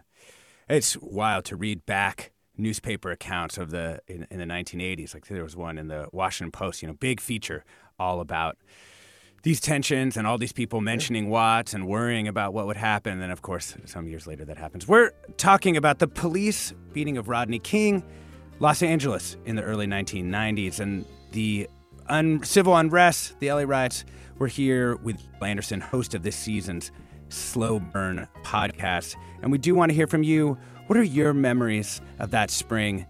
It's 0.69 0.97
wild 0.97 1.45
to 1.47 1.57
read 1.57 1.85
back 1.85 2.33
newspaper 2.57 3.11
accounts 3.11 3.59
of 3.59 3.71
the 3.71 4.01
in, 4.07 4.27
in 4.31 4.39
the 4.39 4.45
1980s 4.45 5.15
like 5.15 5.27
there 5.27 5.43
was 5.43 5.57
one 5.57 5.79
in 5.79 5.89
the 5.89 6.07
washington 6.13 6.53
post 6.53 6.83
you 6.83 6.89
know 6.89 6.93
big 6.93 7.19
feature 7.19 7.65
all 7.99 8.21
about 8.21 8.59
these 9.43 9.61
tensions 9.61 10.17
and 10.17 10.27
all 10.27 10.39
these 10.39 10.53
people 10.53 10.81
mentioning 10.81 11.31
Watts 11.31 11.73
and 11.73 11.87
worrying 11.87 12.29
about 12.29 12.53
what 12.53 12.67
would 12.67 12.77
happen. 12.77 13.15
And 13.15 13.23
then, 13.23 13.31
of 13.31 13.43
course, 13.43 13.75
some 13.87 14.07
years 14.07 14.27
later 14.27 14.45
that 14.45 14.59
happens. 14.59 14.87
We're 14.87 15.13
talking 15.37 15.77
about 15.77 15.99
the 15.99 16.09
police 16.09 16.75
beating 16.93 17.17
of 17.17 17.29
Rodney 17.29 17.59
King, 17.59 18.05
Los 18.59 18.83
Angeles 18.83 19.37
in 19.47 19.57
the 19.57 19.63
early 19.63 19.87
1990s, 19.87 20.81
and 20.81 21.07
the 21.33 21.69
un- 22.09 22.43
civil 22.43 22.77
unrest, 22.77 23.39
the 23.41 23.51
LA 23.51 23.63
riots. 23.63 24.05
We're 24.39 24.49
here 24.49 24.97
with 24.97 25.17
Anderson, 25.41 25.81
host 25.81 26.15
of 26.15 26.23
this 26.23 26.37
season's 26.37 26.93
Slow 27.29 27.79
Burn 27.79 28.27
podcast. 28.43 29.17
And 29.43 29.51
we 29.53 29.59
do 29.59 29.75
want 29.75 29.91
to 29.91 29.95
hear 29.95 30.07
from 30.07 30.23
you. 30.23 30.59
What 30.87 30.99
are 30.99 31.03
your 31.03 31.33
memories 31.33 32.01
of 32.19 32.33
that 32.33 32.51
spring 32.51 33.07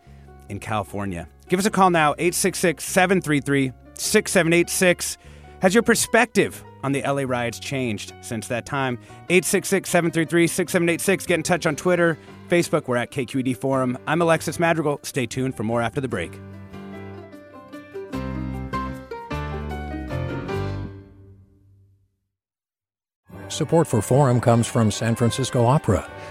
in 0.49 0.61
California? 0.61 1.29
Give 1.49 1.59
us 1.59 1.67
a 1.67 1.71
call 1.71 1.91
now, 1.91 2.11
866 2.19 2.85
733 2.85 3.73
6786. 3.95 5.19
Has 5.61 5.75
your 5.75 5.83
perspective 5.83 6.65
on 6.83 6.93
the 6.93 7.03
LA 7.03 7.25
riots 7.27 7.59
changed 7.59 8.15
since 8.23 8.49
that 8.49 8.65
time? 8.65 8.99
866 9.29 9.89
733 9.91 10.47
6786. 10.47 11.27
Get 11.27 11.35
in 11.35 11.43
touch 11.43 11.67
on 11.67 11.77
Twitter, 11.77 12.17
Facebook. 12.49 12.89
We're 12.89 12.97
at 12.97 13.11
KQED 13.11 13.57
Forum. 13.59 13.99
I'm 14.07 14.23
Alexis 14.23 14.59
Madrigal. 14.59 15.01
Stay 15.03 15.27
tuned 15.27 15.55
for 15.55 15.63
more 15.63 15.83
after 15.83 16.01
the 16.01 16.09
break. 16.09 16.33
Support 23.49 23.87
for 23.87 24.01
Forum 24.01 24.41
comes 24.41 24.67
from 24.67 24.91
San 24.91 25.15
Francisco 25.15 25.67
Opera. 25.67 26.09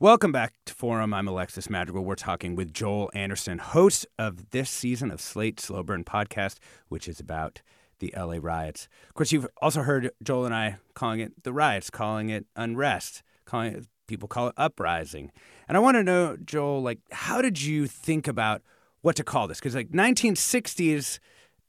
Welcome 0.00 0.32
back 0.32 0.54
to 0.66 0.74
Forum. 0.74 1.14
I'm 1.14 1.28
Alexis 1.28 1.70
Madrigal. 1.70 2.04
We're 2.04 2.16
talking 2.16 2.56
with 2.56 2.74
Joel 2.74 3.12
Anderson, 3.14 3.58
host 3.58 4.08
of 4.18 4.50
this 4.50 4.68
season 4.68 5.12
of 5.12 5.20
Slate 5.20 5.60
Slow 5.60 5.84
Burn 5.84 6.02
podcast, 6.02 6.56
which 6.88 7.06
is 7.06 7.20
about 7.20 7.62
the 8.00 8.12
LA 8.16 8.38
riots. 8.40 8.88
Of 9.08 9.14
course, 9.14 9.30
you've 9.30 9.46
also 9.62 9.82
heard 9.82 10.10
Joel 10.20 10.46
and 10.46 10.54
I 10.54 10.78
calling 10.94 11.20
it 11.20 11.44
the 11.44 11.52
riots, 11.52 11.90
calling 11.90 12.28
it 12.28 12.44
unrest, 12.56 13.22
calling 13.44 13.72
it 13.72 13.86
people 14.08 14.26
call 14.26 14.48
it 14.48 14.54
uprising. 14.56 15.30
And 15.68 15.76
I 15.76 15.80
want 15.80 15.96
to 15.96 16.02
know, 16.02 16.36
Joel, 16.44 16.82
like, 16.82 16.98
how 17.12 17.40
did 17.40 17.62
you 17.62 17.86
think 17.86 18.26
about 18.26 18.62
what 19.02 19.14
to 19.14 19.22
call 19.22 19.46
this? 19.46 19.60
Because 19.60 19.76
like 19.76 19.90
1960s, 19.90 21.20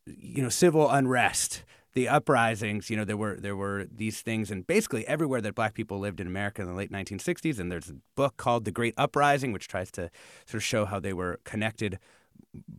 you 0.08 0.42
know, 0.42 0.50
civil 0.50 0.90
unrest 0.90 1.64
the 1.96 2.10
uprisings, 2.10 2.90
you 2.90 2.98
know, 2.98 3.06
there 3.06 3.18
were 3.18 3.38
there 3.40 3.56
were 3.56 3.88
these 3.90 4.22
things, 4.22 4.52
and 4.52 4.68
basically 4.68 5.08
everywhere 5.08 5.40
that 5.42 5.56
Black 5.56 5.74
people 5.74 5.98
lived 5.98 6.20
in 6.20 6.28
America 6.28 6.62
in 6.62 6.68
the 6.68 6.74
late 6.74 6.92
1960s. 6.92 7.58
And 7.58 7.72
there's 7.72 7.90
a 7.90 7.96
book 8.16 8.36
called 8.36 8.66
The 8.66 8.72
Great 8.72 8.94
Uprising, 8.98 9.54
which 9.54 9.70
tries 9.70 9.92
to 9.92 10.12
sort 10.46 10.56
of 10.56 10.64
show 10.64 10.86
how 10.86 11.00
they 11.00 11.14
were 11.14 11.40
connected 11.46 11.98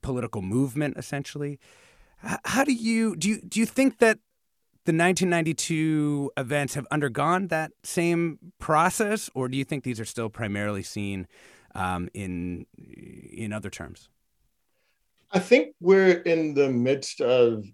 political 0.02 0.42
movement, 0.42 0.98
essentially. 0.98 1.58
How 2.18 2.62
do 2.62 2.74
you 2.74 3.16
do? 3.16 3.30
You, 3.30 3.40
do 3.40 3.58
you 3.58 3.64
think 3.64 3.98
that 3.98 4.18
the 4.84 4.92
1992 4.92 6.30
events 6.36 6.74
have 6.74 6.86
undergone 6.90 7.48
that 7.48 7.72
same 7.82 8.38
process, 8.58 9.30
or 9.34 9.48
do 9.48 9.56
you 9.56 9.64
think 9.64 9.82
these 9.82 9.98
are 9.98 10.04
still 10.04 10.28
primarily 10.28 10.82
seen 10.82 11.26
um, 11.74 12.10
in 12.12 12.66
in 12.76 13.54
other 13.54 13.70
terms? 13.70 14.10
I 15.32 15.38
think 15.38 15.74
we're 15.80 16.20
in 16.20 16.52
the 16.52 16.68
midst 16.68 17.22
of. 17.22 17.64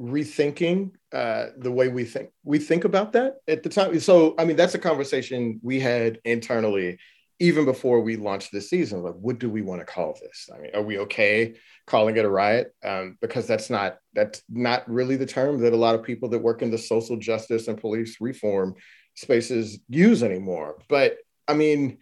Rethinking 0.00 0.92
uh, 1.12 1.46
the 1.58 1.70
way 1.70 1.88
we 1.88 2.04
think 2.04 2.30
we 2.42 2.58
think 2.58 2.84
about 2.84 3.12
that 3.12 3.36
at 3.46 3.62
the 3.62 3.68
time. 3.68 3.98
So, 4.00 4.34
I 4.38 4.44
mean, 4.44 4.56
that's 4.56 4.74
a 4.74 4.78
conversation 4.78 5.60
we 5.62 5.78
had 5.78 6.20
internally 6.24 6.98
even 7.40 7.64
before 7.64 8.00
we 8.02 8.16
launched 8.16 8.52
this 8.52 8.68
season. 8.68 9.02
Like, 9.02 9.14
what 9.14 9.38
do 9.38 9.48
we 9.48 9.62
want 9.62 9.80
to 9.80 9.86
call 9.86 10.14
this? 10.20 10.48
I 10.54 10.58
mean, 10.58 10.70
are 10.74 10.82
we 10.82 10.98
okay 11.00 11.54
calling 11.86 12.16
it 12.18 12.24
a 12.24 12.28
riot? 12.28 12.74
Um, 12.84 13.16
because 13.20 13.46
that's 13.46 13.70
not 13.70 13.96
that's 14.14 14.42
not 14.48 14.88
really 14.88 15.16
the 15.16 15.26
term 15.26 15.58
that 15.60 15.72
a 15.72 15.76
lot 15.76 15.94
of 15.94 16.02
people 16.02 16.28
that 16.28 16.38
work 16.38 16.62
in 16.62 16.70
the 16.70 16.78
social 16.78 17.16
justice 17.16 17.66
and 17.66 17.80
police 17.80 18.20
reform 18.20 18.74
spaces 19.14 19.80
use 19.88 20.22
anymore. 20.22 20.78
But 20.88 21.16
I 21.48 21.54
mean, 21.54 21.98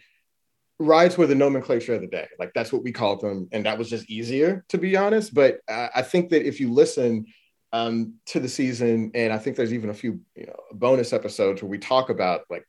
riots 0.81 1.17
were 1.17 1.27
the 1.29 1.35
nomenclature 1.37 1.95
of 1.95 2.01
the 2.01 2.09
day. 2.09 2.27
Like 2.39 2.53
that's 2.53 2.73
what 2.73 2.83
we 2.83 2.91
called 2.91 3.21
them, 3.21 3.49
and 3.53 3.65
that 3.65 3.79
was 3.79 3.89
just 3.89 4.11
easier, 4.11 4.65
to 4.71 4.79
be 4.79 4.97
honest. 4.97 5.33
But 5.33 5.61
uh, 5.69 5.89
I 5.95 6.03
think 6.03 6.31
that 6.31 6.47
if 6.47 6.59
you 6.59 6.73
listen 6.73 7.27
um, 7.73 8.15
to 8.27 8.41
the 8.41 8.49
season, 8.49 9.11
and 9.15 9.33
I 9.33 9.39
think 9.39 9.57
there's 9.57 9.75
even 9.75 9.91
a 9.91 9.95
few 9.95 10.21
you 10.35 10.47
know 10.47 10.57
bonus 10.73 11.13
episodes 11.13 11.63
where 11.63 11.71
we 11.71 11.79
talk 11.79 12.11
about 12.11 12.43
like 12.51 12.67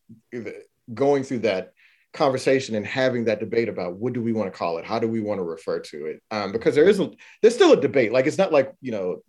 going 0.93 1.23
through 1.23 1.39
that 1.39 1.73
conversation 2.13 2.75
and 2.75 2.85
having 2.85 3.25
that 3.25 3.39
debate 3.39 3.69
about 3.69 3.95
what 3.95 4.13
do 4.13 4.21
we 4.21 4.33
want 4.33 4.51
to 4.51 4.57
call 4.57 4.77
it, 4.77 4.85
how 4.85 4.97
do 4.97 5.07
we 5.07 5.21
want 5.21 5.39
to 5.39 5.43
refer 5.43 5.79
to 5.79 6.05
it, 6.07 6.21
um, 6.31 6.51
because 6.51 6.75
there 6.75 6.89
isn't 6.89 7.15
there's 7.41 7.55
still 7.55 7.73
a 7.73 7.79
debate. 7.79 8.11
Like 8.11 8.25
it's 8.25 8.37
not 8.37 8.51
like 8.51 8.73
you 8.81 8.91
know 8.91 9.23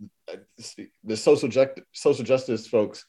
the 1.04 1.16
social 1.16 1.48
ju- 1.48 1.74
social 1.92 2.24
justice 2.24 2.66
folks 2.66 3.04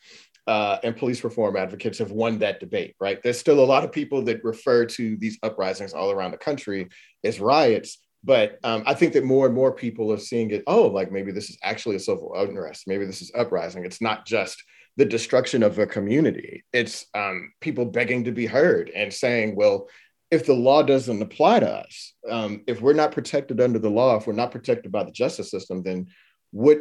uh, 0.47 0.78
and 0.84 0.97
police 0.97 1.24
reform 1.24 1.55
advocates 1.55 1.99
have 1.99 2.12
won 2.12 2.39
that 2.39 2.59
debate, 2.59 2.95
right? 2.99 3.22
There's 3.22 3.39
still 3.39 3.64
a 3.64 3.66
lot 3.66 3.84
of 3.84 3.91
people 3.91 4.24
that 4.24 4.43
refer 4.43 4.86
to 4.86 5.16
these 5.18 5.38
uprisings 5.43 5.93
all 5.93 6.12
around 6.12 6.32
the 6.32 6.38
country 6.38 6.89
as 7.24 7.39
riots, 7.39 7.99
but 8.24 8.59
um, 8.63 8.84
I 8.86 8.93
think 8.93 9.13
that 9.13 9.24
more 9.24 9.45
and 9.45 9.55
more 9.55 9.72
people 9.72 10.11
are 10.11 10.17
seeing 10.17 10.51
it. 10.51 10.63
Oh, 10.67 10.88
like 10.88 11.11
maybe 11.11 11.32
this 11.32 11.49
is 11.49 11.57
actually 11.63 11.95
a 11.95 11.99
civil 11.99 12.34
unrest. 12.36 12.84
Maybe 12.88 13.05
this 13.05 13.22
is 13.22 13.32
uprising. 13.36 13.86
It's 13.86 14.01
not 14.01 14.26
just 14.26 14.63
the 14.97 15.05
destruction 15.05 15.63
of 15.63 15.80
a 15.80 15.88
community. 15.88 16.63
It's 16.74 17.05
um, 17.13 17.53
people 17.61 17.86
begging 17.86 18.26
to 18.26 18.32
be 18.32 18.45
heard 18.45 18.89
and 18.89 19.13
saying, 19.13 19.55
well, 19.55 19.88
if 20.30 20.45
the 20.45 20.53
law 20.53 20.84
doesn't 20.84 21.22
apply 21.22 21.61
to 21.61 21.69
us, 21.69 22.13
um, 22.30 22.63
if 22.67 22.82
we're 22.82 22.93
not 22.93 23.11
protected 23.11 23.59
under 23.59 23.80
the 23.80 23.89
law, 23.89 24.17
if 24.17 24.28
we're 24.28 24.34
not 24.34 24.51
protected 24.51 24.91
by 24.91 25.03
the 25.03 25.11
justice 25.11 25.51
system, 25.51 25.84
then 25.84 26.07
what 26.51 26.80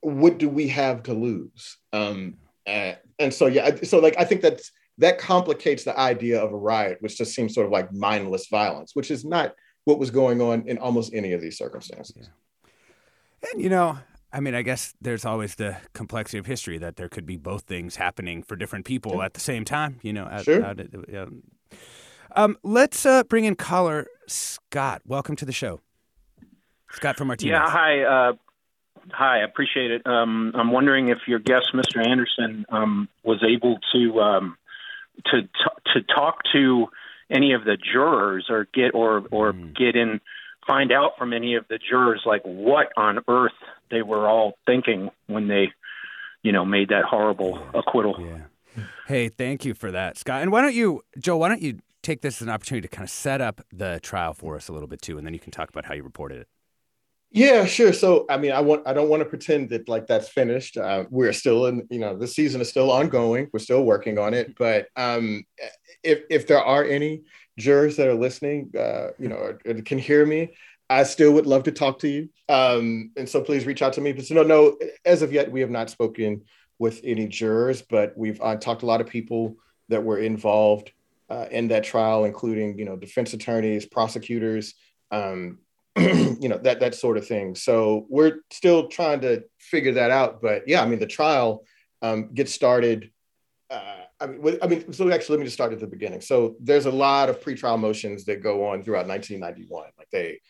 what 0.00 0.38
do 0.38 0.48
we 0.48 0.68
have 0.68 1.02
to 1.02 1.12
lose? 1.12 1.76
And, 2.66 2.96
and 3.18 3.34
so 3.34 3.46
yeah, 3.46 3.76
so 3.82 3.98
like 3.98 4.16
I 4.18 4.24
think 4.24 4.40
that's 4.40 4.72
that 4.98 5.18
complicates 5.18 5.84
the 5.84 5.98
idea 5.98 6.40
of 6.42 6.52
a 6.52 6.56
riot, 6.56 6.98
which 7.00 7.18
just 7.18 7.34
seems 7.34 7.54
sort 7.54 7.66
of 7.66 7.72
like 7.72 7.92
mindless 7.92 8.48
violence, 8.48 8.92
which 8.94 9.10
is 9.10 9.24
not 9.24 9.54
what 9.86 9.98
was 10.00 10.10
going 10.10 10.42
on 10.42 10.68
in 10.68 10.76
almost 10.78 11.14
any 11.14 11.32
of 11.32 11.40
these 11.40 11.56
circumstances. 11.56 12.28
Yeah. 12.28 13.50
And 13.52 13.62
you 13.62 13.70
know, 13.70 13.98
I 14.32 14.40
mean, 14.40 14.54
I 14.54 14.62
guess 14.62 14.94
there's 15.00 15.24
always 15.24 15.54
the 15.54 15.76
complexity 15.94 16.38
of 16.38 16.46
history 16.46 16.76
that 16.78 16.96
there 16.96 17.08
could 17.08 17.24
be 17.24 17.36
both 17.36 17.62
things 17.62 17.96
happening 17.96 18.42
for 18.42 18.56
different 18.56 18.84
people 18.84 19.16
yeah. 19.16 19.24
at 19.24 19.34
the 19.34 19.40
same 19.40 19.64
time. 19.64 19.98
You 20.02 20.12
know, 20.12 20.28
sure. 20.42 20.64
Out, 20.64 20.80
out, 20.80 21.32
um, 22.34 22.58
let's 22.64 23.06
uh, 23.06 23.22
bring 23.22 23.44
in 23.44 23.54
caller 23.54 24.08
Scott. 24.26 25.02
Welcome 25.06 25.36
to 25.36 25.44
the 25.44 25.52
show, 25.52 25.80
Scott 26.90 27.16
from 27.16 27.28
Martinez. 27.28 27.52
Yeah, 27.52 27.70
hi. 27.70 28.02
Uh, 28.02 28.32
hi, 29.12 29.38
I 29.38 29.44
appreciate 29.44 29.92
it. 29.92 30.04
Um, 30.04 30.50
I'm 30.56 30.72
wondering 30.72 31.08
if 31.10 31.18
your 31.28 31.38
guest, 31.38 31.68
Mr. 31.72 32.04
Anderson, 32.04 32.66
um, 32.70 33.08
was 33.22 33.44
able 33.48 33.78
to 33.94 34.20
um, 34.20 34.56
to 35.26 35.42
t- 35.42 35.92
to 35.94 36.02
talk 36.02 36.40
to 36.52 36.88
any 37.30 37.52
of 37.52 37.64
the 37.64 37.76
jurors 37.76 38.46
or 38.48 38.66
get 38.72 38.94
or 38.94 39.24
or 39.30 39.52
mm. 39.52 39.74
get 39.74 39.96
in 39.96 40.20
find 40.66 40.92
out 40.92 41.12
from 41.18 41.32
any 41.32 41.54
of 41.54 41.66
the 41.68 41.78
jurors 41.78 42.22
like 42.26 42.42
what 42.44 42.88
on 42.96 43.20
earth 43.28 43.52
they 43.90 44.02
were 44.02 44.28
all 44.28 44.54
thinking 44.66 45.10
when 45.26 45.48
they 45.48 45.72
you 46.42 46.52
know 46.52 46.64
made 46.64 46.88
that 46.88 47.04
horrible 47.04 47.58
acquittal. 47.74 48.16
Yeah. 48.18 48.82
Hey 49.06 49.28
thank 49.28 49.64
you 49.64 49.74
for 49.74 49.90
that 49.90 50.18
scott. 50.18 50.42
And 50.42 50.52
why 50.52 50.62
don't 50.62 50.74
you 50.74 51.02
joe 51.18 51.36
why 51.36 51.48
don't 51.48 51.62
you 51.62 51.78
take 52.02 52.20
this 52.20 52.36
as 52.40 52.42
an 52.42 52.50
opportunity 52.50 52.86
to 52.86 52.94
kind 52.94 53.04
of 53.04 53.10
set 53.10 53.40
up 53.40 53.60
the 53.72 53.98
trial 54.00 54.32
for 54.32 54.56
us 54.56 54.68
a 54.68 54.72
little 54.72 54.88
bit 54.88 55.02
too 55.02 55.18
and 55.18 55.26
then 55.26 55.34
you 55.34 55.40
can 55.40 55.50
talk 55.50 55.68
about 55.68 55.84
how 55.84 55.94
you 55.94 56.02
reported 56.02 56.38
it 56.38 56.48
yeah, 57.36 57.66
sure. 57.66 57.92
So, 57.92 58.24
I 58.30 58.38
mean, 58.38 58.52
I 58.52 58.60
want 58.60 58.88
I 58.88 58.94
don't 58.94 59.10
want 59.10 59.20
to 59.20 59.28
pretend 59.28 59.68
that 59.68 59.90
like 59.90 60.06
that's 60.06 60.30
finished. 60.30 60.78
Uh, 60.78 61.04
we're 61.10 61.34
still 61.34 61.66
in, 61.66 61.86
you 61.90 61.98
know, 61.98 62.16
the 62.16 62.26
season 62.26 62.62
is 62.62 62.70
still 62.70 62.90
ongoing. 62.90 63.50
We're 63.52 63.58
still 63.58 63.84
working 63.84 64.18
on 64.18 64.32
it. 64.32 64.56
But 64.58 64.88
um, 64.96 65.44
if 66.02 66.20
if 66.30 66.46
there 66.46 66.62
are 66.62 66.82
any 66.82 67.24
jurors 67.58 67.96
that 67.96 68.08
are 68.08 68.14
listening, 68.14 68.72
uh, 68.74 69.08
you 69.18 69.28
know, 69.28 69.36
or, 69.36 69.60
or 69.66 69.74
can 69.82 69.98
hear 69.98 70.24
me, 70.24 70.54
I 70.88 71.02
still 71.02 71.34
would 71.34 71.44
love 71.44 71.64
to 71.64 71.72
talk 71.72 71.98
to 71.98 72.08
you. 72.08 72.30
Um, 72.48 73.10
and 73.18 73.28
so 73.28 73.42
please 73.42 73.66
reach 73.66 73.82
out 73.82 73.92
to 73.94 74.00
me. 74.00 74.12
But 74.12 74.30
no, 74.30 74.42
no, 74.42 74.78
as 75.04 75.20
of 75.20 75.30
yet, 75.30 75.52
we 75.52 75.60
have 75.60 75.70
not 75.70 75.90
spoken 75.90 76.42
with 76.78 77.02
any 77.04 77.26
jurors, 77.26 77.82
but 77.82 78.16
we've 78.16 78.40
uh, 78.40 78.56
talked 78.56 78.80
to 78.80 78.86
a 78.86 78.88
lot 78.88 79.02
of 79.02 79.08
people 79.08 79.56
that 79.90 80.02
were 80.02 80.20
involved 80.20 80.90
uh, 81.28 81.48
in 81.50 81.68
that 81.68 81.84
trial, 81.84 82.24
including 82.24 82.78
you 82.78 82.86
know 82.86 82.96
defense 82.96 83.34
attorneys, 83.34 83.84
prosecutors. 83.84 84.72
Um, 85.10 85.58
you 86.40 86.48
know 86.48 86.58
that 86.58 86.80
that 86.80 86.94
sort 86.94 87.16
of 87.16 87.26
thing. 87.26 87.54
So 87.54 88.06
we're 88.10 88.40
still 88.50 88.88
trying 88.88 89.20
to 89.22 89.44
figure 89.58 89.92
that 89.92 90.10
out. 90.10 90.42
But 90.42 90.68
yeah, 90.68 90.82
I 90.82 90.86
mean 90.86 90.98
the 90.98 91.06
trial 91.06 91.64
um, 92.02 92.34
gets 92.34 92.52
started. 92.52 93.10
Uh, 93.70 94.02
I 94.20 94.26
mean, 94.26 94.58
I 94.62 94.66
mean, 94.66 94.92
so 94.92 95.10
actually, 95.10 95.36
let 95.36 95.40
me 95.40 95.46
just 95.46 95.56
start 95.56 95.72
at 95.72 95.80
the 95.80 95.86
beginning. 95.86 96.20
So 96.20 96.56
there's 96.60 96.86
a 96.86 96.90
lot 96.90 97.30
of 97.30 97.40
pretrial 97.40 97.78
motions 97.78 98.26
that 98.26 98.42
go 98.42 98.66
on 98.66 98.82
throughout 98.82 99.06
1991. 99.06 99.88
Like 99.96 100.10
they 100.10 100.40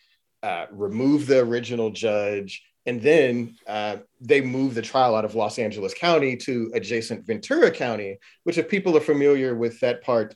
uh, 0.43 0.67
remove 0.73 1.29
the 1.29 1.39
original 1.39 1.91
judge, 1.91 2.65
and 2.85 3.01
then 3.01 3.57
uh, 3.69 3.99
they 4.21 4.41
move 4.41 4.75
the 4.75 4.83
trial 4.83 5.15
out 5.15 5.25
of 5.25 5.37
Los 5.37 5.61
Angeles 5.61 5.95
County 5.95 6.37
to 6.39 6.73
adjacent 6.75 7.25
Ventura 7.25 7.71
County. 7.71 8.19
Which, 8.43 8.59
if 8.59 8.69
people 8.69 8.97
are 8.97 9.01
familiar 9.01 9.55
with 9.55 9.79
that 9.79 10.03
part 10.03 10.35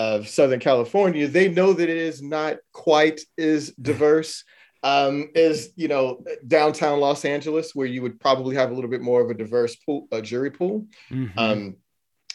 of 0.00 0.28
Southern 0.28 0.60
California, 0.60 1.28
they 1.28 1.48
know 1.48 1.74
that 1.74 1.90
it 1.90 1.96
is 1.96 2.22
not 2.22 2.56
quite 2.72 3.20
as 3.36 3.70
diverse 3.72 4.44
um, 4.82 5.28
as 5.34 5.72
you 5.76 5.88
know 5.88 6.24
downtown 6.46 7.00
Los 7.00 7.26
Angeles, 7.26 7.74
where 7.74 7.86
you 7.86 8.00
would 8.00 8.18
probably 8.18 8.56
have 8.56 8.70
a 8.70 8.74
little 8.74 8.88
bit 8.88 9.02
more 9.02 9.20
of 9.20 9.28
a 9.28 9.34
diverse 9.34 9.76
pool, 9.76 10.08
a 10.10 10.22
jury 10.22 10.50
pool. 10.50 10.86
Mm-hmm. 11.10 11.38
Um, 11.38 11.76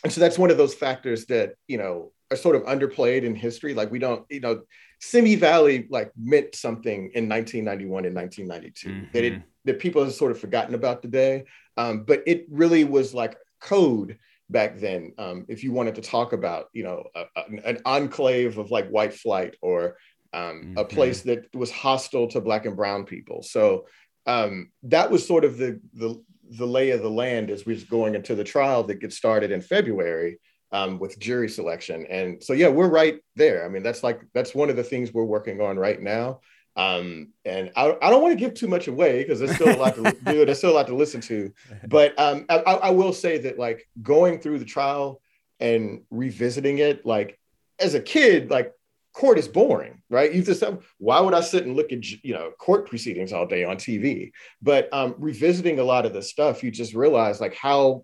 and 0.03 0.13
so 0.13 0.21
that's 0.21 0.37
one 0.37 0.51
of 0.51 0.57
those 0.57 0.75
factors 0.75 1.25
that 1.25 1.55
you 1.67 1.79
know 1.79 2.11
are 2.29 2.37
sort 2.37 2.55
of 2.55 2.63
underplayed 2.63 3.23
in 3.23 3.33
history. 3.33 3.73
Like 3.73 3.91
we 3.91 3.97
don't, 3.97 4.25
you 4.29 4.41
know, 4.41 4.61
Simi 4.99 5.35
Valley 5.35 5.87
like 5.89 6.11
meant 6.15 6.53
something 6.53 7.09
in 7.15 7.27
1991 7.27 8.05
and 8.05 8.15
1992 8.15 9.07
that 9.13 9.23
it 9.23 9.41
that 9.65 9.79
people 9.79 10.03
have 10.03 10.13
sort 10.13 10.31
of 10.31 10.39
forgotten 10.39 10.75
about 10.75 11.01
today. 11.01 11.45
Um, 11.77 12.03
but 12.03 12.21
it 12.27 12.45
really 12.49 12.83
was 12.83 13.15
like 13.15 13.37
code 13.59 14.19
back 14.49 14.77
then. 14.77 15.13
Um, 15.17 15.45
if 15.47 15.63
you 15.63 15.71
wanted 15.71 15.95
to 15.95 16.01
talk 16.01 16.33
about, 16.33 16.67
you 16.73 16.83
know, 16.83 17.03
a, 17.15 17.23
a, 17.35 17.43
an 17.65 17.79
enclave 17.85 18.57
of 18.57 18.71
like 18.71 18.89
white 18.89 19.13
flight 19.13 19.55
or 19.61 19.97
um, 20.33 20.75
a 20.77 20.83
place 20.83 21.21
that 21.21 21.53
was 21.55 21.71
hostile 21.71 22.27
to 22.27 22.41
black 22.41 22.65
and 22.65 22.75
brown 22.75 23.05
people. 23.05 23.41
So 23.43 23.87
um, 24.25 24.71
that 24.83 25.09
was 25.09 25.25
sort 25.25 25.45
of 25.45 25.57
the, 25.57 25.79
the 25.93 26.21
the 26.51 26.65
lay 26.65 26.91
of 26.91 27.01
the 27.01 27.09
land 27.09 27.49
as 27.49 27.65
we 27.65 27.73
was 27.73 27.83
going 27.83 28.13
into 28.13 28.35
the 28.35 28.43
trial 28.43 28.83
that 28.83 28.99
gets 28.99 29.17
started 29.17 29.51
in 29.51 29.61
February 29.61 30.39
um, 30.71 30.99
with 30.99 31.19
jury 31.19 31.49
selection. 31.49 32.05
And 32.09 32.43
so 32.43 32.53
yeah, 32.53 32.67
we're 32.67 32.89
right 32.89 33.19
there. 33.35 33.65
I 33.65 33.69
mean, 33.69 33.83
that's 33.83 34.03
like 34.03 34.21
that's 34.33 34.53
one 34.53 34.69
of 34.69 34.75
the 34.75 34.83
things 34.83 35.13
we're 35.13 35.23
working 35.23 35.61
on 35.61 35.77
right 35.77 36.01
now. 36.01 36.41
Um, 36.75 37.29
and 37.45 37.71
I, 37.75 37.95
I 38.01 38.09
don't 38.09 38.21
want 38.21 38.37
to 38.37 38.43
give 38.43 38.53
too 38.53 38.67
much 38.67 38.87
away 38.87 39.23
because 39.23 39.39
there's 39.39 39.55
still 39.55 39.75
a 39.75 39.79
lot 39.79 39.95
to 39.95 40.03
do. 40.25 40.45
There's 40.45 40.57
still 40.57 40.71
a 40.71 40.73
lot 40.73 40.87
to 40.87 40.95
listen 40.95 41.21
to. 41.21 41.53
But 41.87 42.17
um, 42.19 42.45
I, 42.49 42.57
I 42.57 42.89
will 42.89 43.13
say 43.13 43.37
that 43.39 43.57
like 43.57 43.87
going 44.01 44.39
through 44.39 44.59
the 44.59 44.65
trial 44.65 45.21
and 45.59 46.01
revisiting 46.09 46.79
it, 46.79 47.05
like 47.05 47.39
as 47.79 47.93
a 47.93 48.01
kid, 48.01 48.51
like 48.51 48.73
court 49.13 49.37
is 49.37 49.47
boring, 49.47 50.01
right? 50.09 50.33
You 50.33 50.43
just 50.43 50.63
why 50.97 51.19
would 51.21 51.33
I 51.33 51.41
sit 51.41 51.65
and 51.65 51.75
look 51.75 51.91
at 51.91 52.05
you 52.23 52.33
know 52.33 52.51
court 52.59 52.87
proceedings 52.87 53.31
all 53.31 53.47
day 53.47 53.63
on 53.63 53.77
TV? 53.77 54.31
But 54.61 54.93
um, 54.93 55.15
revisiting 55.17 55.79
a 55.79 55.83
lot 55.83 56.05
of 56.05 56.13
the 56.13 56.21
stuff, 56.21 56.63
you 56.63 56.71
just 56.71 56.93
realize 56.93 57.39
like 57.39 57.55
how 57.55 58.03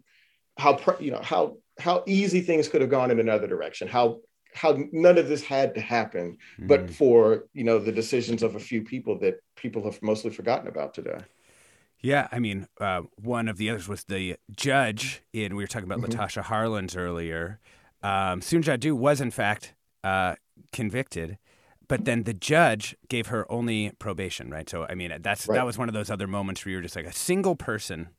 how 0.58 0.80
you 1.00 1.12
know 1.12 1.22
how 1.22 1.58
how 1.80 2.04
easy 2.08 2.42
things 2.42 2.68
could 2.68 2.82
have 2.82 2.90
gone 2.90 3.12
in 3.12 3.20
another 3.20 3.48
direction. 3.48 3.88
How 3.88 4.20
how 4.54 4.78
none 4.92 5.18
of 5.18 5.28
this 5.28 5.44
had 5.44 5.76
to 5.76 5.82
happen, 5.82 6.38
mm. 6.60 6.68
but 6.68 6.90
for 6.90 7.46
you 7.54 7.64
know 7.64 7.80
the 7.80 7.92
decisions 7.92 8.44
of 8.44 8.56
a 8.56 8.60
few 8.60 8.84
people 8.84 9.18
that 9.20 9.42
people 9.56 9.84
have 9.84 10.02
mostly 10.02 10.32
forgotten 10.32 10.68
about 10.68 10.94
today. 10.94 11.20
Yeah, 12.00 12.28
I 12.32 12.40
mean, 12.40 12.68
uh, 12.80 13.04
one 13.16 13.48
of 13.48 13.58
the 13.58 13.70
others 13.70 13.88
was 13.88 14.06
the 14.06 14.36
judge 14.56 15.22
in. 15.34 15.56
We 15.56 15.64
were 15.64 15.68
talking 15.68 15.90
about 15.90 16.00
mm-hmm. 16.00 16.20
Latasha 16.20 16.44
Harlins 16.44 16.98
earlier. 16.98 17.60
Um, 18.02 18.42
Soon 18.42 18.64
Ja 18.64 18.76
Du 18.76 18.96
was 18.96 19.22
in 19.22 19.30
fact 19.30 19.76
uh, 20.04 20.36
convicted, 20.74 21.38
but 21.88 22.06
then 22.06 22.24
the 22.24 22.34
judge 22.34 22.96
gave 23.10 23.28
her 23.28 23.50
only 23.52 23.92
probation, 24.00 24.50
right? 24.50 24.68
So 24.70 24.86
I 24.90 24.96
mean, 24.96 25.14
that's 25.22 25.48
right. 25.48 25.56
that 25.56 25.66
was 25.66 25.78
one 25.78 25.88
of 25.88 25.94
those 25.94 26.10
other 26.10 26.28
moments 26.28 26.66
where 26.66 26.74
you're 26.74 26.82
just 26.82 26.96
like 26.96 27.06
a 27.06 27.14
single 27.14 27.56
person 27.56 28.10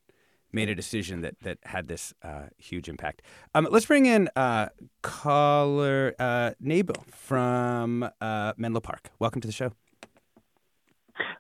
made 0.52 0.68
a 0.68 0.74
decision 0.74 1.22
that 1.22 1.38
that 1.40 1.58
had 1.64 1.88
this 1.88 2.14
uh, 2.22 2.44
huge 2.58 2.88
impact. 2.88 3.22
Um, 3.54 3.68
let's 3.70 3.86
bring 3.86 4.06
in 4.06 4.28
uh, 4.36 4.68
caller 5.02 6.14
uh, 6.18 6.52
Nabil 6.62 7.04
from 7.06 8.08
uh, 8.20 8.52
Menlo 8.56 8.80
Park. 8.80 9.10
Welcome 9.18 9.40
to 9.42 9.48
the 9.48 9.52
show. 9.52 9.72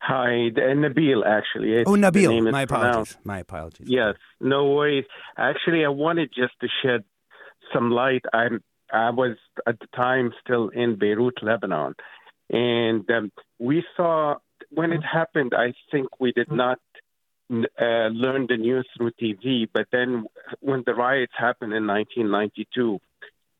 Hi, 0.00 0.50
Nabil. 0.54 1.24
Actually, 1.26 1.84
oh 1.84 1.92
Nabil. 1.92 2.50
My 2.50 2.62
apologies. 2.62 3.16
My 3.24 3.38
apologies. 3.38 3.86
Yes, 3.88 4.14
no 4.40 4.70
worries. 4.70 5.04
Actually, 5.36 5.84
I 5.84 5.88
wanted 5.88 6.30
just 6.34 6.54
to 6.60 6.68
shed 6.82 7.04
some 7.72 7.90
light. 7.90 8.22
I'm 8.32 8.62
I 8.92 9.10
was 9.10 9.36
at 9.66 9.78
the 9.80 9.86
time 9.96 10.32
still 10.44 10.68
in 10.68 10.98
Beirut, 10.98 11.42
Lebanon, 11.42 11.94
and 12.50 13.10
um, 13.10 13.32
we 13.58 13.84
saw 13.96 14.36
when 14.70 14.92
it 14.92 15.02
happened. 15.02 15.52
I 15.56 15.72
think 15.90 16.20
we 16.20 16.32
did 16.32 16.50
not 16.50 16.78
uh, 17.52 18.08
learn 18.08 18.46
the 18.48 18.56
news 18.56 18.86
through 18.96 19.12
TV, 19.12 19.68
but 19.72 19.86
then 19.92 20.24
when 20.60 20.82
the 20.86 20.94
riots 20.94 21.32
happened 21.36 21.72
in 21.72 21.86
1992, 21.86 22.98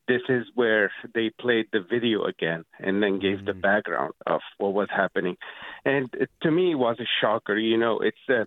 this 0.07 0.21
is 0.27 0.45
where 0.55 0.91
they 1.13 1.31
played 1.39 1.67
the 1.71 1.79
video 1.79 2.23
again 2.23 2.65
and 2.79 3.01
then 3.01 3.19
gave 3.19 3.37
mm-hmm. 3.37 3.45
the 3.45 3.53
background 3.53 4.13
of 4.25 4.41
what 4.57 4.73
was 4.73 4.89
happening. 4.91 5.37
And 5.85 6.13
to 6.41 6.51
me, 6.51 6.71
it 6.71 6.75
was 6.75 6.97
a 6.99 7.07
shocker. 7.21 7.57
You 7.57 7.77
know, 7.77 7.99
it's 7.99 8.17
uh, 8.29 8.45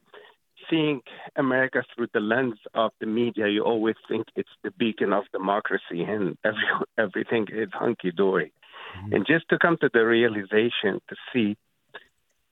seeing 0.68 1.00
America 1.36 1.82
through 1.94 2.08
the 2.12 2.20
lens 2.20 2.58
of 2.74 2.90
the 3.00 3.06
media. 3.06 3.48
You 3.48 3.62
always 3.62 3.96
think 4.08 4.26
it's 4.36 4.50
the 4.62 4.70
beacon 4.70 5.12
of 5.12 5.24
democracy 5.32 6.02
and 6.02 6.36
every, 6.44 6.68
everything 6.98 7.46
is 7.50 7.68
hunky 7.72 8.10
dory. 8.10 8.52
Mm-hmm. 8.98 9.14
And 9.14 9.26
just 9.26 9.48
to 9.50 9.58
come 9.58 9.76
to 9.80 9.90
the 9.92 10.04
realization 10.04 11.00
to 11.08 11.16
see 11.32 11.56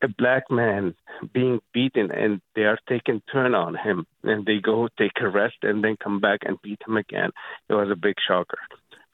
a 0.04 0.08
black 0.08 0.44
man 0.50 0.94
being 1.32 1.60
beaten 1.72 2.10
and 2.10 2.40
they 2.54 2.62
are 2.62 2.78
taking 2.88 3.22
turn 3.32 3.54
on 3.54 3.74
him 3.74 4.06
and 4.22 4.44
they 4.46 4.58
go 4.62 4.88
take 4.98 5.12
a 5.20 5.28
rest 5.28 5.56
and 5.62 5.82
then 5.82 5.96
come 6.02 6.20
back 6.20 6.40
and 6.44 6.62
beat 6.62 6.80
him 6.86 6.96
again. 6.96 7.30
It 7.68 7.74
was 7.74 7.88
a 7.90 7.96
big 7.96 8.14
shocker. 8.26 8.58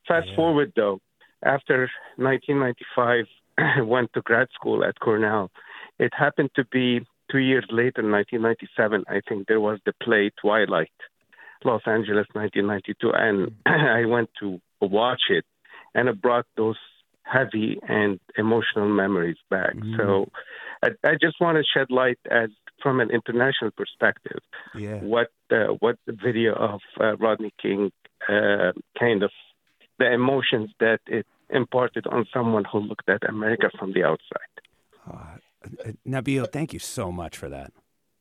Fast 0.07 0.29
yeah. 0.29 0.37
forward 0.37 0.73
though, 0.77 1.01
after 1.43 1.91
1995, 2.17 3.25
I 3.59 3.83
went 3.95 4.13
to 4.15 4.23
grad 4.23 4.49
school 4.55 4.85
at 4.85 4.99
Cornell. 5.01 5.51
It 5.99 6.13
happened 6.17 6.51
to 6.57 6.65
be 6.65 7.01
two 7.31 7.39
years 7.39 7.65
later, 7.71 8.03
1997, 8.03 9.05
I 9.09 9.21
think 9.29 9.47
there 9.47 9.61
was 9.61 9.79
the 9.87 9.93
play 10.03 10.31
Twilight, 10.41 10.91
Los 11.65 11.83
Angeles, 11.87 12.27
1992, 12.33 13.13
and 13.15 13.53
I 13.67 14.05
went 14.07 14.31
to 14.41 14.61
watch 14.81 15.23
it, 15.31 15.45
and 15.95 16.09
it 16.09 16.21
brought 16.21 16.47
those 16.57 16.77
heavy 17.23 17.79
and 17.89 18.19
emotional 18.37 18.89
memories 18.89 19.37
back. 19.51 19.75
Mm. 19.77 19.97
So 19.97 20.31
I, 20.83 20.89
I, 21.05 21.13
just 21.21 21.41
want 21.41 21.59
to 21.59 21.65
shed 21.75 21.91
light 21.91 22.19
as 22.31 22.51
from 22.83 23.01
an 23.01 23.11
international 23.11 23.71
perspective, 23.77 24.41
yeah. 24.75 24.97
what 24.97 25.29
uh, 25.51 25.75
what 25.81 25.97
the 26.07 26.13
video 26.13 26.55
of 26.55 26.81
uh, 26.99 27.17
Rodney 27.17 27.53
King 27.61 27.93
uh, 28.29 28.73
kind 28.99 29.23
of 29.23 29.31
the 29.99 30.13
emotions 30.13 30.71
that 30.81 31.01
it 31.07 31.27
imparted 31.51 32.07
on 32.07 32.27
someone 32.33 32.65
who 32.65 32.79
looked 32.79 33.09
at 33.09 33.29
America 33.29 33.71
from 33.79 33.93
the 33.93 34.05
outside. 34.05 34.55
Uh, 35.11 35.93
Nabil, 36.07 36.51
thank 36.51 36.73
you 36.73 36.79
so 36.79 37.13
much 37.13 37.37
for 37.37 37.49
that. 37.49 37.73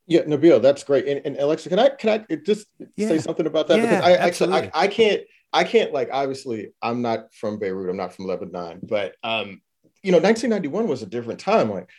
Yeah, 0.08 0.22
Nabil, 0.24 0.62
that's 0.62 0.84
great. 0.84 1.08
And, 1.08 1.22
and 1.26 1.38
Alexa, 1.38 1.70
can 1.70 1.80
I 1.80 1.90
can 1.90 2.26
I 2.30 2.36
just 2.36 2.68
yeah. 2.96 3.08
say 3.08 3.20
something 3.20 3.46
about 3.46 3.68
that? 3.68 3.78
Yeah, 3.78 3.96
because 3.96 4.04
I 4.04 4.14
actually 4.14 4.54
I, 4.54 4.72
I 4.74 4.88
can't 4.88 5.22
I 5.54 5.64
can't 5.64 5.94
like 5.94 6.10
obviously 6.12 6.74
I'm 6.82 7.02
not 7.02 7.34
from 7.34 7.60
Beirut, 7.60 7.90
I'm 7.90 7.98
not 7.98 8.14
from 8.14 8.26
Lebanon, 8.26 8.80
but 8.84 9.16
um, 9.24 9.62
you 10.04 10.12
know, 10.12 10.18
1991 10.18 10.88
was 10.88 11.02
a 11.02 11.06
different 11.06 11.40
time. 11.40 11.70
Like 11.70 11.90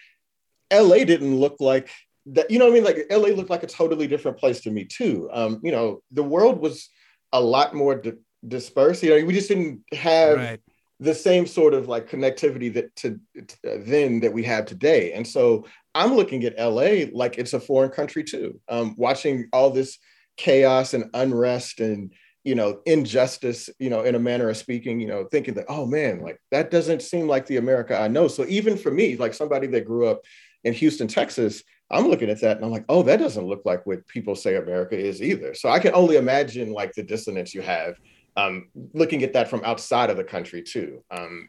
LA 0.72 1.04
didn't 1.04 1.36
look 1.36 1.56
like 1.60 1.90
that, 2.26 2.50
you 2.50 2.58
know 2.58 2.66
what 2.66 2.72
I 2.72 2.74
mean? 2.74 2.84
Like 2.84 3.06
LA 3.10 3.28
looked 3.28 3.50
like 3.50 3.62
a 3.62 3.68
totally 3.68 4.06
different 4.06 4.38
place 4.38 4.60
to 4.62 4.70
me 4.70 4.84
too. 4.84 5.28
Um, 5.32 5.60
you 5.62 5.72
know, 5.72 6.02
the 6.10 6.22
world 6.22 6.60
was 6.60 6.88
a 7.32 7.40
lot 7.40 7.74
more 7.74 7.96
di- 7.96 8.12
dispersed. 8.46 9.02
You 9.02 9.18
know, 9.18 9.24
we 9.24 9.34
just 9.34 9.48
didn't 9.48 9.82
have 9.92 10.36
right. 10.36 10.60
the 10.98 11.14
same 11.14 11.46
sort 11.46 11.74
of 11.74 11.88
like 11.88 12.08
connectivity 12.08 12.72
that 12.74 12.94
to, 12.96 13.20
to 13.34 13.56
uh, 13.66 13.78
then 13.80 14.20
that 14.20 14.32
we 14.32 14.42
have 14.44 14.66
today. 14.66 15.12
And 15.12 15.26
so 15.26 15.66
I'm 15.94 16.14
looking 16.14 16.44
at 16.44 16.58
LA 16.58 17.06
like 17.12 17.38
it's 17.38 17.52
a 17.52 17.60
foreign 17.60 17.90
country 17.90 18.24
too. 18.24 18.60
Um, 18.68 18.94
watching 18.96 19.48
all 19.52 19.70
this 19.70 19.98
chaos 20.36 20.94
and 20.94 21.10
unrest 21.14 21.80
and 21.80 22.12
you 22.44 22.54
know 22.54 22.80
injustice 22.86 23.68
you 23.78 23.90
know 23.90 24.00
in 24.00 24.14
a 24.14 24.18
manner 24.18 24.48
of 24.48 24.56
speaking 24.56 24.98
you 24.98 25.06
know 25.06 25.24
thinking 25.24 25.52
that 25.52 25.66
oh 25.68 25.84
man 25.84 26.20
like 26.20 26.40
that 26.50 26.70
doesn't 26.70 27.02
seem 27.02 27.28
like 27.28 27.44
the 27.44 27.58
america 27.58 27.98
i 27.98 28.08
know 28.08 28.26
so 28.26 28.46
even 28.48 28.78
for 28.78 28.90
me 28.90 29.16
like 29.16 29.34
somebody 29.34 29.66
that 29.66 29.84
grew 29.84 30.06
up 30.06 30.22
in 30.64 30.72
houston 30.72 31.08
texas 31.08 31.62
i'm 31.90 32.08
looking 32.08 32.30
at 32.30 32.40
that 32.40 32.56
and 32.56 32.64
i'm 32.64 32.70
like 32.70 32.84
oh 32.88 33.02
that 33.02 33.18
doesn't 33.18 33.46
look 33.46 33.62
like 33.64 33.84
what 33.86 34.06
people 34.06 34.34
say 34.34 34.56
america 34.56 34.98
is 34.98 35.22
either 35.22 35.54
so 35.54 35.68
i 35.68 35.78
can 35.78 35.94
only 35.94 36.16
imagine 36.16 36.72
like 36.72 36.92
the 36.94 37.02
dissonance 37.02 37.54
you 37.54 37.62
have 37.62 37.96
um, 38.36 38.68
looking 38.94 39.24
at 39.24 39.32
that 39.32 39.50
from 39.50 39.60
outside 39.64 40.08
of 40.08 40.16
the 40.16 40.24
country 40.24 40.62
too 40.62 41.02
um, 41.10 41.48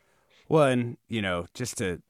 well 0.50 0.66
and 0.66 0.98
you 1.08 1.22
know 1.22 1.46
just 1.54 1.78
to 1.78 2.02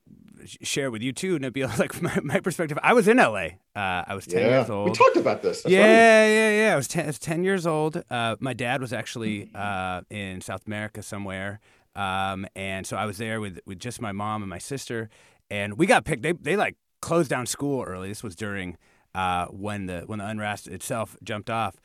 share 0.62 0.92
with 0.92 1.02
you 1.02 1.12
too, 1.14 1.40
Nabil. 1.40 1.72
Like 1.82 2.02
my, 2.02 2.20
my 2.22 2.40
perspective, 2.40 2.78
I 2.84 2.94
was 2.94 3.08
in 3.08 3.18
LA. 3.18 3.48
Uh, 3.76 4.04
I 4.06 4.14
was 4.14 4.28
ten 4.28 4.42
yeah. 4.42 4.60
years 4.60 4.70
old. 4.70 4.90
We 4.90 4.96
talked 4.96 5.18
about 5.18 5.42
this. 5.42 5.64
That's 5.64 5.74
yeah, 5.74 6.28
yeah, 6.28 6.66
yeah. 6.66 6.74
I 6.74 6.76
was 6.76 6.88
ten, 6.88 7.06
I 7.06 7.08
was 7.08 7.20
10 7.20 7.44
years 7.44 7.66
old. 7.66 8.04
Uh, 8.10 8.36
my 8.40 8.54
dad 8.54 8.82
was 8.82 8.94
actually 8.94 9.50
uh, 9.56 10.02
in 10.10 10.42
South 10.42 10.68
America 10.68 11.02
somewhere, 11.02 11.60
um, 11.96 12.46
and 12.56 12.86
so 12.86 12.98
I 12.98 13.06
was 13.06 13.18
there 13.18 13.42
with 13.42 13.60
with 13.66 13.80
just 13.80 14.02
my 14.02 14.12
mom 14.12 14.44
and 14.44 14.50
my 14.50 14.60
sister, 14.60 15.10
and 15.50 15.78
we 15.78 15.88
got 15.88 16.06
picked. 16.06 16.22
They 16.22 16.34
they 16.34 16.56
like 16.56 16.76
closed 17.02 17.30
down 17.30 17.46
school 17.46 17.84
early. 17.84 18.10
This 18.10 18.24
was 18.24 18.36
during 18.36 18.78
uh, 19.14 19.48
when 19.48 19.88
the 19.88 20.04
when 20.06 20.20
the 20.20 20.28
unrest 20.28 20.68
itself 20.68 21.18
jumped 21.24 21.50
off 21.50 21.78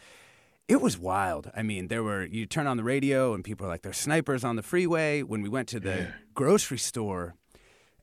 it 0.68 0.80
was 0.80 0.98
wild. 0.98 1.50
I 1.54 1.62
mean, 1.62 1.88
there 1.88 2.02
were 2.02 2.24
you 2.24 2.46
turn 2.46 2.66
on 2.66 2.76
the 2.76 2.84
radio 2.84 3.34
and 3.34 3.44
people 3.44 3.66
are 3.66 3.68
like, 3.68 3.82
"There's 3.82 3.96
snipers 3.96 4.42
on 4.44 4.56
the 4.56 4.62
freeway." 4.62 5.22
When 5.22 5.42
we 5.42 5.48
went 5.48 5.68
to 5.68 5.80
the 5.80 5.96
yeah. 5.96 6.10
grocery 6.34 6.78
store, 6.78 7.34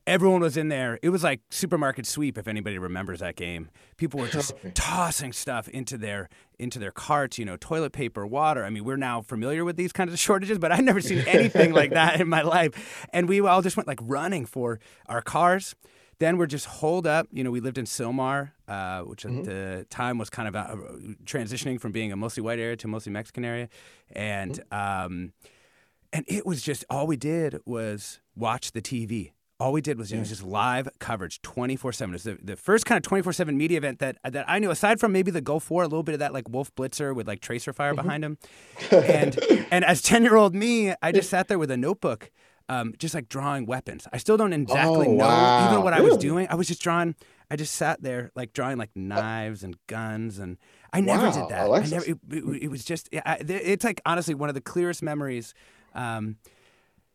everyone 0.06 0.40
was 0.40 0.56
in 0.56 0.68
there. 0.68 0.98
It 1.02 1.10
was 1.10 1.22
like 1.22 1.40
supermarket 1.50 2.06
sweep. 2.06 2.38
If 2.38 2.48
anybody 2.48 2.78
remembers 2.78 3.20
that 3.20 3.36
game, 3.36 3.68
people 3.98 4.18
were 4.18 4.28
just 4.28 4.54
tossing 4.74 5.32
stuff 5.34 5.68
into 5.68 5.98
their 5.98 6.30
into 6.58 6.78
their 6.78 6.90
carts. 6.90 7.38
You 7.38 7.44
know, 7.44 7.58
toilet 7.58 7.92
paper, 7.92 8.26
water. 8.26 8.64
I 8.64 8.70
mean, 8.70 8.84
we're 8.84 8.96
now 8.96 9.20
familiar 9.20 9.64
with 9.64 9.76
these 9.76 9.92
kinds 9.92 10.14
of 10.14 10.18
shortages, 10.18 10.58
but 10.58 10.72
I've 10.72 10.84
never 10.84 11.02
seen 11.02 11.18
anything 11.26 11.72
like 11.72 11.90
that 11.90 12.18
in 12.18 12.28
my 12.28 12.42
life. 12.42 13.06
And 13.12 13.28
we 13.28 13.40
all 13.40 13.60
just 13.60 13.76
went 13.76 13.88
like 13.88 14.00
running 14.02 14.46
for 14.46 14.80
our 15.06 15.20
cars. 15.20 15.74
Then 16.18 16.36
we're 16.36 16.46
just 16.46 16.66
holed 16.66 17.06
up. 17.06 17.26
You 17.32 17.44
know, 17.44 17.50
we 17.50 17.60
lived 17.60 17.78
in 17.78 17.84
Sylmar, 17.84 18.52
uh, 18.68 19.00
which 19.02 19.24
at 19.24 19.44
the 19.44 19.86
time 19.90 20.18
was 20.18 20.30
kind 20.30 20.48
of 20.48 20.56
uh, 20.56 20.76
transitioning 21.24 21.80
from 21.80 21.92
being 21.92 22.12
a 22.12 22.16
mostly 22.16 22.42
white 22.42 22.58
area 22.58 22.76
to 22.76 22.88
mostly 22.88 23.12
Mexican 23.12 23.44
area, 23.44 23.68
and 24.12 24.62
um, 24.70 25.32
and 26.12 26.24
it 26.28 26.46
was 26.46 26.62
just 26.62 26.84
all 26.88 27.06
we 27.06 27.16
did 27.16 27.58
was 27.66 28.20
watch 28.36 28.72
the 28.72 28.82
TV. 28.82 29.32
All 29.60 29.72
we 29.72 29.80
did 29.80 29.98
was 29.98 30.12
it 30.12 30.18
was 30.18 30.28
just 30.28 30.42
live 30.42 30.88
coverage, 30.98 31.40
twenty 31.42 31.76
four 31.76 31.92
seven. 31.92 32.12
It 32.12 32.16
was 32.16 32.22
the, 32.24 32.38
the 32.42 32.56
first 32.56 32.86
kind 32.86 32.96
of 32.96 33.02
twenty 33.02 33.22
four 33.22 33.32
seven 33.32 33.56
media 33.56 33.78
event 33.78 34.00
that 34.00 34.18
that 34.24 34.44
I 34.48 34.58
knew, 34.58 34.70
aside 34.70 34.98
from 34.98 35.12
maybe 35.12 35.30
the 35.30 35.40
Gulf 35.40 35.70
War, 35.70 35.82
a 35.82 35.86
little 35.86 36.02
bit 36.02 36.12
of 36.12 36.18
that 36.18 36.32
like 36.32 36.48
Wolf 36.48 36.74
Blitzer 36.74 37.14
with 37.14 37.28
like 37.28 37.40
tracer 37.40 37.72
fire 37.72 37.94
behind 37.94 38.24
him, 38.24 38.38
and 38.90 39.38
and 39.70 39.84
as 39.84 40.02
ten 40.02 40.22
year 40.22 40.36
old 40.36 40.54
me, 40.54 40.92
I 41.00 41.12
just 41.12 41.30
sat 41.30 41.48
there 41.48 41.58
with 41.58 41.70
a 41.70 41.76
notebook 41.76 42.30
um, 42.68 42.94
just 42.98 43.14
like 43.14 43.28
drawing 43.28 43.66
weapons. 43.66 44.06
I 44.12 44.18
still 44.18 44.36
don't 44.36 44.52
exactly 44.52 45.06
Oh, 45.06 45.12
know 45.14 45.26
wow. 45.26 45.70
even 45.70 45.84
what 45.84 45.92
I 45.92 46.00
was 46.00 46.16
doing. 46.16 46.46
I 46.50 46.54
was 46.54 46.66
just 46.68 46.82
drawing. 46.82 47.14
I 47.50 47.56
just 47.56 47.74
sat 47.74 48.02
there 48.02 48.30
like 48.34 48.52
drawing 48.52 48.78
like 48.78 48.90
knives 48.94 49.62
and 49.62 49.76
guns, 49.86 50.38
and 50.38 50.56
I 50.92 51.00
never 51.00 51.26
Wow, 51.26 51.32
did 51.32 51.48
that. 51.50 51.70
I 51.70 51.80
never. 51.86 52.04
It, 52.10 52.18
it, 52.30 52.62
it 52.64 52.68
was 52.70 52.84
just. 52.84 53.08
I, 53.26 53.36
it's 53.46 53.84
like 53.84 54.00
honestly 54.06 54.34
one 54.34 54.48
of 54.48 54.54
the 54.54 54.60
clearest 54.60 55.02
memories. 55.02 55.52
Um, 55.94 56.36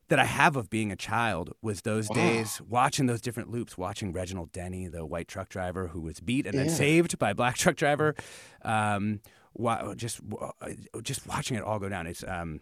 that 0.08 0.18
I 0.18 0.26
have 0.26 0.56
of 0.56 0.72
being 0.72 0.92
a 0.92 0.96
child 0.96 1.54
was 1.62 1.82
those 1.82 2.10
Wow. 2.10 2.16
days 2.16 2.60
watching 2.68 3.06
those 3.06 3.22
different 3.22 3.52
loops, 3.52 3.78
watching 3.78 4.12
Reginald 4.12 4.52
Denny, 4.52 4.88
the 4.88 5.06
white 5.06 5.28
truck 5.28 5.50
driver 5.50 5.90
who 5.90 6.02
was 6.02 6.20
beat 6.20 6.48
and 6.48 6.58
then 6.58 6.68
saved 6.68 7.20
by 7.20 7.30
a 7.30 7.36
black 7.36 7.58
truck 7.60 7.76
driver. 7.76 8.16
Um, 8.64 9.20
wa- 9.54 9.94
just 9.94 10.20
just 11.04 11.28
watching 11.28 11.58
it 11.58 11.64
all 11.64 11.78
go 11.78 11.90
down. 11.90 12.08
It's 12.08 12.24
um, 12.28 12.60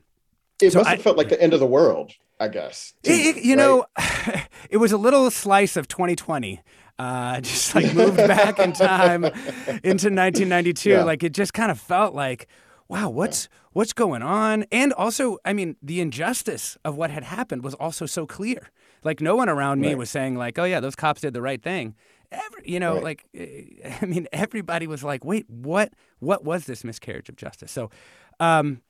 It 0.61 0.71
so 0.71 0.79
must 0.79 0.89
I- 0.89 0.95
have 0.95 1.01
felt 1.01 1.15
like 1.15 1.29
the 1.29 1.41
end 1.41 1.53
of 1.53 1.61
the 1.61 1.65
world, 1.65 2.11
I 2.39 2.47
guess. 2.49 2.93
it, 3.03 3.37
it- 3.37 3.43
you 3.43 3.55
right? 3.55 3.63
know, 3.63 3.85
it 4.69 4.77
was 4.77 4.91
a 4.91 4.97
little 4.97 5.29
slice 5.31 5.75
of 5.77 5.87
2020. 5.87 6.61
Uh, 6.99 7.39
just 7.41 7.75
like 7.75 7.93
moved 7.93 8.17
back 8.17 8.57
in 8.59 8.73
time 8.73 9.23
into 9.25 10.09
1992. 10.09 10.89
Yeah. 10.89 11.03
Like 11.03 11.23
it 11.23 11.31
just 11.33 11.53
kind 11.53 11.69
of 11.71 11.79
felt 11.79 12.15
like, 12.15 12.47
wow, 12.87 13.09
what's 13.09 13.49
what's 13.73 13.93
going 13.93 14.23
on? 14.23 14.65
And 14.71 14.93
also, 14.93 15.37
I 15.45 15.53
mean, 15.53 15.75
the 15.81 16.01
injustice 16.01 16.75
of 16.83 16.95
what 16.95 17.11
had 17.11 17.23
happened 17.23 17.63
was 17.63 17.75
also 17.75 18.05
so 18.07 18.25
clear. 18.25 18.71
Like 19.03 19.21
no 19.21 19.35
one 19.35 19.47
around 19.47 19.79
me 19.79 19.89
Right. 19.89 19.97
was 19.97 20.09
saying 20.09 20.35
like, 20.37 20.57
oh 20.57 20.63
yeah, 20.63 20.79
those 20.79 20.95
cops 20.95 21.21
did 21.21 21.33
the 21.33 21.41
right 21.41 21.61
thing. 21.61 21.95
Every, 22.31 22.63
you 22.65 22.79
know, 22.79 22.95
Right. 22.95 23.03
like 23.03 23.25
eh, 23.35 23.97
I 24.01 24.05
mean, 24.05 24.27
everybody 24.33 24.87
was 24.87 25.03
like, 25.03 25.23
wait, 25.23 25.45
what? 25.49 25.93
What 26.19 26.43
was 26.43 26.65
this 26.65 26.83
miscarriage 26.83 27.29
of 27.29 27.35
justice? 27.35 27.71
So, 27.71 27.91
um, 28.39 28.81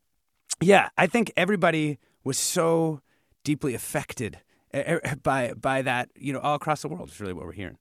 yeah, 0.62 0.90
I 0.98 1.08
think 1.08 1.32
everybody 1.36 2.00
was 2.24 2.38
so 2.38 3.02
deeply 3.48 3.74
affected 3.74 4.40
eh, 4.74 5.00
eh, 5.02 5.16
by 5.24 5.54
by 5.54 5.82
that. 5.82 6.10
You 6.18 6.34
know, 6.34 6.40
all 6.40 6.56
across 6.56 6.82
the 6.82 6.90
world 6.90 7.08
is 7.08 7.22
really 7.22 7.32
what 7.32 7.46
we're 7.46 7.54
hearing. 7.54 7.78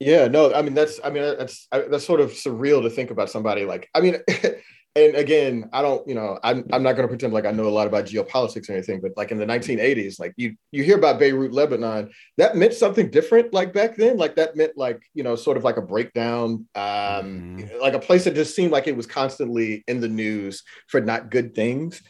Yeah, 0.00 0.26
no, 0.26 0.52
I 0.52 0.62
mean 0.62 0.74
that's 0.74 0.98
I 1.04 1.10
mean 1.10 1.22
that's 1.22 1.68
that's 1.70 2.04
sort 2.04 2.20
of 2.20 2.32
surreal 2.32 2.82
to 2.82 2.90
think 2.90 3.12
about 3.12 3.30
somebody 3.30 3.64
like 3.64 3.88
I 3.94 4.00
mean, 4.00 4.16
and 4.96 5.16
again, 5.16 5.68
I 5.72 5.82
don't 5.82 6.06
you 6.08 6.14
know 6.14 6.38
I'm 6.42 6.64
I'm 6.72 6.82
not 6.82 6.92
going 6.92 7.02
to 7.02 7.08
pretend 7.08 7.32
like 7.32 7.46
I 7.46 7.50
know 7.50 7.66
a 7.66 7.70
lot 7.70 7.86
about 7.86 8.04
geopolitics 8.04 8.68
or 8.68 8.74
anything, 8.74 9.00
but 9.00 9.12
like 9.16 9.32
in 9.32 9.38
the 9.38 9.46
1980s, 9.46 10.20
like 10.20 10.34
you 10.36 10.54
you 10.70 10.84
hear 10.84 10.96
about 10.96 11.18
Beirut, 11.18 11.52
Lebanon, 11.52 12.10
that 12.36 12.56
meant 12.56 12.74
something 12.74 13.10
different 13.10 13.52
like 13.52 13.72
back 13.72 13.96
then. 13.96 14.16
Like 14.16 14.36
that 14.36 14.56
meant 14.56 14.76
like 14.76 15.02
you 15.12 15.24
know 15.24 15.34
sort 15.34 15.56
of 15.56 15.64
like 15.64 15.78
a 15.78 15.82
breakdown, 15.82 16.66
um, 16.76 17.68
like 17.80 17.94
a 17.94 17.98
place 17.98 18.24
that 18.24 18.34
just 18.34 18.54
seemed 18.54 18.70
like 18.70 18.86
it 18.86 18.96
was 18.96 19.06
constantly 19.06 19.82
in 19.88 20.00
the 20.00 20.08
news 20.08 20.62
for 20.86 21.00
not 21.00 21.30
good 21.30 21.54
things 21.54 22.00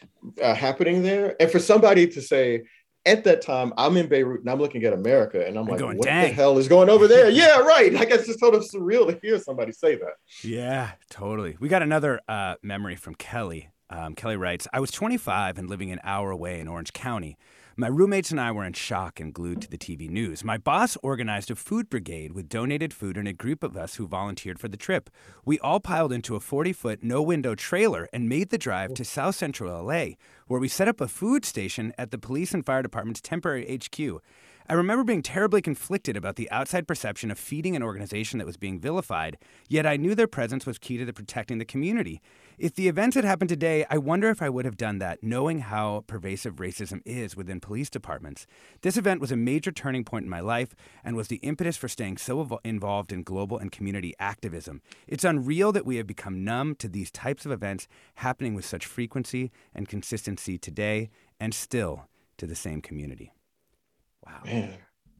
uh, 0.41 0.53
happening 0.53 1.01
there, 1.01 1.35
and 1.39 1.49
for 1.49 1.59
somebody 1.59 2.07
to 2.07 2.21
say. 2.21 2.63
At 3.05 3.23
that 3.25 3.41
time, 3.41 3.71
I'm 3.77 3.97
in 3.97 4.07
Beirut 4.07 4.41
and 4.41 4.49
I'm 4.49 4.59
looking 4.59 4.83
at 4.83 4.93
America 4.93 5.45
and 5.45 5.57
I'm 5.57 5.65
like, 5.65 5.79
going, 5.79 5.97
what 5.97 6.07
"Dang." 6.07 6.29
the 6.29 6.33
hell 6.33 6.57
is 6.57 6.67
going 6.67 6.89
over 6.89 7.07
there? 7.07 7.29
Yeah, 7.35 7.59
right. 7.59 7.93
Like 7.93 8.09
it's 8.11 8.25
just 8.27 8.39
sort 8.39 8.55
of 8.55 8.63
surreal 8.63 9.07
to 9.11 9.19
hear 9.21 9.39
somebody 9.39 9.71
say 9.71 9.95
that. 9.95 10.13
Yeah, 10.43 10.91
totally. 11.09 11.57
We 11.59 11.69
got 11.69 11.83
another 11.83 12.21
uh, 12.27 12.55
memory 12.61 12.95
from 12.95 13.15
Kelly. 13.15 13.69
Um, 13.89 14.15
Kelly 14.15 14.37
writes 14.37 14.67
I 14.73 14.79
was 14.79 14.91
25 14.91 15.57
and 15.57 15.69
living 15.69 15.91
an 15.91 15.99
hour 16.03 16.31
away 16.31 16.59
in 16.59 16.67
Orange 16.67 16.93
County. 16.93 17.37
My 17.77 17.87
roommates 17.87 18.31
and 18.31 18.39
I 18.39 18.53
were 18.53 18.63
in 18.63 18.71
shock 18.71 19.19
and 19.19 19.33
glued 19.33 19.61
to 19.63 19.69
the 19.69 19.77
TV 19.77 20.09
news. 20.09 20.45
My 20.45 20.57
boss 20.57 20.95
organized 21.03 21.51
a 21.51 21.55
food 21.55 21.89
brigade 21.89 22.31
with 22.31 22.47
donated 22.47 22.93
food 22.93 23.17
and 23.17 23.27
a 23.27 23.33
group 23.33 23.63
of 23.63 23.75
us 23.75 23.95
who 23.95 24.07
volunteered 24.07 24.59
for 24.59 24.69
the 24.69 24.77
trip. 24.77 25.09
We 25.43 25.59
all 25.59 25.81
piled 25.81 26.13
into 26.13 26.37
a 26.37 26.39
40 26.39 26.71
foot, 26.71 27.03
no 27.03 27.21
window 27.21 27.53
trailer 27.53 28.07
and 28.13 28.29
made 28.29 28.49
the 28.49 28.57
drive 28.57 28.93
to 28.93 29.03
South 29.03 29.35
Central 29.35 29.83
LA, 29.83 30.11
where 30.47 30.59
we 30.59 30.67
set 30.67 30.87
up 30.87 31.01
a 31.01 31.07
food 31.07 31.43
station 31.43 31.93
at 31.97 32.11
the 32.11 32.17
police 32.17 32.53
and 32.53 32.65
fire 32.65 32.83
department's 32.83 33.21
temporary 33.21 33.65
HQ. 33.77 34.21
I 34.67 34.73
remember 34.73 35.03
being 35.03 35.21
terribly 35.21 35.61
conflicted 35.61 36.15
about 36.15 36.35
the 36.35 36.49
outside 36.51 36.87
perception 36.87 37.31
of 37.31 37.39
feeding 37.39 37.75
an 37.75 37.83
organization 37.83 38.39
that 38.39 38.45
was 38.45 38.57
being 38.57 38.79
vilified, 38.79 39.37
yet 39.67 39.85
I 39.85 39.97
knew 39.97 40.15
their 40.15 40.27
presence 40.27 40.65
was 40.65 40.77
key 40.77 40.97
to 40.97 41.05
the 41.05 41.13
protecting 41.13 41.57
the 41.57 41.65
community. 41.65 42.21
If 42.57 42.75
the 42.75 42.87
events 42.87 43.15
had 43.15 43.25
happened 43.25 43.49
today, 43.49 43.85
I 43.89 43.97
wonder 43.97 44.29
if 44.29 44.41
I 44.41 44.49
would 44.49 44.63
have 44.63 44.77
done 44.77 44.99
that, 44.99 45.21
knowing 45.21 45.59
how 45.59 46.05
pervasive 46.07 46.55
racism 46.55 47.01
is 47.05 47.35
within 47.35 47.59
police 47.59 47.89
departments. 47.89 48.47
This 48.81 48.95
event 48.95 49.19
was 49.19 49.31
a 49.31 49.35
major 49.35 49.73
turning 49.73 50.05
point 50.05 50.23
in 50.23 50.29
my 50.29 50.39
life 50.39 50.73
and 51.03 51.17
was 51.17 51.27
the 51.27 51.37
impetus 51.37 51.75
for 51.75 51.89
staying 51.89 52.17
so 52.17 52.61
involved 52.63 53.11
in 53.11 53.23
global 53.23 53.57
and 53.57 53.73
community 53.73 54.13
activism. 54.19 54.81
It's 55.05 55.25
unreal 55.25 55.73
that 55.73 55.85
we 55.85 55.97
have 55.97 56.07
become 56.07 56.45
numb 56.45 56.75
to 56.75 56.87
these 56.87 57.11
types 57.11 57.45
of 57.45 57.51
events 57.51 57.89
happening 58.15 58.55
with 58.55 58.65
such 58.65 58.85
frequency 58.85 59.51
and 59.73 59.89
consistency 59.89 60.57
today 60.57 61.09
and 61.39 61.53
still 61.53 62.07
to 62.37 62.47
the 62.47 62.55
same 62.55 62.81
community. 62.81 63.33
Wow. 64.25 64.41
Man. 64.45 64.77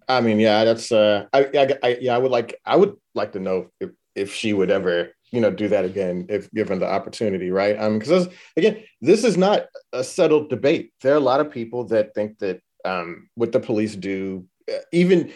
I 0.07 0.21
mean, 0.21 0.39
yeah, 0.39 0.63
that's 0.63 0.91
uh 0.91 1.25
I, 1.33 1.45
I, 1.53 1.77
I 1.83 1.97
yeah, 1.99 2.15
I 2.15 2.17
would 2.17 2.31
like 2.31 2.59
I 2.65 2.75
would 2.75 2.95
like 3.13 3.33
to 3.33 3.39
know 3.39 3.71
if 3.79 3.89
if 4.13 4.33
she 4.33 4.53
would 4.53 4.71
ever, 4.71 5.11
you 5.35 5.41
know, 5.41 5.51
do 5.51 5.67
that 5.67 5.85
again 5.85 6.25
if 6.29 6.49
given 6.51 6.79
the 6.79 6.87
opportunity, 6.87 7.51
right? 7.51 7.77
Um 7.77 7.99
because 7.99 8.27
again, 8.57 8.83
this 9.01 9.23
is 9.23 9.37
not 9.37 9.65
a 9.93 10.03
settled 10.03 10.49
debate. 10.49 10.93
There 11.01 11.13
are 11.13 11.17
a 11.17 11.31
lot 11.31 11.41
of 11.41 11.51
people 11.51 11.85
that 11.85 12.13
think 12.15 12.39
that 12.39 12.61
um 12.85 13.29
what 13.35 13.51
the 13.51 13.59
police 13.59 13.95
do 13.95 14.45
uh, 14.71 14.77
even 14.91 15.31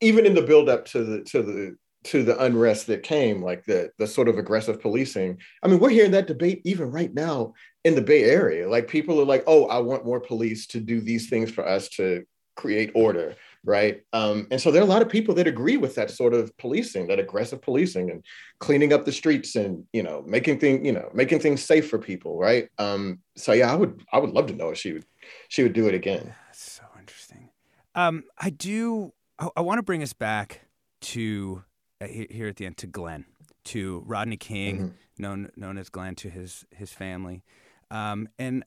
even 0.00 0.26
in 0.26 0.34
the 0.34 0.42
build 0.42 0.68
up 0.68 0.84
to 0.86 1.04
the 1.04 1.22
to 1.24 1.42
the 1.42 1.76
to 2.04 2.24
the 2.24 2.36
unrest 2.42 2.88
that 2.88 3.04
came 3.04 3.42
like 3.42 3.64
the 3.64 3.90
the 3.98 4.06
sort 4.06 4.28
of 4.28 4.38
aggressive 4.38 4.80
policing. 4.80 5.38
I 5.62 5.68
mean, 5.68 5.78
we're 5.78 5.90
hearing 5.90 6.10
that 6.12 6.26
debate 6.26 6.62
even 6.64 6.90
right 6.90 7.12
now 7.14 7.54
in 7.84 7.94
the 7.94 8.02
Bay 8.02 8.24
Area. 8.24 8.68
Like 8.68 8.88
people 8.88 9.20
are 9.20 9.24
like, 9.24 9.44
"Oh, 9.46 9.66
I 9.66 9.78
want 9.78 10.04
more 10.04 10.20
police 10.20 10.66
to 10.68 10.80
do 10.80 11.00
these 11.00 11.28
things 11.28 11.50
for 11.50 11.66
us 11.66 11.88
to 11.90 12.24
create 12.56 12.90
order 12.94 13.36
right? 13.64 14.02
Um, 14.12 14.46
and 14.50 14.60
so 14.60 14.70
there 14.70 14.82
are 14.82 14.84
a 14.84 14.88
lot 14.88 15.02
of 15.02 15.08
people 15.08 15.34
that 15.36 15.46
agree 15.46 15.76
with 15.76 15.94
that 15.94 16.10
sort 16.10 16.34
of 16.34 16.56
policing 16.58 17.06
that 17.08 17.18
aggressive 17.18 17.62
policing 17.62 18.10
and 18.10 18.24
cleaning 18.58 18.92
up 18.92 19.04
the 19.04 19.12
streets 19.12 19.56
and 19.56 19.84
you 19.92 20.02
know 20.02 20.24
making 20.26 20.58
things 20.58 20.84
you 20.84 20.92
know 20.92 21.08
making 21.14 21.40
things 21.40 21.62
safe 21.62 21.88
for 21.88 21.98
people 21.98 22.38
right? 22.38 22.68
Um, 22.78 23.20
so 23.36 23.52
yeah 23.52 23.72
i 23.72 23.74
would 23.74 24.02
i 24.12 24.18
would 24.18 24.30
love 24.30 24.46
to 24.48 24.54
know 24.54 24.70
if 24.70 24.78
she 24.78 24.92
would 24.92 25.04
she 25.48 25.62
would 25.62 25.72
do 25.72 25.88
it 25.88 25.94
again. 25.94 26.34
That's 26.46 26.72
so 26.72 26.84
interesting. 26.98 27.50
Um, 27.94 28.24
i 28.38 28.50
do 28.50 29.12
i, 29.38 29.48
I 29.56 29.60
want 29.60 29.78
to 29.78 29.82
bring 29.82 30.02
us 30.02 30.12
back 30.12 30.62
to 31.02 31.64
uh, 32.00 32.06
here 32.06 32.48
at 32.48 32.56
the 32.56 32.66
end 32.66 32.76
to 32.78 32.86
Glen 32.86 33.26
to 33.64 34.02
rodney 34.06 34.36
king 34.36 34.94
known 35.18 35.50
known 35.56 35.78
as 35.78 35.88
glenn 35.88 36.14
to 36.16 36.28
his 36.28 36.66
his 36.70 36.92
family. 36.92 37.42
Um, 37.90 38.28
and 38.38 38.64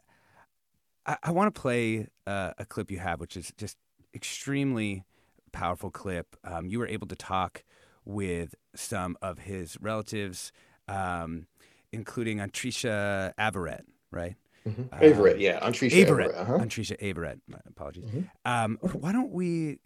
I, 1.06 1.18
I 1.24 1.32
want 1.32 1.54
to 1.54 1.60
play 1.60 2.08
uh, 2.26 2.52
a 2.58 2.66
clip 2.66 2.92
you 2.92 3.00
have, 3.00 3.20
which 3.20 3.38
is 3.38 3.52
just 3.58 3.78
extremely 4.16 5.04
powerful 5.52 5.92
clip. 5.92 6.36
Um, 6.44 6.66
you 6.66 6.80
were 6.80 6.88
able 6.88 7.08
to 7.08 7.16
talk 7.16 7.64
with 8.06 8.56
some 8.76 9.18
of 9.22 9.40
his 9.40 9.78
relatives, 9.82 10.52
um, 10.88 11.48
including 11.92 12.38
Antrisha 12.40 13.34
Averett, 13.40 13.82
right? 14.12 14.36
Mhm. 14.66 14.90
Uh, 14.92 14.98
Averett, 14.98 15.40
yeah, 15.40 15.60
Antrisha 15.60 16.06
Averett. 16.06 16.34
Averett, 16.34 16.42
uh-huh. 16.42 16.58
Antrisha 16.60 16.98
Averett. 17.02 17.40
My 17.48 17.60
apologies. 17.68 18.06
Mhm. 18.06 18.30
Um, 18.46 18.78
why 18.94 19.12
don't 19.12 19.32
we? 19.32 19.80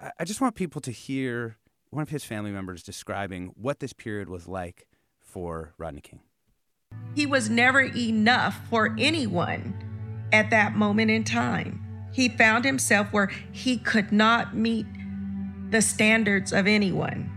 I- 0.00 0.12
I 0.20 0.24
just 0.24 0.40
want 0.40 0.54
people 0.54 0.80
to 0.82 0.90
hear 0.90 1.56
one 1.90 2.02
of 2.02 2.08
his 2.08 2.24
family 2.24 2.50
members 2.50 2.82
describing 2.82 3.48
what 3.48 3.80
this 3.80 3.92
period 3.92 4.28
was 4.30 4.48
like 4.48 4.86
for 5.20 5.74
Rodney 5.76 6.00
King. 6.00 6.20
He 7.14 7.26
was 7.26 7.50
never 7.50 7.80
enough 7.80 8.66
for 8.68 8.94
anyone 8.98 9.74
at 10.32 10.48
that 10.50 10.74
moment 10.76 11.10
in 11.10 11.24
time. 11.24 11.84
He 12.12 12.28
found 12.28 12.64
himself 12.64 13.08
where 13.12 13.30
he 13.52 13.78
could 13.78 14.12
not 14.12 14.54
meet 14.54 14.86
the 15.70 15.82
standards 15.82 16.52
of 16.52 16.66
anyone. 16.66 17.28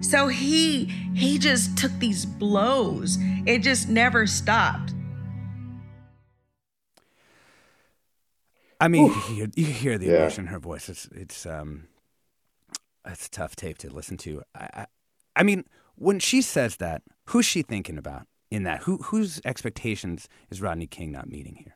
So 0.00 0.28
he 0.28 0.86
he 1.14 1.38
just 1.38 1.76
took 1.78 1.92
these 1.98 2.24
blows. 2.26 3.18
It 3.46 3.60
just 3.60 3.88
never 3.88 4.26
stopped. 4.26 4.94
I 8.80 8.88
mean, 8.88 9.06
you 9.06 9.12
hear, 9.12 9.48
you 9.54 9.66
hear 9.66 9.98
the 9.98 10.06
Yeah. 10.06 10.16
emotion 10.22 10.44
in 10.46 10.52
her 10.52 10.58
voice. 10.58 10.88
It's 10.88 11.06
it's 11.12 11.46
um, 11.46 11.86
it's 13.06 13.26
a 13.26 13.30
tough 13.30 13.54
tape 13.54 13.78
to 13.78 13.90
listen 13.90 14.16
to. 14.18 14.42
I, 14.54 14.68
I, 14.74 14.86
I 15.36 15.42
mean, 15.44 15.64
when 15.94 16.18
she 16.18 16.42
says 16.42 16.76
that, 16.76 17.02
who's 17.26 17.46
she 17.46 17.62
thinking 17.62 17.96
about 17.96 18.26
in 18.50 18.64
that? 18.64 18.82
Who 18.82 18.98
whose 18.98 19.40
expectations 19.44 20.28
is 20.50 20.60
Rodney 20.60 20.88
King 20.88 21.12
not 21.12 21.28
meeting 21.28 21.54
here? 21.56 21.74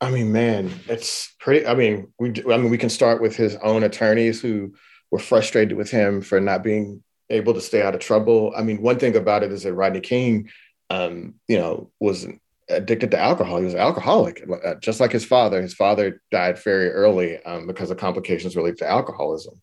I 0.00 0.10
mean, 0.10 0.30
man, 0.30 0.70
it's 0.88 1.34
pretty. 1.40 1.66
I 1.66 1.74
mean, 1.74 2.12
we. 2.18 2.30
I 2.52 2.58
mean, 2.58 2.70
we 2.70 2.78
can 2.78 2.90
start 2.90 3.22
with 3.22 3.34
his 3.34 3.56
own 3.56 3.82
attorneys 3.82 4.40
who 4.40 4.74
were 5.10 5.18
frustrated 5.18 5.76
with 5.76 5.90
him 5.90 6.20
for 6.20 6.40
not 6.40 6.62
being 6.62 7.02
able 7.30 7.54
to 7.54 7.60
stay 7.60 7.82
out 7.82 7.94
of 7.94 8.00
trouble. 8.00 8.52
I 8.56 8.62
mean, 8.62 8.82
one 8.82 8.98
thing 8.98 9.16
about 9.16 9.42
it 9.42 9.52
is 9.52 9.62
that 9.62 9.74
Rodney 9.74 10.00
King, 10.00 10.50
um, 10.90 11.34
you 11.48 11.58
know, 11.58 11.90
was 11.98 12.26
addicted 12.68 13.10
to 13.12 13.18
alcohol. 13.18 13.58
He 13.58 13.64
was 13.64 13.74
an 13.74 13.80
alcoholic, 13.80 14.44
uh, 14.64 14.74
just 14.76 15.00
like 15.00 15.12
his 15.12 15.24
father. 15.24 15.62
His 15.62 15.74
father 15.74 16.20
died 16.30 16.58
very 16.58 16.90
early 16.90 17.42
um, 17.44 17.66
because 17.66 17.90
of 17.90 17.96
complications 17.96 18.54
related 18.54 18.78
to 18.78 18.88
alcoholism, 18.88 19.54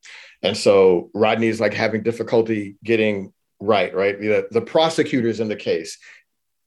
and 0.42 0.58
so 0.58 1.12
Rodney 1.14 1.48
is 1.48 1.60
like 1.60 1.76
having 1.76 2.02
difficulty 2.02 2.76
getting 2.84 3.34
right. 3.60 3.94
Right, 3.94 4.20
the, 4.20 4.48
the 4.50 4.62
prosecutors 4.62 5.40
in 5.40 5.48
the 5.48 5.56
case, 5.56 6.00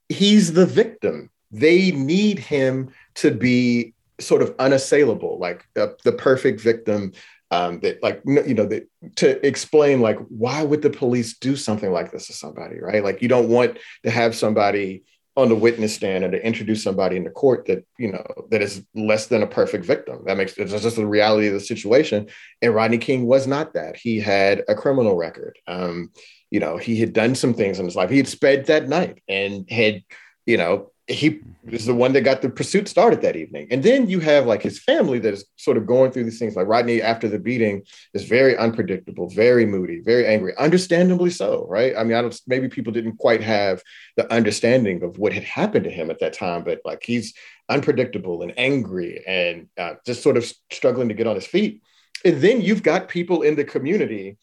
he's 0.09 0.53
the 0.53 0.67
victim. 0.67 1.31
They 1.51 1.91
need 1.93 2.39
him 2.39 2.91
to 3.17 3.31
be 3.31 3.95
sort 4.21 4.43
of 4.43 4.55
unassailable, 4.59 5.39
like 5.39 5.67
the, 5.75 6.15
perfect 6.17 6.61
victim. 6.61 7.13
Um, 7.53 7.79
that 7.81 8.03
like 8.03 8.21
you 8.25 8.55
know 8.55 8.67
that 8.67 8.89
to 9.17 9.47
explain 9.47 10.01
like 10.01 10.19
why 10.31 10.65
would 10.65 10.83
the 10.83 10.91
police 10.91 11.39
do 11.39 11.55
something 11.55 11.93
like 11.93 12.11
this 12.11 12.27
to 12.27 12.33
somebody, 12.33 12.81
right? 12.81 13.05
Like 13.05 13.23
you 13.23 13.29
don't 13.29 13.49
want 13.49 13.79
to 14.03 14.11
have 14.11 14.35
somebody 14.35 15.05
on 15.37 15.51
the 15.51 15.55
witness 15.55 15.95
stand 15.95 16.25
and 16.25 16.33
to 16.33 16.45
introduce 16.45 16.83
somebody 16.83 17.17
in 17.17 17.25
the 17.25 17.31
court 17.31 17.67
that 17.67 17.87
you 17.99 18.11
know 18.11 18.25
that 18.51 18.63
is 18.63 18.83
less 18.95 19.27
than 19.27 19.43
a 19.43 19.47
perfect 19.47 19.85
victim. 19.85 20.23
That 20.27 20.37
makes 20.37 20.57
it's 20.57 20.73
just 20.73 20.97
the 20.97 21.07
reality 21.07 21.47
of 21.47 21.53
the 21.53 21.61
situation. 21.61 22.29
And 22.63 22.75
Rodney 22.75 22.99
King 22.99 23.27
was 23.27 23.47
not 23.47 23.75
that. 23.75 23.97
He 23.97 24.19
had 24.19 24.65
a 24.67 24.75
criminal 24.75 25.15
record. 25.15 25.59
Um, 25.69 26.11
you 26.51 26.61
know, 26.61 26.79
he 26.79 26.99
had 26.99 27.13
done 27.13 27.35
some 27.35 27.55
things 27.55 27.79
in 27.79 27.85
his 27.85 27.97
life. 27.97 28.11
He 28.11 28.17
had 28.17 28.29
sped 28.29 28.67
that 28.67 28.89
night 28.89 29.23
and 29.29 29.71
had, 29.71 30.03
you 30.47 30.57
know, 30.57 30.91
he 31.09 31.41
was 31.65 31.87
the 31.87 31.95
one 31.95 32.13
that 32.13 32.23
got 32.23 32.43
the 32.43 32.49
pursuit 32.49 32.89
started 32.89 33.23
that 33.23 33.37
evening. 33.37 33.69
And 33.71 33.83
then 33.83 34.09
you 34.09 34.19
have 34.21 34.47
like 34.47 34.63
his 34.63 34.81
family 34.81 35.21
that 35.21 35.35
is 35.35 35.45
sort 35.57 35.77
of 35.77 35.87
going 35.87 36.11
through 36.11 36.25
these 36.25 36.39
things. 36.39 36.57
Like 36.57 36.67
Rodney, 36.67 37.01
after 37.01 37.29
the 37.29 37.39
beating, 37.39 37.83
is 38.13 38.25
very 38.25 38.57
unpredictable, 38.57 39.29
very 39.29 39.67
moody, 39.67 40.01
very 40.01 40.27
angry, 40.27 40.57
understandably 40.57 41.31
so, 41.31 41.65
right? 41.69 41.95
I 41.97 42.03
mean, 42.03 42.17
I 42.17 42.23
don't 42.23 42.41
maybe 42.49 42.69
people 42.69 42.93
didn't 42.93 43.19
quite 43.19 43.43
have 43.43 43.83
the 44.17 44.31
understanding 44.33 45.05
of 45.05 45.19
what 45.19 45.33
had 45.33 45.45
happened 45.45 45.85
to 45.85 45.91
him 45.91 46.11
at 46.11 46.19
that 46.21 46.33
time, 46.33 46.65
but 46.65 46.81
like 46.85 47.05
he's 47.05 47.35
unpredictable 47.69 48.43
and 48.43 48.53
angry 48.57 49.23
and 49.27 49.69
uh, 49.79 49.95
just 50.05 50.23
sort 50.23 50.37
of 50.37 50.53
struggling 50.73 51.09
to 51.09 51.15
get 51.15 51.29
on 51.29 51.37
his 51.37 51.47
feet. 51.47 51.83
And 52.25 52.41
then 52.41 52.63
you've 52.63 52.83
got 52.83 53.09
people 53.09 53.43
in 53.43 53.55
the 53.55 53.65
community 53.65 54.39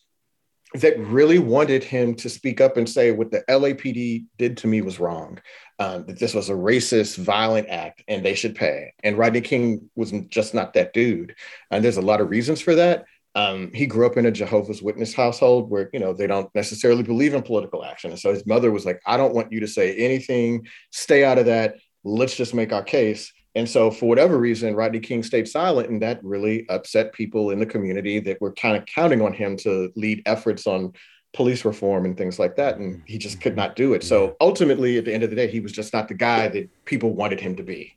that 0.76 0.98
really 1.00 1.40
wanted 1.40 1.84
him 1.84 2.16
to 2.16 2.30
speak 2.30 2.60
up 2.60 2.78
and 2.78 2.90
say 2.90 3.12
what 3.12 3.32
the 3.32 3.44
LAPD 3.48 4.26
did 4.38 4.58
to 4.58 4.68
me 4.68 4.82
was 4.82 5.00
wrong, 5.00 5.40
um, 5.80 6.06
that 6.06 6.20
this 6.20 6.34
was 6.34 6.50
a 6.50 6.54
racist, 6.54 7.18
violent 7.18 7.70
act, 7.70 8.04
and 8.08 8.26
they 8.26 8.34
should 8.34 8.56
pay. 8.56 8.94
And 9.04 9.18
Rodney 9.18 9.42
King 9.42 9.90
was 9.96 10.12
just 10.30 10.54
not 10.54 10.74
that 10.74 10.94
dude. 10.94 11.36
And 11.70 11.84
there's 11.84 11.98
a 11.98 12.02
lot 12.02 12.22
of 12.22 12.30
reasons 12.30 12.60
for 12.60 12.76
that. 12.76 13.06
Um, 13.36 13.72
he 13.74 13.86
grew 13.88 14.06
up 14.06 14.18
in 14.18 14.26
a 14.26 14.32
Jehovah's 14.32 14.84
Witness 14.84 15.14
household 15.14 15.70
where 15.70 15.90
you 15.92 16.00
know 16.00 16.14
they 16.14 16.28
don't 16.28 16.54
necessarily 16.54 17.04
believe 17.04 17.34
in 17.34 17.42
political 17.42 17.84
action, 17.84 18.12
and 18.12 18.20
so 18.20 18.32
his 18.32 18.46
mother 18.46 18.72
was 18.72 18.86
like, 18.86 19.02
"I 19.08 19.18
don't 19.18 19.34
want 19.34 19.52
you 19.52 19.60
to 19.62 19.68
say 19.68 19.96
anything. 19.96 20.68
Stay 20.92 21.24
out 21.24 21.40
of 21.40 21.48
that. 21.48 21.78
Let's 22.04 22.36
just 22.36 22.54
make 22.54 22.72
our 22.72 22.84
case." 22.84 23.34
And 23.56 23.70
so, 23.70 23.92
for 23.92 24.08
whatever 24.08 24.40
reason, 24.40 24.76
Rodney 24.76 25.00
King 25.00 25.22
stayed 25.22 25.48
silent, 25.48 25.90
and 25.90 26.02
that 26.02 26.24
really 26.24 26.68
upset 26.70 27.14
people 27.14 27.52
in 27.52 27.60
the 27.60 27.66
community 27.66 28.20
that 28.20 28.42
were 28.42 28.52
kind 28.54 28.76
of 28.76 28.86
counting 28.88 29.22
on 29.22 29.32
him 29.32 29.56
to 29.58 29.92
lead 29.96 30.24
efforts 30.26 30.66
on 30.66 30.94
police 31.34 31.64
reform 31.64 32.06
and 32.06 32.18
things 32.18 32.40
like 32.40 32.56
that. 32.56 32.78
And 32.78 33.04
he 33.06 33.18
just 33.18 33.42
could 33.42 33.56
not 33.56 33.76
do 33.76 33.94
it. 33.94 34.04
So, 34.04 34.36
ultimately, 34.42 34.98
at 34.98 35.06
the 35.06 35.14
end 35.14 35.24
of 35.24 35.30
the 35.30 35.36
day, 35.36 35.48
he 35.48 35.60
was 35.60 35.72
just 35.72 35.94
not 35.94 36.08
the 36.08 36.16
guy 36.16 36.48
that 36.48 36.70
people 36.86 37.14
wanted 37.14 37.40
him 37.40 37.56
to 37.56 37.64
be. 37.64 37.96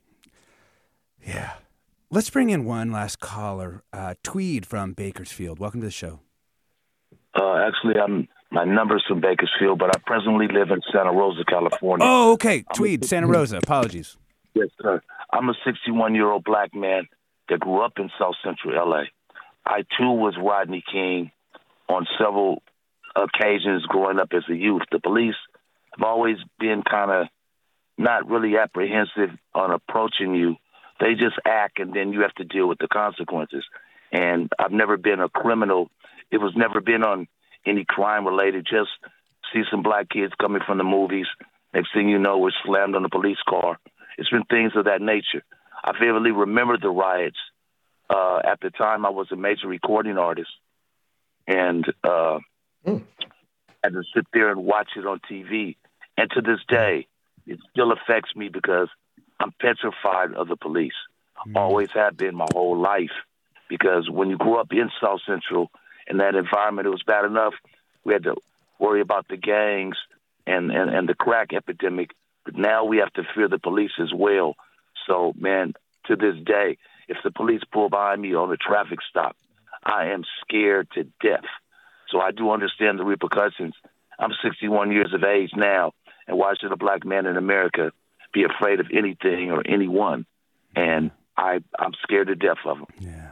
Yeah. 1.25 1.53
Let's 2.09 2.29
bring 2.29 2.51
in 2.51 2.63
one 2.63 2.91
last 2.91 3.19
caller, 3.19 3.83
uh, 3.91 4.13
Tweed 4.23 4.65
from 4.65 4.93
Bakersfield. 4.93 5.59
Welcome 5.59 5.81
to 5.81 5.87
the 5.87 5.91
show. 5.91 6.21
Uh, 7.33 7.55
actually, 7.57 7.99
I'm 7.99 8.27
my 8.51 8.63
number's 8.63 9.03
from 9.07 9.19
Bakersfield, 9.19 9.79
but 9.79 9.93
I 9.93 9.99
presently 10.05 10.47
live 10.47 10.71
in 10.71 10.81
Santa 10.91 11.11
Rosa, 11.11 11.43
California. 11.43 12.05
Oh, 12.07 12.31
okay. 12.33 12.63
Tweed, 12.73 13.03
Santa 13.03 13.27
Rosa. 13.35 13.57
Apologies. 13.57 14.17
Yes, 14.53 14.69
sir. 14.81 15.01
I'm 15.31 15.49
a 15.49 15.53
61 15.65 16.15
year 16.15 16.29
old 16.29 16.43
black 16.43 16.73
man 16.73 17.07
that 17.49 17.59
grew 17.59 17.81
up 17.81 17.93
in 17.97 18.09
South 18.19 18.35
Central 18.43 18.73
LA. 18.75 19.03
I 19.65 19.81
too 19.97 20.11
was 20.11 20.35
Rodney 20.41 20.83
King 20.89 21.31
on 21.89 22.05
several 22.17 22.61
occasions 23.15 23.85
growing 23.85 24.19
up 24.19 24.29
as 24.33 24.43
a 24.49 24.55
youth. 24.55 24.83
The 24.91 24.99
police 24.99 25.35
have 25.95 26.05
always 26.05 26.37
been 26.59 26.83
kind 26.89 27.11
of 27.11 27.27
not 27.97 28.29
really 28.29 28.57
apprehensive 28.57 29.35
on 29.53 29.71
approaching 29.71 30.35
you. 30.35 30.55
They 30.99 31.13
just 31.13 31.35
act, 31.45 31.79
and 31.79 31.93
then 31.93 32.13
you 32.13 32.21
have 32.21 32.33
to 32.35 32.43
deal 32.43 32.67
with 32.67 32.79
the 32.79 32.87
consequences. 32.87 33.63
And 34.11 34.49
I've 34.57 34.71
never 34.71 34.97
been 34.97 35.19
a 35.19 35.29
criminal. 35.29 35.89
It 36.31 36.37
was 36.37 36.53
never 36.55 36.81
been 36.81 37.03
on 37.03 37.27
any 37.65 37.85
crime 37.87 38.25
related. 38.25 38.65
Just 38.69 38.89
see 39.53 39.63
some 39.69 39.83
black 39.83 40.09
kids 40.09 40.33
coming 40.39 40.61
from 40.65 40.77
the 40.77 40.83
movies. 40.83 41.27
Next 41.73 41.89
thing 41.93 42.09
you 42.09 42.19
know, 42.19 42.37
we're 42.37 42.51
slammed 42.65 42.95
on 42.95 43.05
a 43.05 43.09
police 43.09 43.37
car. 43.47 43.77
It's 44.17 44.29
been 44.29 44.43
things 44.43 44.73
of 44.75 44.85
that 44.85 45.01
nature. 45.01 45.43
I 45.83 45.91
vividly 45.99 46.31
remember 46.31 46.77
the 46.77 46.89
riots. 46.89 47.37
Uh, 48.09 48.39
at 48.43 48.59
the 48.61 48.69
time, 48.69 49.05
I 49.05 49.09
was 49.09 49.31
a 49.31 49.35
major 49.35 49.67
recording 49.67 50.17
artist, 50.17 50.49
and 51.45 51.85
uh, 52.03 52.39
had 53.83 53.93
to 53.93 54.03
sit 54.15 54.25
there 54.33 54.49
and 54.49 54.63
watch 54.63 54.89
it 54.95 55.05
on 55.05 55.19
TV. 55.29 55.75
And 56.17 56.29
to 56.31 56.41
this 56.41 56.59
day, 56.67 57.07
it 57.45 57.59
still 57.71 57.91
affects 57.91 58.35
me 58.35 58.49
because 58.49 58.87
I'm 59.39 59.53
petrified 59.61 60.33
of 60.33 60.47
the 60.47 60.55
police. 60.55 60.93
Always 61.55 61.89
have 61.93 62.17
been 62.17 62.35
my 62.35 62.47
whole 62.53 62.77
life. 62.77 63.11
Because 63.69 64.09
when 64.09 64.29
you 64.29 64.37
grew 64.37 64.55
up 64.57 64.71
in 64.71 64.89
South 65.01 65.19
Central 65.27 65.69
in 66.07 66.17
that 66.17 66.35
environment, 66.35 66.87
it 66.87 66.91
was 66.91 67.03
bad 67.03 67.25
enough. 67.25 67.53
We 68.03 68.13
had 68.13 68.23
to 68.23 68.35
worry 68.79 69.01
about 69.01 69.27
the 69.27 69.37
gangs 69.37 69.97
and, 70.45 70.71
and, 70.71 70.89
and 70.89 71.07
the 71.07 71.13
crack 71.13 71.53
epidemic. 71.53 72.11
Now 72.55 72.85
we 72.85 72.97
have 72.97 73.13
to 73.13 73.23
fear 73.35 73.47
the 73.47 73.59
police 73.59 73.91
as 74.01 74.11
well. 74.13 74.55
So, 75.07 75.33
man, 75.37 75.73
to 76.05 76.15
this 76.15 76.35
day, 76.45 76.77
if 77.07 77.17
the 77.23 77.31
police 77.31 77.61
pull 77.71 77.89
behind 77.89 78.21
me 78.21 78.35
on 78.35 78.51
a 78.51 78.57
traffic 78.57 78.99
stop, 79.09 79.35
I 79.83 80.07
am 80.07 80.23
scared 80.41 80.89
to 80.95 81.03
death. 81.21 81.45
So 82.09 82.19
I 82.19 82.31
do 82.31 82.51
understand 82.51 82.99
the 82.99 83.05
repercussions. 83.05 83.73
I'm 84.19 84.31
61 84.43 84.91
years 84.91 85.13
of 85.13 85.23
age 85.23 85.51
now, 85.55 85.93
and 86.27 86.37
why 86.37 86.53
should 86.59 86.71
a 86.71 86.77
black 86.77 87.05
man 87.05 87.25
in 87.25 87.37
America 87.37 87.91
be 88.33 88.43
afraid 88.43 88.79
of 88.79 88.87
anything 88.91 89.51
or 89.51 89.61
anyone? 89.65 90.25
And 90.75 91.11
I, 91.37 91.59
I'm 91.77 91.93
scared 92.03 92.27
to 92.27 92.35
death 92.35 92.57
of 92.65 92.79
them. 92.79 92.87
Yeah. 92.99 93.26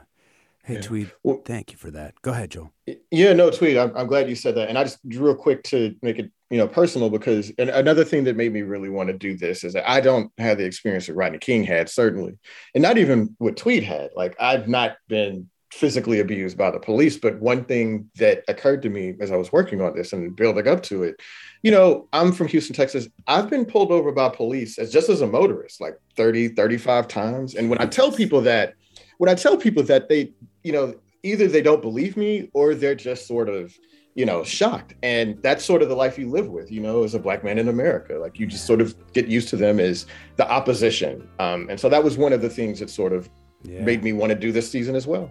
Hey, 0.66 0.82
Tweed, 0.82 1.11
thank 1.45 1.72
you 1.72 1.78
for 1.78 1.91
that. 1.91 2.20
Go 2.24 2.32
ahead, 2.32 2.49
Joel. 2.49 2.74
Yeah, 3.11 3.34
no, 3.34 3.51
Tweed. 3.51 3.78
I'm, 3.78 3.95
I'm 3.95 4.07
glad 4.07 4.28
you 4.28 4.36
said 4.36 4.55
that. 4.55 4.68
And 4.68 4.80
I 4.80 4.84
just 4.84 4.97
real 5.05 5.36
quick 5.36 5.61
to 5.66 5.95
make 6.01 6.18
it, 6.18 6.32
you 6.49 6.57
know, 6.57 6.68
personal 6.68 7.11
because 7.11 7.51
and 7.59 7.70
another 7.70 8.03
thing 8.03 8.24
that 8.24 8.36
made 8.36 8.51
me 8.51 8.63
really 8.63 8.89
want 8.89 9.09
to 9.09 9.13
do 9.18 9.38
this 9.38 9.63
is 9.63 9.74
that 9.74 9.88
I 9.88 10.01
don't 10.01 10.32
have 10.39 10.57
the 10.57 10.66
experience 10.66 11.05
that 11.05 11.13
Rodney 11.13 11.38
King 11.38 11.63
had, 11.63 11.88
certainly, 11.88 12.39
and 12.74 12.82
not 12.82 12.97
even 12.97 13.36
what 13.38 13.57
Tweed 13.57 13.84
had. 13.84 14.09
Like 14.16 14.36
I've 14.39 14.68
not 14.68 14.97
been 15.07 15.49
physically 15.72 16.20
abused 16.20 16.57
by 16.57 16.72
the 16.72 16.80
police, 16.80 17.18
but 17.18 17.39
one 17.39 17.66
thing 17.66 18.09
that 18.16 18.43
occurred 18.47 18.82
to 18.82 18.89
me 18.89 19.13
as 19.20 19.32
I 19.32 19.36
was 19.36 19.51
working 19.51 19.82
on 19.82 19.95
this 19.95 20.13
and 20.13 20.36
building 20.36 20.68
up 20.68 20.82
to 20.84 21.03
it, 21.03 21.22
you 21.61 21.70
know, 21.70 22.07
I'm 22.13 22.32
from 22.32 22.47
Houston, 22.47 22.74
Texas. 22.74 23.07
I've 23.28 23.49
been 23.49 23.66
pulled 23.66 23.91
over 23.91 24.11
by 24.11 24.30
police 24.30 24.80
as 24.80 24.91
just 24.91 25.09
as 25.09 25.22
a 25.22 25.28
motorist, 25.28 25.82
like 25.82 25.95
30, 26.16 26.49
35 26.49 27.07
times. 27.07 27.55
And 27.55 27.70
when 27.70 27.80
I 27.80 27.86
tell 27.86 28.11
people 28.11 28.41
that, 28.41 28.74
when 29.18 29.30
I 29.30 29.36
tell 29.36 29.57
people 29.57 29.84
that 29.84 30.07
they, 30.07 30.32
you 30.66 30.72
know, 30.72 30.95
either 31.22 31.47
they 31.47 31.61
don't 31.61 31.82
believe 31.82 32.18
me 32.18 32.49
or 32.53 32.74
they're 32.74 32.95
just 32.95 33.28
sort 33.28 33.49
of, 33.49 33.78
you 34.16 34.26
know, 34.26 34.43
shocked. 34.43 34.95
And 35.03 35.39
that's 35.43 35.63
sort 35.63 35.84
of 35.84 35.89
the 35.89 35.95
life 35.95 36.18
you 36.18 36.28
live 36.28 36.47
with, 36.47 36.72
you 36.72 36.82
know, 36.82 37.03
as 37.03 37.13
a 37.13 37.20
black 37.20 37.43
man 37.43 37.59
in 37.59 37.68
America. 37.68 38.16
Like 38.16 38.39
you 38.39 38.47
just 38.47 38.66
sort 38.66 38.82
of 38.82 38.95
get 39.13 39.28
used 39.28 39.47
to 39.49 39.57
them 39.57 39.80
as 39.80 40.07
the 40.38 40.49
opposition. 40.49 41.30
Um, 41.38 41.70
and 41.70 41.80
so 41.80 41.88
that 41.89 42.03
was 42.03 42.18
one 42.18 42.34
of 42.34 42.41
the 42.41 42.49
things 42.49 42.80
that 42.80 42.89
sort 42.89 43.13
of 43.13 43.30
made 43.63 44.03
me 44.03 44.11
want 44.11 44.32
to 44.32 44.36
do 44.36 44.51
this 44.51 44.70
season 44.70 44.95
as 44.95 45.05
well. 45.05 45.30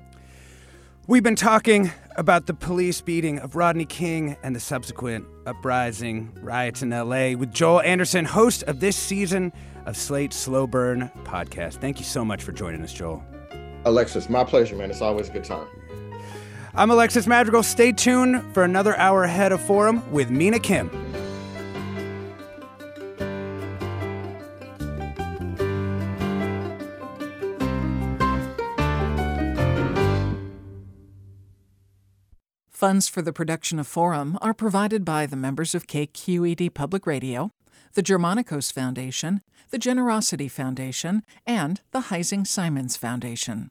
We've 1.09 1.22
been 1.22 1.37
talking 1.37 1.91
about 2.16 2.47
the 2.47 2.55
police 2.55 3.01
beating 3.01 3.41
of 3.41 3.57
Rodney 3.57 3.87
King 3.87 4.37
and 4.45 4.55
the 4.55 4.61
subsequent 4.61 5.26
uprising 5.47 6.32
riots 6.41 6.80
in 6.80 6.91
LA 6.91 7.32
with 7.32 7.53
Joel 7.53 7.80
Anderson, 7.80 8.24
host 8.24 8.62
of 8.62 8.78
this 8.78 8.97
season 8.97 9.53
of 9.85 9.97
Slate 9.97 10.32
Slow 10.32 10.68
Burn 10.68 11.11
podcast. 11.24 11.80
Thank 11.80 11.99
you 11.99 12.05
so 12.05 12.24
much 12.24 12.43
for 12.43 12.53
joining 12.53 12.82
us, 12.82 12.93
Joel. 12.93 13.22
Alexis, 13.85 14.28
my 14.28 14.45
pleasure, 14.45 14.76
man. 14.76 14.91
It's 14.91 15.03
always 15.03 15.28
a 15.28 15.32
good 15.32 15.45
time. 15.45 15.66
I'm 16.74 16.91
Alexis 16.91 17.26
Madrigal. 17.26 17.62
Stay 17.62 17.93
tuned 17.93 18.43
for 18.53 18.64
another 18.64 18.97
hour 18.97 19.24
ahead 19.24 19.53
of 19.53 19.61
Forum 19.61 20.11
with 20.11 20.30
Mina 20.30 20.59
Kim. 20.59 20.91
Funds 32.70 33.09
for 33.09 33.22
the 33.22 33.32
production 33.32 33.78
of 33.78 33.87
Forum 33.87 34.37
are 34.43 34.53
provided 34.53 35.05
by 35.05 35.24
the 35.24 35.37
members 35.37 35.74
of 35.74 35.87
KQED 35.87 36.74
Public 36.74 37.07
Radio, 37.07 37.51
the 37.95 38.03
Germanacos 38.03 38.72
Foundation, 38.72 39.41
the 39.70 39.78
Generosity 39.78 40.49
Foundation, 40.49 41.22
and 41.47 41.80
the 41.93 42.11
Heising 42.11 42.47
Simons 42.47 42.97
Foundation. 42.97 43.70